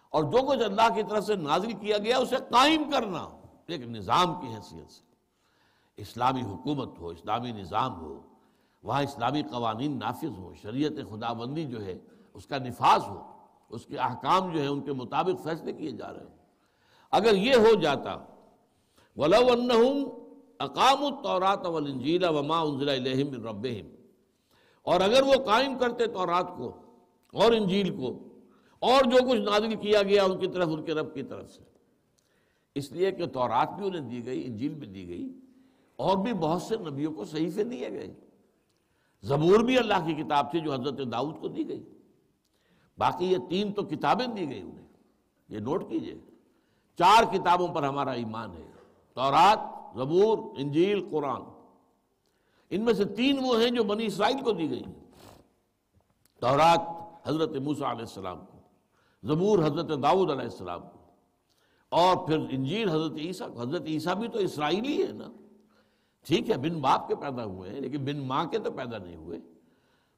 اور 0.10 0.24
جو 0.24 0.50
کچھ 0.50 0.60
اللہ 0.60 0.94
کی 0.96 1.04
طرف 1.10 1.24
سے 1.24 1.36
نازل 1.36 1.74
کیا 1.74 1.98
گیا، 1.98 2.18
اسے 2.18 2.36
قائم 2.36 2.92
کرنا۔ 2.92 3.28
ایک 3.68 3.82
نظام 3.82 4.42
کی 4.42 4.48
حیثیت 4.48 4.92
سے۔ 4.92 5.04
اسلامی 5.98 6.42
حکومت 6.42 7.00
ہو، 7.00 7.08
اسلامی 7.08 7.52
نظام 7.52 8.02
ہو، 8.02 8.22
وہاں 8.84 9.04
اسلامی 9.04 9.42
قوانین 9.42 10.00
نافذ 10.00 10.38
ہو 10.38 10.54
شریعت 10.62 10.92
خدا 11.10 11.34
بندی 11.34 11.66
جو 11.66 11.86
ہے، 11.86 11.98
اس 12.34 12.46
کا 12.46 12.58
نفاذ 12.58 13.02
ہو، 13.02 13.32
اس 13.70 13.86
کے 13.86 13.98
احکام 13.98 14.52
جو 14.52 14.60
ہیں، 14.62 14.68
ان 14.68 14.82
کے 14.82 14.94
مطابق 14.94 15.44
فیصلے 15.44 15.74
کیے 15.74 15.92
جا 15.92 16.14
رہے 16.14 16.22
ہوں 16.22 16.38
اگر 17.12 17.34
یہ 17.34 17.56
ہو 17.56 17.82
جاتا، 17.82 18.16
ولو 19.18 19.52
انہم 19.52 20.27
اقام 20.60 21.06
التورات 21.06 21.66
والانجیل 21.66 22.24
وما 22.24 22.62
انزل 22.62 22.90
الیہم 22.90 23.28
من 23.28 23.48
ربہم۔ 23.48 23.96
اور 24.82 25.02
اگر 25.02 25.24
وہ 25.24 25.34
قائم 25.46 25.78
کرتے 25.78 26.08
تورات 26.08 26.58
کو 26.58 26.72
اور 27.34 27.52
انجیل 27.52 27.98
کو، 27.98 28.24
اور 28.80 29.04
جو 29.04 29.32
کچھ 29.32 29.40
نازل 29.40 29.76
کیا 29.76 30.04
گیا 30.04 30.24
ان 30.24 30.40
کی 30.40 30.48
طرف، 30.48 30.68
ان 30.68 30.86
کے 30.86 30.94
رب 30.94 31.14
کی 31.14 31.24
طرف 31.24 31.52
سے۔ 31.52 31.62
اس 32.76 32.92
لیے 32.92 33.12
کہ 33.12 33.26
تورات 33.26 33.70
بھی 33.78 33.88
انہیں 33.88 34.02
دی 34.02 34.26
گئی، 34.26 34.46
انجیل 34.46 34.74
بھی 34.74 34.88
دی 34.88 35.08
گئی، 35.08 35.40
اور 35.96 36.18
بھی 36.18 36.34
بہت 36.34 36.62
سے 36.62 36.76
نبیوں 36.78 37.14
کو 37.14 37.26
صحیفے 37.26 37.64
دیے 37.64 37.90
گئے۔ 37.90 38.14
زبور 39.24 39.60
بھی 39.60 39.78
اللہ 39.78 40.06
کی 40.06 40.14
کتاب 40.14 40.52
تھی 40.52 40.60
جو 40.60 40.74
حضرت 40.74 41.12
داؤد 41.12 41.42
کو 41.42 41.48
دی 41.48 41.70
گئی۔ 41.70 41.84
باقی 42.98 43.26
یہ 43.26 43.38
تین 43.50 43.74
تو 43.74 43.84
کتابیں 43.84 44.28
دی 44.28 44.50
گئی 44.50 44.62
انہیں۔ 44.62 44.88
یہ 45.50 45.60
نوٹ 45.60 45.90
کیجیے۔ 45.90 46.16
چار 46.98 47.24
کتابوں 47.34 47.68
پر 47.68 47.84
ہمارا 47.84 48.12
ایمان 48.12 48.52
ہے۔ 48.52 48.72
تورات 49.14 49.77
زبور 49.98 50.38
انجیل، 50.58 51.08
قرآن۔ 51.12 51.42
ان 52.70 52.82
میں 52.82 52.94
سے 52.94 53.06
تین 53.06 53.40
وہ 53.44 53.62
ہیں 53.62 53.70
جو 53.70 53.84
بنی 53.84 54.06
اسرائیل 54.06 54.44
کو 54.44 54.52
دی 54.52 54.70
گئی 54.70 54.84
تورات 56.42 56.82
حضرت 57.28 57.56
موسیٰ 57.56 57.90
علیہ 57.90 58.02
السلام 58.02 58.46
کو، 58.46 58.58
زبور 59.24 59.60
حضرت 59.60 60.04
داؤد 60.04 60.30
علیہ 60.32 60.50
السلام 60.52 60.82
کو، 60.82 60.98
اور 61.92 62.28
پھر 62.28 62.38
انجیل 62.50 62.90
حضرت 62.90 63.18
عیسیٰ 63.18 63.54
کو۔ 63.54 63.62
حضرت 63.62 63.82
عیسیٰ 63.86 64.16
بھی 64.16 64.28
تو 64.28 64.40
اسرائیلی 64.40 65.02
ہے 65.04 65.12
نا۔ 65.12 65.32
ٹھیک 66.28 66.50
ہے، 66.50 66.58
بن 66.58 66.80
باپ 66.82 67.08
کے 67.08 67.16
پیدا 67.16 67.46
ہوئے 67.46 67.70
ہیں، 67.70 67.82
لیکن 67.82 68.06
بن 68.06 68.18
ماں 68.18 68.46
کے 68.46 68.60
تو 68.60 68.72
پیدا 68.72 68.98
نہیں 68.98 69.16
ہوئے۔ 69.16 69.40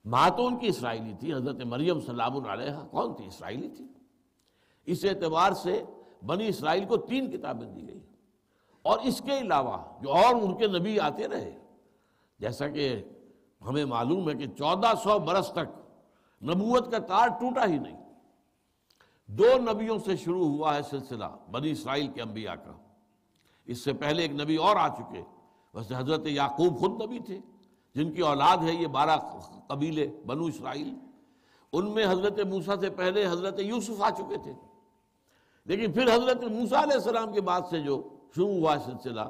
ماں 0.05 0.29
تو 0.37 0.47
ان 0.47 0.59
کی 0.59 0.67
اسرائیلی 0.67 1.13
تھی، 1.19 1.33
حضرت 1.33 1.61
مریم 1.65 1.99
سلام 1.99 2.45
علیہ 2.45 2.87
کون 2.91 3.15
تھی 3.15 3.25
اسرائیلی 3.25 3.69
تھی؟ 3.69 3.85
اس 4.85 5.05
اعتبار 5.05 5.51
سے 5.51 5.83
بنی 6.25 6.47
اسرائیل 6.47 6.85
کو 6.85 6.97
تین 6.97 7.31
کتابیں 7.31 7.67
دی 7.67 7.87
گئی 7.87 7.99
اور 8.81 8.99
اس 8.99 9.21
کے 9.25 9.37
علاوہ 9.37 9.77
جو 10.01 10.13
اور 10.13 10.35
ان 10.35 10.57
کے 10.57 10.67
نبی 10.67 10.99
آتے 10.99 11.27
رہے، 11.27 11.57
جیسا 12.39 12.67
کہ 12.67 13.03
ہمیں 13.61 13.85
معلوم 13.85 14.29
ہے 14.29 14.35
کہ 14.35 14.47
چودہ 14.47 14.91
سو 15.03 15.19
برس 15.19 15.49
تک 15.49 15.79
نبوت 16.43 16.91
کا 16.91 16.99
تار 16.99 17.27
ٹوٹا 17.27 17.65
ہی 17.65 17.77
نہیں۔ 17.77 18.13
دو 19.27 19.57
نبیوں 19.57 19.99
سے 20.05 20.15
شروع 20.15 20.45
ہوا 20.45 20.75
ہے 20.75 20.81
سلسلہ 20.81 21.25
بنی 21.51 21.71
اسرائیل 21.71 22.07
کے 22.07 22.21
انبیاء 22.21 22.53
کا۔ 22.53 22.71
اس 23.65 23.83
سے 23.83 23.93
پہلے 23.93 24.21
ایک 24.21 24.31
نبی 24.31 24.55
اور 24.55 24.75
آ 24.75 24.87
چکے۔ 24.87 25.21
ویسے 25.73 25.93
حضرت 25.97 26.27
یعقوب 26.27 26.79
خود 26.79 27.01
نبی 27.01 27.19
تھے، 27.19 27.39
جن 27.95 28.11
کی 28.11 28.21
اولاد 28.21 28.57
ہے 28.57 28.73
یہ 28.73 28.87
بارہ 28.87 29.17
قبیلے 29.67 30.21
بنو 30.25 30.45
اسرائیل۔ 30.45 30.93
ان 31.73 31.91
میں 31.91 32.05
حضرت 32.05 32.39
موسیٰ 32.39 32.79
سے 32.79 32.89
پہلے 32.89 33.27
حضرت 33.27 33.59
یوسف 33.59 34.01
آ 34.01 34.09
چکے 34.09 34.37
تھے۔ 34.37 34.53
لیکن 35.65 35.91
پھر 35.91 36.15
حضرت 36.15 36.43
موسیٰ 36.43 36.81
علیہ 36.81 36.93
السلام 36.93 37.33
کے 37.33 37.41
بعد 37.41 37.61
سے 37.69 37.79
جو 37.79 38.09
شروع 38.35 38.53
ہوا 38.53 38.75
سلسلہ، 38.85 39.21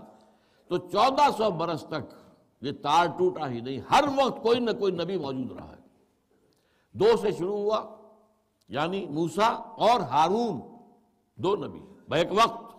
تو 0.67 0.77
چودہ 0.77 1.29
سو 1.37 1.51
برس 1.51 1.83
تک 1.83 2.13
یہ 2.61 2.71
تار 2.81 3.05
ٹوٹا 3.17 3.49
ہی 3.49 3.61
نہیں، 3.61 3.79
ہر 3.91 4.03
وقت 4.17 4.41
کوئی 4.41 4.59
نہ 4.59 4.71
کوئی 4.79 4.93
نبی 4.93 5.17
موجود 5.17 5.51
رہا 5.51 5.69
ہے۔ 5.69 5.79
دو 6.91 7.17
سے 7.21 7.31
شروع 7.31 7.57
ہوا 7.57 7.95
یعنی 8.69 9.05
موسیٰ 9.05 9.61
اور 9.77 9.99
ہارون، 9.99 10.61
دو 11.35 11.55
نبی 11.55 11.79
بیک 12.07 12.27
وقت۔ 12.31 12.75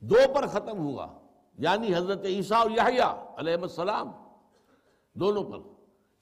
دو 0.00 0.16
پر 0.34 0.46
ختم 0.46 0.78
ہوا 0.78 1.06
یعنی 1.58 1.94
حضرت 1.94 2.24
عیسیٰ 2.24 2.58
اور 2.58 2.70
یحییٰ 2.70 3.34
علیہ 3.38 3.56
السلام، 3.62 4.10
دونوں 5.14 5.44
پر۔ 5.44 5.58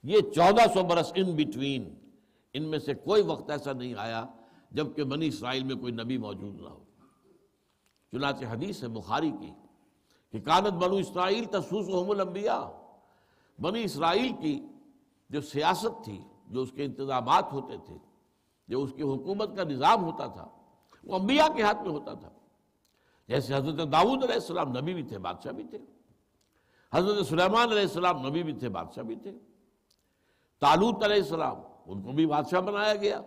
یہ 0.03 0.21
چودہ 0.21 0.73
سو 0.75 0.83
برس 0.83 1.13
ان 1.15 1.37
بٹوین 1.37 1.95
ان 2.53 2.63
میں 2.63 2.79
سے 2.79 2.95
کوئی 2.95 3.23
وقت 3.23 3.51
ایسا 3.51 3.73
نہیں 3.73 3.95
آیا 3.95 4.25
جبکہ 4.71 5.05
بنی 5.05 5.27
اسرائیل 5.27 5.65
میں 5.65 5.77
کوئی 5.77 5.93
نبی 5.93 6.19
موجود 6.19 6.61
نہ 6.61 6.69
ہو۔ 6.69 6.84
چنانچہ 8.15 8.45
حدیث 8.45 8.83
ہے 8.83 8.89
بخاری 8.89 9.31
کی 9.31 9.53
کہ 10.31 10.41
کانت 10.41 10.73
بنو 10.73 10.97
اسرائیل 10.97 11.45
تسوس 11.45 12.11
الانبیاء۔ 12.11 12.65
بنی 13.61 13.85
اسرائیل 13.85 14.33
کی 14.41 14.67
جو 15.31 15.41
سیاست 15.41 16.05
تھی، 16.05 16.21
جو 16.47 16.63
اس 16.63 16.73
کے 16.73 16.85
انتظامات 16.85 17.53
ہوتے 17.53 17.77
تھے، 17.87 17.97
جو 18.69 18.83
اس 18.83 18.93
کی 18.97 19.03
حکومت 19.03 19.57
کا 19.57 19.65
نظام 19.65 20.05
ہوتا 20.05 20.27
تھا، 20.27 20.49
وہ 21.05 21.19
انبیاء 21.19 21.47
کے 21.57 21.63
ہاتھ 21.63 21.83
میں 21.83 21.91
ہوتا 21.91 22.15
تھا۔ 22.15 22.29
جیسے 23.29 23.55
حضرت 23.55 23.93
داؤد 23.93 24.25
علیہ 24.25 24.35
السلام 24.35 24.77
نبی 24.77 24.95
بھی 24.95 25.03
تھے، 25.03 25.19
بادشاہ 25.19 25.53
بھی 25.53 25.65
تھے۔ 25.65 25.79
حضرت 26.93 27.27
سلیمان 27.27 27.69
علیہ 27.69 27.83
السلام 27.83 28.27
نبی 28.27 28.43
بھی 28.43 28.53
تھے، 28.53 28.69
بادشاہ 28.69 29.03
بھی 29.03 29.17
تھے۔ 29.17 29.33
تالوت 30.61 31.05
علیہ 31.05 31.23
السلام، 31.23 31.57
ان 31.87 32.03
کو 32.03 32.13
بھی 32.13 32.27
بادشاہ 32.27 32.61
بنایا 32.61 32.95
گیا 32.95 33.21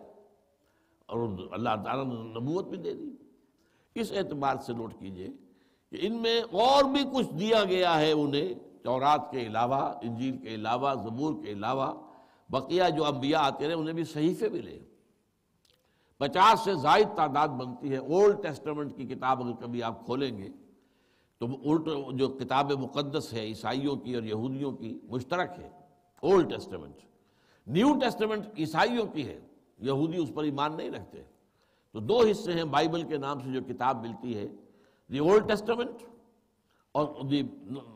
اور 1.06 1.30
اللہ 1.52 1.70
تعالیٰ 1.86 2.06
نے 2.06 2.14
نبوت 2.14 2.66
بھی 2.66 2.78
دے 2.78 2.94
دی۔ 2.94 3.27
اس 4.00 4.12
اعتبار 4.12 4.56
سے 4.66 4.74
نوٹ 4.74 4.94
کیجیے 5.00 5.28
کہ 5.92 5.98
ان 6.02 6.22
میں 6.22 6.42
اور 6.42 6.84
بھی 6.84 7.04
کچھ 7.14 7.34
دیا 7.34 7.64
گیا 7.64 8.00
ہے 8.00 8.12
انہیں 8.12 8.54
چورات 8.84 9.32
کے 9.32 9.48
علاوہ، 9.48 9.94
انجیل 10.02 10.38
کے 10.38 10.56
علاوہ، 10.56 10.94
زبور 10.94 11.34
کے 11.46 11.52
علاوہ، 11.52 11.94
بقیہ 12.50 12.84
جو 12.98 13.06
انبیاء 13.06 13.40
آتے 13.40 13.68
رہے، 13.68 13.74
انہیں 13.74 13.94
بھی 13.94 14.04
صحیفے 14.04 14.50
ملے 14.50 14.80
پچاس 16.18 16.60
سے 16.60 16.74
زائد 16.74 17.08
تعداد 17.16 17.48
بنتی 17.48 17.92
ہے۔ 17.92 17.98
اولڈ 17.98 18.44
ٹیسٹمنٹ 18.44 18.96
کی 18.96 19.04
کتاب 19.06 19.44
اگر 19.44 19.66
کبھی 19.66 19.84
آپ 19.84 20.06
کھولیں 20.06 20.38
گے، 20.38 20.50
تو 21.38 21.46
الٹ 21.46 22.18
جو 22.18 22.28
کتاب 22.28 22.72
مقدس 22.72 23.34
ہے، 23.34 23.40
عیسائیوں 23.40 23.96
کی 23.96 24.16
اور 24.16 24.24
یہودیوں 24.24 24.72
کی، 24.72 25.00
مشترک 25.04 25.50
ہے۔ 25.60 25.70
اولڈ 26.22 26.54
ٹیسٹمنٹ 26.54 26.96
نیو 27.68 28.00
ٹیسٹمنٹ 28.00 28.46
عیسائیوں 28.58 29.06
کی 29.06 29.28
ہے۔ 29.28 29.40
یہودی 29.80 30.18
اس 30.18 30.30
پر 30.34 30.44
ایمان 30.44 30.78
نہیں 30.78 30.90
رکھتے۔ 30.90 31.24
تو 31.98 32.02
دو 32.02 32.20
حصے 32.32 32.54
ہیں 32.54 32.64
بائبل 32.64 33.04
کے 33.04 33.18
نام 33.18 33.40
سے 33.40 33.52
جو 33.52 33.60
کتاب 33.62 34.06
ملتی 34.06 34.38
ہے، 34.38 34.48
دی 35.12 35.18
اولڈ 35.18 35.48
ٹیسٹمنٹ 35.48 35.90
اور 36.92 37.26
the 37.26 37.42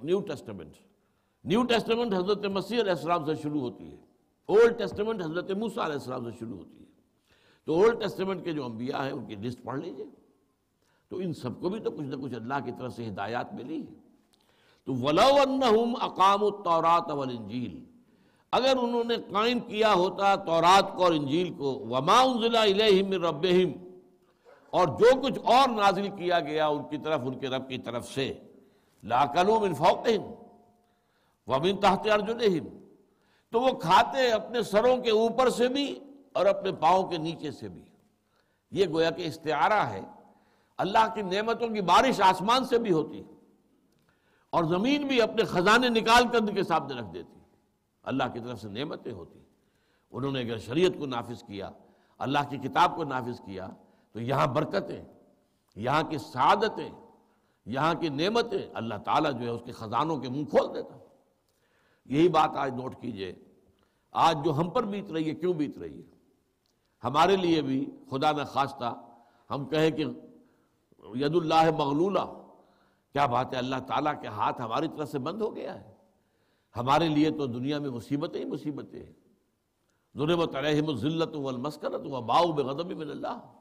new 0.04 0.22
testament 0.22 0.74
new 1.44 1.64
testament 1.64 2.14
حضرت 2.14 2.46
مسیح 2.46 2.82
علیہ 2.82 2.92
السلام 2.92 3.26
سے 3.26 3.36
شروع 3.36 3.60
ہوتی 3.60 3.92
ہے۔ 3.92 3.98
اولڈ 4.46 4.78
ٹیسٹمنٹ 4.78 5.22
حضرت 5.22 5.52
موسیٰ 5.52 5.84
علیہ 5.84 5.94
السلام 5.94 6.32
سے 6.32 6.38
شروع 6.40 6.58
ہوتی 6.58 6.80
ہے۔ 6.80 6.86
تو 7.66 7.74
اولڈ 7.76 8.02
ٹیسٹمنٹ 8.02 8.44
کے 8.44 8.52
جو 8.52 8.66
انبیاء 8.66 9.04
ہیں، 9.04 9.12
ان 9.12 9.26
کی 9.26 9.36
لسٹ 9.36 9.64
پڑھ 9.64 9.80
لیجیے۔ 9.80 10.06
تو 11.10 11.18
ان 11.18 11.34
سب 11.34 11.62
کو 11.62 11.70
بھی 11.70 11.80
تو 11.80 11.92
کچھ 11.92 12.08
نہ 12.08 12.16
کچھ 12.16 12.36
اللہ 12.36 12.54
کی 12.66 12.72
طرف 12.80 12.94
سے 12.94 13.08
ہدایات 13.08 13.54
ملی 13.54 13.80
ہے 13.80 13.94
تو 14.86 14.94
وَلَوْ 14.94 15.46
أَنَّهُمْ 15.46 16.04
أَقَامُوا 16.04 16.58
التَّوْرَاتَ 16.58 17.12
وَالْإِنجِيلِ۔ 17.12 17.80
اگر 18.52 18.74
انہوں 18.82 19.04
نے 19.04 19.16
قائم 19.16 19.60
کیا 19.60 19.94
ہوتا 19.94 20.36
تورات 20.36 20.98
کو 20.98 21.04
اور 21.04 21.14
انجیل 21.14 21.54
کو، 21.54 21.74
وَمَا 21.80 22.24
أُنزِلَ 22.26 22.58
إِلَيْهِمْ 22.58 23.10
مِنْ 23.10 23.24
رَبِّهِمْ 23.24 23.91
اور 24.74 24.88
جو 25.00 25.10
کچھ 25.22 25.40
اور 25.54 25.70
نازل 25.70 26.08
کیا 26.18 26.40
گیا 26.40 26.68
ان 26.68 26.84
کی 26.90 26.98
طرف، 26.98 27.22
ان 27.26 27.38
کے 27.40 27.50
رب 27.50 27.68
کی 27.70 27.78
طرف 27.78 28.08
سے. 28.08 28.28
لَاكَلُوا 29.04 29.60
مِنْ 29.60 29.74
فَوْقِهِمْ 29.76 30.24
وَمِنْ 31.48 31.82
تَحْتِ 31.82 32.12
أَرْجُلِهِمْ 32.12 32.66
تو 33.54 33.62
وہ 33.62 33.72
کھاتے 33.80 34.32
اپنے 34.32 34.62
سروں 34.64 34.98
کے 35.04 35.12
اوپر 35.12 35.50
سے 35.52 35.68
بھی 35.68 35.86
اور 36.32 36.46
اپنے 36.46 36.72
پاؤں 36.80 37.04
کے 37.10 37.18
نیچے 37.18 37.52
سے 37.52 37.68
بھی. 37.70 37.84
یہ 38.72 38.86
گویا 38.92 39.10
کہ 39.12 39.28
استعارہ 39.28 39.82
ہے. 39.90 40.02
اللہ 40.80 41.08
کی 41.16 41.22
نعمتوں 41.22 41.68
کی 41.70 41.82
بارش 41.88 42.22
آسمان 42.28 42.66
سے 42.66 42.78
بھی 42.80 42.92
ہوتی 42.92 43.22
اور 44.54 44.64
زمین 44.70 45.08
بھی 45.08 45.22
اپنے 45.22 45.44
خزانے 45.50 45.90
نکال 45.90 46.24
کر 46.32 46.38
ان 46.38 46.54
کے 46.56 46.64
سامنے 46.64 46.94
رکھ 47.00 47.12
دیتی 47.14 47.40
اللہ 48.06 48.32
کی 48.34 48.40
طرف 48.40 48.62
سے 48.62 48.70
نعمتیں 48.70 49.12
ہوتی 49.12 49.40
انہوں 50.14 50.32
نے 50.32 50.40
اگر 50.42 50.58
شریعت 50.66 50.98
کو 51.00 51.06
نافذ 51.06 51.44
کیا، 51.44 51.70
اللہ 52.20 52.50
کی 52.50 52.58
کتاب 52.58 52.96
کو 52.96 53.04
نافذ 53.04 53.40
کیا 53.46 53.68
تو 54.14 54.20
یہاں 54.20 54.48
برکتیں، 54.48 55.04
یہاں 55.76 56.04
کی 56.04 56.18
سعادتیں، 56.18 56.90
یہاں 57.66 57.94
کی 57.94 58.10
نعمتیں 58.10 58.70
اللہ 58.74 58.96
تعالیٰ 58.96 59.32
جو 59.34 59.40
ہے 59.40 59.50
اس 59.50 59.62
کے 59.66 59.72
خزانوں 59.72 60.18
کے 60.18 60.30
منہ 60.30 60.46
کھول 60.46 60.76
دیتا 60.76 60.98
یہی 62.06 62.30
بات 62.30 62.50
آج 62.56 62.74
نوٹ 62.74 62.96
کیجیے۔ 63.02 63.34
آج 64.12 64.38
جو 64.46 64.58
ہم 64.58 64.70
پر 64.70 64.84
بیت 64.84 65.12
رہی 65.12 65.30
ہے، 65.30 65.36
کیوں 65.36 65.54
بیت 65.54 65.78
رہی 65.78 65.98
ہے؟ 65.98 66.16
ہمارے 67.04 67.36
لیے 67.36 67.62
بھی 67.62 67.86
خدا 68.10 68.32
نہ 68.32 68.44
خواستہ 68.44 69.02
ہم 69.50 69.66
کہیں 69.66 69.92
کہ 69.92 70.06
ید 71.16 71.36
اللہ 71.36 71.72
مغلولہ، 71.78 72.44
کیا 73.14 73.26
بات 73.26 73.54
ہے؟ 73.54 73.58
اللہ 73.58 73.76
تعالیٰ 73.88 74.22
کے 74.22 74.28
ہاتھ 74.28 74.62
ہماری 74.62 74.88
طرف 74.88 75.10
سے 75.10 75.20
بند 75.20 75.42
ہو 75.42 75.56
گیا 75.56 75.82
ہے۔ 75.82 75.94
ہمارے 76.78 77.08
لیے 77.08 77.30
تو 77.32 77.46
دنیا 77.46 77.80
میں 77.80 77.90
مصیبتیں 77.90 78.40
ہی 78.40 78.46
مصیبتیں 78.46 79.04
ہیں۔ 79.04 79.14
ضرورت 80.16 80.56
علیہم 80.56 80.88
الذلت 80.88 81.36
والمسکنت 81.36 82.06
وباؤ 82.06 82.52
بغضب 82.52 82.92
من 82.92 83.10
اللہ۔ 83.10 83.61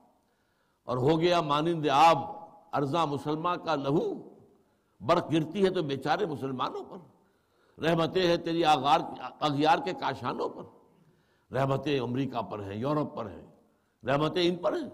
اور 0.91 0.99
ہو 0.99 1.20
گیا 1.20 1.41
مانند 1.41 1.86
آب 1.93 2.18
ارزاں 2.72 3.07
مسلمان 3.07 3.59
کا 3.64 3.74
لہو۔ 3.74 4.34
برق 5.01 5.32
گرتی 5.32 5.64
ہے 5.64 5.70
تو 5.70 5.82
بیچارے 5.82 6.26
مسلمانوں 6.26 6.84
پر۔ 6.84 6.99
رحمتیں 7.82 8.26
ہیں 8.26 8.36
تیری 8.36 8.64
آغار، 8.64 9.01
اغیار 9.41 9.78
کے 9.84 9.93
کاشانوں 9.93 10.49
پر۔ 10.49 10.62
رحمتیں 11.55 12.01
امریکہ 12.01 12.43
پر 12.43 12.59
ہیں، 12.59 12.76
یورپ 12.76 13.16
پر 13.16 13.30
ہیں۔ 13.30 13.47
رحمتیں 14.07 14.49
ان 14.49 14.57
پر 14.57 14.72
ہیں۔ 14.72 14.91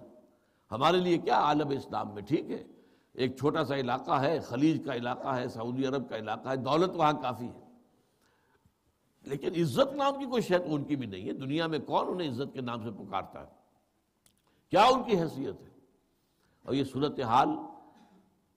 ہمارے 0.71 0.97
لیے 0.97 1.19
کیا 1.19 1.39
عالم 1.39 1.69
اسلام 1.69 2.15
میں 2.15 2.23
ٹھیک 2.23 2.51
ہے؟ 2.51 2.65
ایک 3.13 3.37
چھوٹا 3.37 3.65
سا 3.65 3.75
علاقہ 3.75 4.21
ہے، 4.21 4.39
خلیج 4.39 4.85
کا 4.85 4.95
علاقہ 4.95 5.29
ہے، 5.29 5.49
سعودی 5.49 5.87
عرب 5.87 6.09
کا 6.09 6.17
علاقہ 6.17 6.49
ہے، 6.49 6.57
دولت 6.57 6.91
وہاں 6.95 7.13
کافی 7.13 7.49
ہے۔ 7.49 7.61
لیکن 9.23 9.49
عزت 9.49 9.93
نام 9.93 10.19
کی 10.19 10.27
کوئی 10.27 10.43
شاید 10.43 10.63
ان 10.67 10.85
کی 10.85 10.97
بھی 10.97 11.07
نہیں 11.07 11.27
ہے۔ 11.27 11.33
دنیا 11.33 11.67
میں 11.67 11.79
کون 11.79 12.09
انہیں 12.09 12.31
عزت 12.31 12.55
کے 12.55 12.61
نام 12.61 12.83
سے 12.83 12.91
پکارتا 12.91 13.41
ہے؟ 13.41 13.47
کیا 14.71 14.85
ان 14.85 15.03
کی 15.03 15.21
حیثیت 15.21 15.61
ہے؟ 15.61 15.76
اور 16.67 16.75
یہ 16.75 16.85
صورت 16.85 17.21
حال، 17.21 17.49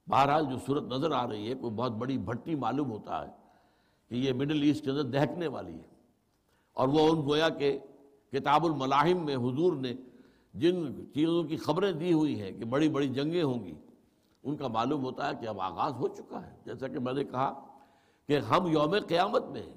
بہرحال 0.08 0.46
جو 0.46 0.58
صورت 0.66 0.84
نظر 0.84 1.12
آ 1.12 1.28
رہی 1.28 1.50
ہے، 1.50 1.54
کوئی 1.54 1.74
بہت 1.74 1.92
بڑی 1.92 2.18
بھٹی 2.18 2.56
معلوم 2.56 2.92
ہوتا 2.92 3.28
ہے 3.28 3.32
کہ 4.10 4.16
یہ 4.16 4.34
مڈل 4.34 4.62
ایسٹ 4.62 4.84
کے 4.84 4.90
اندر 4.90 5.04
دہکنے 5.04 5.48
والی 5.48 5.74
ہے۔ 5.74 5.88
اور 6.74 6.88
وہ 6.88 7.00
ان 7.00 7.22
گویا 7.22 7.50
کہ 7.50 7.80
کتاب 8.32 8.66
الملاحم 8.66 9.26
میں 9.26 9.36
حضور 9.36 9.74
نے 9.74 9.94
جن 10.54 11.04
چیزوں 11.14 11.44
کی 11.44 11.58
خبریں 11.58 11.92
دی 11.92 12.14
ہوئی 12.14 12.42
ہیں 12.42 12.52
کہ 12.52 12.66
بڑی 12.66 12.90
بڑی 12.90 13.08
جنگیں 13.08 13.44
ہوں 13.44 13.64
گی، 13.66 13.74
ان 14.44 14.58
کا 14.58 14.68
معلوم 14.68 15.04
ہوتا 15.06 15.30
ہے 15.30 15.32
کہ 15.42 15.48
اب 15.48 15.62
آغاز 15.62 15.94
ہو 15.94 16.08
چکا 16.08 16.48
ہے۔ 16.48 16.56
جیسا 16.66 16.88
کہ 16.88 17.00
میں 17.00 17.14
نے 17.14 17.24
کہا 17.24 17.66
کہ 18.28 18.38
ہم 18.38 18.68
یوم 18.68 18.96
قیامت 19.08 19.46
میں 19.46 19.64
ہیں 19.64 19.74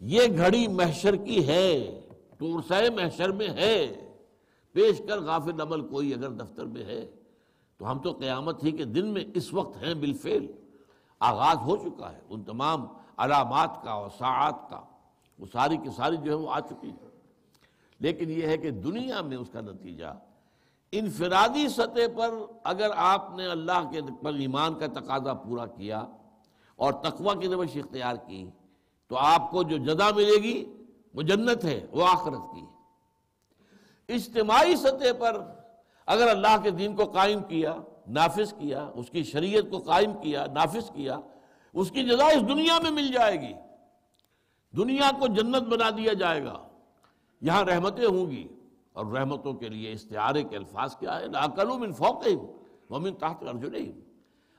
یہ 0.00 0.20
گھڑی 0.36 0.66
محشر 0.68 1.16
کی 1.16 1.46
ہے 1.46 2.00
ٹورسائے 2.38 2.90
محشر 2.90 3.32
میں 3.32 3.48
ہے۔ 3.48 4.08
پیش 4.72 5.02
کر 5.08 5.20
غافل 5.20 5.60
عمل 5.60 5.88
کوئی 5.88 6.14
اگر 6.14 6.30
دفتر 6.30 6.64
میں 6.64 6.84
ہے۔ 6.84 7.10
تو 7.82 7.90
ہم 7.90 7.98
تو 7.98 8.12
قیامت 8.12 8.64
ہی 8.64 8.70
کے 8.70 8.84
دن 8.84 9.06
میں 9.06 9.24
اس 9.34 9.52
وقت 9.52 9.82
ہیں 9.82 9.94
بالفعل۔ 9.94 10.46
آغاز 11.20 11.56
ہو 11.56 11.76
چکا 11.76 12.12
ہے 12.12 12.20
ان 12.28 12.42
تمام 12.42 12.86
علامات 13.16 13.82
کا 13.82 13.90
اور 13.90 14.10
ساعات 14.18 14.70
کا۔ 14.70 14.80
وہ 15.38 15.46
ساری 15.52 15.76
کی 15.76 15.88
ساری 15.96 16.16
جو 16.16 16.30
ہے 16.30 16.36
وہ 16.36 16.50
آ 16.50 16.60
چکی 16.60 16.90
ہے 16.90 17.08
لیکن 18.00 18.30
یہ 18.30 18.46
ہے 18.46 18.56
کہ 18.56 18.70
دنیا 18.70 19.20
میں 19.22 19.36
اس 19.36 19.48
کا 19.52 19.60
نتیجہ 19.60 20.12
انفرادی 20.92 21.68
سطح 21.68 22.06
پر 22.16 22.34
اگر 22.64 22.90
آپ 22.96 23.36
نے 23.36 23.46
اللہ 23.46 23.90
کے 23.90 24.00
پر 24.22 24.32
ایمان 24.34 24.74
کا 24.74 24.86
تقاضا 24.86 25.34
پورا 25.34 25.66
کیا 25.66 26.04
اور 26.76 26.92
تقوی 26.92 27.40
کی 27.40 27.48
روش 27.48 27.76
اختیار 27.76 28.14
کی، 28.26 28.50
تو 29.08 29.16
آپ 29.16 29.50
کو 29.50 29.62
جو 29.62 29.76
جزا 29.76 30.10
ملے 30.16 30.42
گی 30.42 30.64
وہ 31.14 31.22
جنت 31.22 31.64
ہے، 31.64 31.86
وہ 31.90 32.06
آخرت 32.06 32.54
کی۔ 32.54 32.64
اجتماعی 34.14 34.76
سطح 34.76 35.12
پر 35.18 35.61
اگر 36.06 36.28
اللہ 36.28 36.56
کے 36.62 36.70
دین 36.70 36.96
کو 36.96 37.04
قائم 37.04 37.42
کیا، 37.42 37.76
نافذ 38.06 38.52
کیا، 38.52 38.90
اس 38.94 39.10
کی 39.10 39.22
شریعت 39.22 39.64
کو 39.70 39.78
قائم 39.78 40.12
کیا، 40.12 40.46
نافذ 40.54 40.90
کیا، 40.90 41.20
اس 41.74 41.90
کی 41.90 42.04
جزا 42.04 42.26
اس 42.26 42.42
دنیا 42.48 42.78
میں 42.82 42.90
مل 42.90 43.12
جائے 43.12 43.40
گی۔ 43.40 43.52
دنیا 44.76 45.10
کو 45.18 45.26
جنت 45.26 45.62
بنا 45.62 45.90
دیا 45.90 46.12
جائے 46.12 46.44
گا۔ 46.44 46.68
یہاں 47.40 47.64
رحمتیں 47.64 48.06
ہوں 48.06 48.30
گی۔ 48.30 48.48
اور 48.92 49.06
رحمتوں 49.06 49.52
کے 49.52 49.68
لیے 49.68 49.92
استعارے 49.92 50.42
کے 50.42 50.56
الفاظ 50.56 50.96
کیا 50.96 51.20
ہے 51.20 51.26
لاکلو 51.26 51.78
من 51.78 51.92
فوقہم 51.92 52.46
ومن 52.92 53.14
تحت 53.14 53.42
ارجلہم 53.42 54.00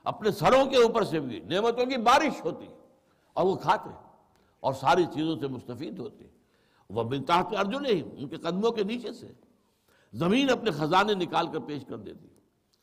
اپنے 0.04 0.30
سروں 0.30 0.64
کے 0.64 0.76
اوپر 0.76 1.04
سے 1.04 1.20
بھی 1.20 1.40
نعمتوں 1.40 1.86
کی 1.86 1.96
بارش 1.96 2.44
ہوتی 2.44 2.66
اور 3.32 3.46
وہ 3.46 3.54
کھاتے 3.54 3.90
اور 4.60 4.72
ساری 4.72 5.04
چیزوں 5.04 5.38
سے 5.40 5.48
مستفید 5.48 5.98
ہوتے 5.98 6.24
وہ 6.90 7.02
من 7.04 7.22
تحت 7.22 7.54
ارجلہم 7.58 8.08
ان 8.18 8.28
کے 8.28 8.36
قدموں 8.36 8.70
کے 8.70 8.82
نیچے 8.82 9.12
سے۔ 9.12 9.32
زمین 10.14 10.50
اپنے 10.50 10.70
خزانے 10.70 11.14
نکال 11.14 11.52
کر 11.52 11.58
پیش 11.58 11.84
کر 11.84 11.98
دیتی، 11.98 12.28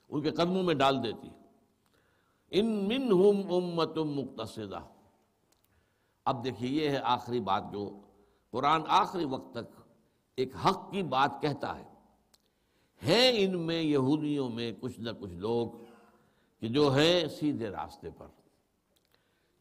ان 0.10 0.22
کے 0.22 0.32
قدموں 0.32 0.64
میں 0.64 0.76
ڈال 0.76 1.04
دیتی۔ 1.04 1.30
ان 2.52 2.66
منہم 2.88 3.54
امت 3.54 3.98
مقتصدہ۔ 3.98 4.80
اب 6.26 6.44
دیکھیے، 6.44 6.84
یہ 6.84 6.90
ہے 6.90 6.98
آخری 6.98 7.40
بات 7.40 7.64
جو 7.72 8.00
قرآن 8.52 8.82
آخری 8.88 9.26
وقت 9.26 9.54
تک 9.54 9.82
ایک 10.36 10.56
حق 10.66 10.92
کی 10.92 11.04
بات 11.04 11.42
کہتا 11.42 11.80
ہے۔ 11.80 11.84
ہیں 13.04 13.32
ان 13.36 13.60
میں 13.60 13.82
یہودیوں 13.82 14.50
میں 14.50 14.72
کچھ 14.80 15.00
نہ 15.00 15.10
کچھ 15.20 15.34
لوگ 15.34 15.68
کہ 16.60 16.68
جو 16.68 16.96
ہیں 16.96 17.28
سیدھے 17.28 17.70
راستے 17.70 18.10
پر۔ 18.18 18.28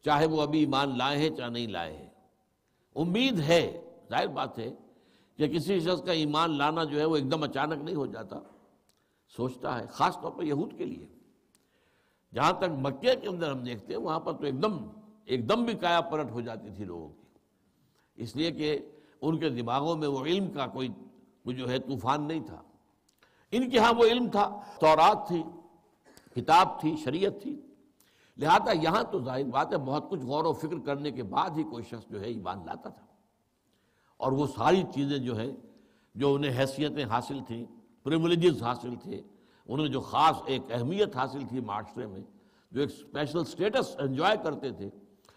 چاہے 0.05 0.25
وہ 0.25 0.41
ابھی 0.41 0.59
ایمان 0.59 0.97
لائے 0.97 1.17
ہیں 1.17 1.29
چاہے 1.29 1.49
نہیں 1.49 1.67
لائے 1.67 1.97
ہیں۔ 1.97 2.09
امید 2.95 3.39
ہے، 3.39 3.81
ظاہر 4.09 4.27
بات 4.27 4.59
ہے 4.59 4.69
کہ 5.41 5.47
کسی 5.47 5.79
شخص 5.79 6.01
کا 6.03 6.11
ایمان 6.11 6.57
لانا 6.57 6.83
جو 6.83 6.99
ہے 6.99 7.05
وہ 7.05 7.15
ایک 7.15 7.31
دم 7.31 7.43
اچانک 7.43 7.83
نہیں 7.83 7.95
ہو 7.95 8.05
جاتا، 8.05 8.39
سوچتا 9.35 9.79
ہے، 9.79 9.85
خاص 9.87 10.15
طور 10.21 10.31
پر 10.31 10.43
یہود 10.43 10.77
کے 10.77 10.85
لیے۔ 10.85 11.05
جہاں 12.33 12.53
تک 12.53 12.69
مکے 12.77 13.15
کے 13.15 13.27
اندر 13.27 13.51
ہم 13.51 13.59
دیکھتے 13.59 13.93
ہیں، 13.93 14.01
وہاں 14.01 14.19
پر 14.19 14.33
تو 14.33 14.43
ایک 14.43 14.61
دم 14.61 14.87
ایک 15.25 15.49
دم 15.49 15.63
بھی 15.63 15.73
کایا 15.73 16.01
پلٹ 16.01 16.31
ہو 16.31 16.41
جاتی 16.41 16.69
تھی 16.75 16.85
لوگوں 16.85 17.09
کی۔ 17.09 17.25
اس 18.15 18.35
لیے 18.35 18.51
کہ 18.51 18.79
ان 19.21 19.39
کے 19.39 19.49
دماغوں 19.49 19.95
میں 19.95 20.07
وہ 20.07 20.25
علم 20.25 20.51
کا 20.51 20.67
کوئی 20.67 20.89
جو 21.53 21.69
ہے 21.69 21.79
طوفان 21.79 22.27
نہیں 22.27 22.45
تھا۔ 22.45 22.61
ان 23.51 23.69
کے 23.69 23.79
ہاں 23.79 23.93
وہ 23.93 24.05
علم 24.05 24.29
تھا، 24.29 24.61
تورات 24.79 25.27
تھی، 25.27 25.43
کتاب 26.35 26.81
تھی، 26.81 26.95
شریعت 27.05 27.33
تھی۔ 27.41 27.61
لہذا 28.37 28.71
یہاں 28.71 29.03
تو 29.03 29.23
ظاہر 29.23 29.43
بات 29.43 29.71
ہے، 29.71 29.77
بہت 29.77 30.09
کچھ 30.09 30.19
غور 30.19 30.45
و 30.45 30.53
فکر 30.53 30.79
کرنے 30.85 31.11
کے 31.11 31.23
بعد 31.23 31.49
ہی 31.49 31.63
کوئی 31.63 31.83
شخص 31.83 32.11
جو 32.11 32.21
ہے 32.21 32.25
ایمان 32.25 32.65
لاتا 32.65 32.89
تھا۔ 32.89 33.05
اور 34.21 34.31
وہ 34.31 34.47
ساری 34.47 34.83
چیزیں 34.93 35.17
جو 35.17 35.37
ہیں، 35.37 35.51
جو 36.15 36.33
انہیں 36.33 36.59
حیثیتیں 36.59 37.05
حاصل 37.05 37.39
تھیں 37.47 37.65
پریولیجز 38.03 38.63
حاصل 38.63 38.95
تھے 38.95 39.21
انہیں 39.67 39.87
جو 39.87 39.99
خاص 40.01 40.41
ایک 40.45 40.61
اہمیت 40.69 41.15
حاصل 41.15 41.45
تھی 41.49 41.59
معاشرے 41.59 42.05
میں، 42.05 42.21
جو 42.71 42.81
ایک 42.81 42.89
اسپیشل 42.91 43.43
سٹیٹس 43.43 43.95
انجوائے 43.99 44.37
کرتے 44.43 44.71
تھے، 44.71 44.89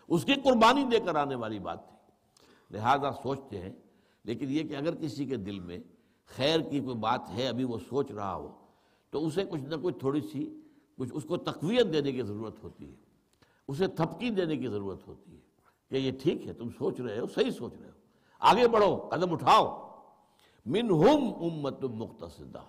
اس 0.08 0.24
کی 0.24 0.34
قربانی 0.34 0.84
دے 0.84 0.98
کر 1.00 1.14
آنے 1.14 1.34
والی 1.34 1.58
بات 1.58 1.88
تھی۔ 1.88 1.96
لہذا 2.70 3.12
سوچتے 3.22 3.58
ہیں، 3.58 3.72
لیکن 4.24 4.46
یہ 4.50 4.62
کہ 4.62 4.76
اگر 4.76 4.94
کسی 4.94 5.24
کے 5.24 5.36
دل 5.36 5.58
میں 5.60 5.78
خیر 6.36 6.60
کی 6.60 6.80
کوئی 6.80 6.96
بات 6.96 7.30
ہے، 7.30 7.48
ابھی 7.48 7.64
وہ 7.64 7.78
سوچ 7.88 8.10
رہا 8.10 8.34
ہو، 8.34 8.48
تو 9.10 9.26
اسے 9.26 9.44
کچھ 9.44 9.60
نہ 9.60 9.74
کچھ 9.82 9.98
تھوڑی 9.98 10.20
سی 10.20 10.44
کچھ 10.96 11.10
اس 11.12 11.24
کو 11.24 11.36
تقویت 11.36 11.92
دینے 11.92 12.12
کی 12.12 12.22
ضرورت 12.22 12.62
ہوتی 12.64 12.88
ہے۔ 12.88 12.94
اسے 13.68 13.86
تھپکی 13.86 14.30
دینے 14.30 14.56
کی 14.56 14.68
ضرورت 14.68 15.08
ہوتی 15.08 15.32
ہے 15.32 15.40
کہ 15.90 15.96
یہ 15.96 16.12
ٹھیک 16.22 16.46
ہے، 16.46 16.52
تم 16.52 16.68
سوچ 16.78 17.00
رہے 17.00 17.18
ہو، 17.18 17.26
صحیح 17.26 17.50
سوچ 17.50 17.72
رہے 17.80 17.88
ہو۔ 17.88 17.93
آگے 18.44 18.68
بڑھو، 18.68 18.96
قدم 18.96 19.32
اٹھاؤ۔ 19.32 19.84
منہم 20.66 21.34
امت 21.40 21.84
مختصدہ 21.84 22.62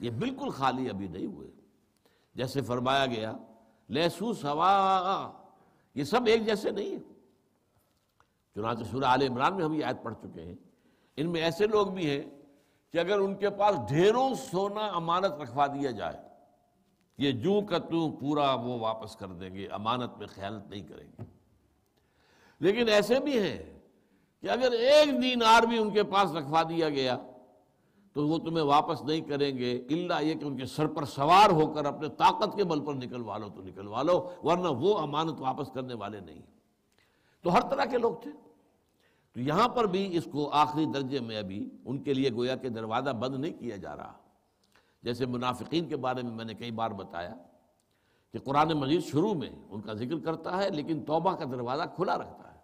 یہ 0.00 0.10
بالکل 0.10 0.50
خالی 0.50 0.90
ابھی 0.90 1.08
نہیں 1.08 1.26
ہوئے۔ 1.26 1.50
جیسے 2.34 2.60
فرمایا 2.60 3.06
گیا 3.06 3.32
لہسو 3.90 4.34
سوا 4.34 5.32
یہ 5.94 6.04
سب 6.04 6.20
ایک 6.26 6.46
جیسے 6.46 6.70
نہیں 6.70 6.90
ہیں۔ 6.90 7.12
چنانچہ 8.54 8.84
سورہ 8.84 9.04
عال 9.04 9.22
عمران 9.22 9.56
میں 9.56 9.64
ہم 9.64 9.72
یہ 9.72 9.84
آیت 9.84 10.02
پڑھ 10.02 10.14
چکے 10.14 10.44
ہیں۔ 10.44 10.54
ان 11.16 11.30
میں 11.30 11.42
ایسے 11.42 11.66
لوگ 11.66 11.86
بھی 11.86 12.10
ہیں 12.10 12.30
کہ 12.92 12.98
اگر 12.98 13.18
ان 13.18 13.34
کے 13.34 13.50
پاس 13.50 13.76
ڈھیروں 13.88 14.34
سونا 14.34 14.86
امانت 14.86 15.32
رکھوا 15.42 15.66
دیا 15.66 15.90
جائے، 15.90 16.16
یہ 17.18 17.32
جو 17.32 17.60
کا 17.70 17.78
تو 17.78 18.10
پورا 18.10 18.54
وہ 18.54 18.78
واپس 18.78 19.16
کر 19.16 19.28
دیں 19.28 19.54
گے، 19.54 19.68
امانت 19.68 20.18
میں 20.18 20.26
خیانت 20.26 20.70
نہیں 20.70 20.82
کریں 20.82 21.06
گے۔ 21.06 21.22
لیکن 22.58 22.88
ایسے 22.88 23.20
بھی 23.20 23.38
ہیں 23.38 23.81
کہ 24.42 24.50
اگر 24.50 24.72
ایک 24.72 25.22
دینار 25.22 25.62
بھی 25.62 25.78
ان 25.78 25.90
کے 25.90 26.02
پاس 26.02 26.32
رکھوا 26.32 26.62
دیا 26.62 26.88
گیا، 26.88 27.16
تو 28.12 28.28
وہ 28.28 28.38
تمہیں 28.38 28.64
واپس 28.64 29.02
نہیں 29.02 29.20
کریں 29.20 29.58
گے 29.58 29.72
اللہ 29.90 30.22
یہ 30.22 30.34
کہ 30.34 30.44
ان 30.44 30.56
کے 30.56 30.66
سر 30.66 30.86
پر 30.86 31.04
سوار 31.04 31.50
ہو 31.50 31.72
کر 31.72 31.84
اپنے 31.84 32.08
طاقت 32.08 32.56
کے 32.56 32.64
بل 32.64 32.84
پر 32.84 32.94
نکلوا 32.94 33.38
لو 33.38 33.48
تو 33.48 33.62
نکلوا 33.62 34.02
لو، 34.02 34.30
ورنہ 34.42 34.68
وہ 34.68 34.98
امانت 34.98 35.40
واپس 35.40 35.70
کرنے 35.70 35.94
والے 35.94 36.20
نہیں 36.20 36.42
تو 37.42 37.54
ہر 37.54 37.60
طرح 37.60 37.84
کے 37.84 37.98
لوگ 37.98 38.14
تھے۔ 38.22 38.30
تو 39.32 39.40
یہاں 39.40 39.68
پر 39.68 39.86
بھی 39.86 40.16
اس 40.16 40.28
کو 40.32 40.50
آخری 40.50 40.84
درجے 40.84 41.20
میں 41.20 41.38
ابھی 41.38 41.70
ان 41.84 42.02
کے 42.02 42.14
لیے 42.14 42.30
گویا 42.32 42.56
کہ 42.56 42.68
دروازہ 42.68 43.10
بند 43.10 43.34
نہیں 43.34 43.52
کیا 43.52 43.76
جا 43.76 43.96
رہا۔ 43.96 44.12
جیسے 45.02 45.26
منافقین 45.26 45.88
کے 45.88 45.96
بارے 45.96 46.22
میں 46.22 46.32
میں 46.32 46.44
نے 46.44 46.54
کئی 46.54 46.70
بار 46.70 46.90
بتایا 46.90 47.34
کہ 48.32 48.38
قرآن 48.38 48.72
مجید 48.72 49.04
شروع 49.04 49.34
میں 49.34 49.50
ان 49.70 49.80
کا 49.80 49.92
ذکر 49.92 50.18
کرتا 50.18 50.56
ہے، 50.56 50.70
لیکن 50.70 51.04
توبہ 51.04 51.34
کا 51.34 51.44
دروازہ 51.44 51.82
کھلا 51.96 52.18
رکھتا 52.18 52.54
ہے۔ 52.54 52.58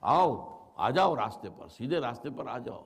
آؤ 0.00 0.61
آ 0.76 0.90
جاؤ 0.90 1.16
راستے 1.16 1.48
پر، 1.58 1.68
سیدھے 1.68 1.98
راستے 1.98 2.30
پر 2.30 2.46
آ 2.46 2.58
جاؤ۔ 2.58 2.84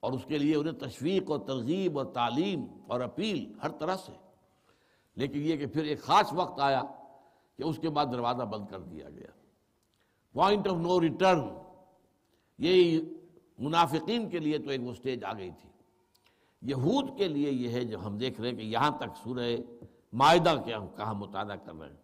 اور 0.00 0.12
اس 0.12 0.24
کے 0.24 0.38
لیے 0.38 0.56
انہیں 0.56 0.74
تشویق 0.74 1.30
اور 1.30 1.38
ترغیب 1.38 1.98
اور 1.98 2.06
تعلیم 2.06 2.66
اور 2.88 3.00
اپیل 3.00 3.52
ہر 3.62 3.68
طرح 3.68 3.96
سے۔ 3.96 4.12
لیکن 5.16 5.38
یہ 5.42 5.56
کہ 5.56 5.66
پھر 5.66 5.84
ایک 5.84 6.02
خاص 6.02 6.32
وقت 6.32 6.60
آیا 6.60 6.82
کہ 7.56 7.62
اس 7.62 7.78
کے 7.78 7.90
بعد 7.90 8.06
دروازہ 8.12 8.42
بند 8.42 8.66
کر 8.66 8.80
دیا 8.80 9.10
گیا۔ 9.10 9.30
پوائنٹ 10.32 10.68
آف 10.68 10.76
نو 10.76 11.00
ریٹرن 11.00 11.40
یہ 12.58 13.00
منافقین 13.58 14.28
کے 14.28 14.38
لیے 14.38 14.58
تو 14.58 14.70
ایک 14.70 14.80
وہ 14.82 14.94
سٹیج 14.94 15.24
آ 15.24 15.32
گئی 15.32 15.50
تھی۔ 15.50 15.70
یہود 16.62 17.18
کے 17.18 17.28
لیے 17.28 17.50
یہ 17.50 17.68
ہے 17.68 17.84
جو 17.84 18.06
ہم 18.06 18.18
دیکھ 18.18 18.40
رہے 18.40 18.50
ہیں 18.50 18.56
کہ 18.56 18.62
یہاں 18.62 18.90
تک 18.90 19.16
سورہ 19.22 19.56
معاہدہ 20.12 20.54
کے 20.64 20.74
ہم 20.74 20.88
کہاں 20.88 21.14
مطالعہ 21.14 21.56
کر 21.56 21.72
رہے 21.80 21.88
ہیں۔ 21.88 21.96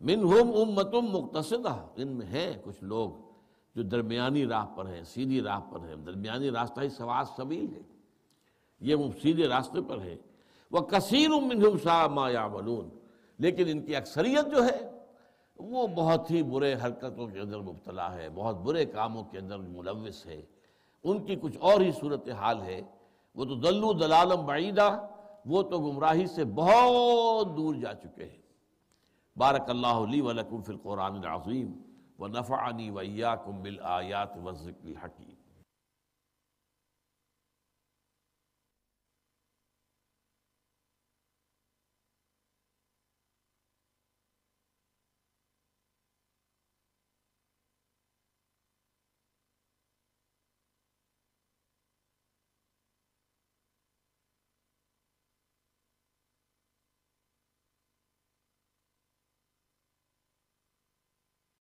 منہم 0.00 0.48
امتم 0.48 1.00
مقتصدہ۔ 1.00 1.86
ان 1.96 2.08
میں 2.08 2.26
ہیں 2.26 2.52
کچھ 2.64 2.84
لوگ۔ 2.84 3.31
جو 3.74 3.82
درمیانی 3.82 4.46
راہ 4.46 4.66
پر 4.66 4.86
ہیں، 4.86 5.04
سیدھی 5.04 5.40
راہ 5.40 5.60
پر 5.60 5.80
ہیں۔ 5.88 5.96
درمیانی 5.96 6.50
راستہ 6.50 6.80
ہی 6.80 6.88
سواس 6.88 7.28
سبیل 7.36 7.74
ہے۔ 7.74 7.82
یہ 8.80 8.94
وہ 8.94 9.08
سیدھے 9.22 9.48
راستے 9.48 9.80
پر 9.88 10.00
ہے 10.00 10.16
وہ 10.70 10.80
کثیر 10.80 11.28
منہم 11.28 11.78
شاہ 11.82 12.06
ما 12.06 12.30
یعملون۔ 12.30 12.88
لیکن 13.38 13.64
ان 13.66 13.82
کی 13.82 13.96
اکثریت 13.96 14.50
جو 14.50 14.64
ہے، 14.64 14.90
وہ 15.58 15.86
بہت 15.86 16.30
ہی 16.30 16.42
برے 16.42 16.74
حرکتوں 16.74 17.26
کے 17.26 17.38
اندر 17.38 17.58
مبتلا 17.58 18.14
ہے۔ 18.14 18.28
بہت 18.34 18.56
برے 18.56 18.84
کاموں 18.84 19.24
کے 19.24 19.38
اندر 19.38 19.58
ملوث 19.58 20.26
ہے۔ 20.26 20.42
ان 21.04 21.24
کی 21.24 21.36
کچھ 21.36 21.58
اور 21.60 21.80
ہی 21.80 21.90
صورت 21.92 22.28
حال 22.28 22.62
ہے۔ 22.62 22.80
وہ 23.34 23.44
تو 23.44 23.54
دلو 23.54 23.92
دلالم 23.92 24.46
بعیدہ، 24.46 25.06
وہ 25.46 25.62
تو 25.62 25.78
گمراہی 25.78 26.26
سے 26.26 26.44
بہت 26.44 27.56
دور 27.56 27.74
جا 27.74 27.94
چکے 27.94 28.24
ہیں۔ 28.24 28.42
بارک 29.36 29.70
اللہ 29.70 30.04
لی 30.10 30.20
ولکم 30.20 30.62
فی 30.62 30.72
القرآن 30.72 31.16
العظیم۔ 31.16 31.91
و 32.22 32.28
نفعنی 32.28 32.90
ویاکم 32.90 33.62
بالآیات 33.62 34.36
و 34.36 34.52
ذکر 34.52 34.86
الحکیم 34.88 35.31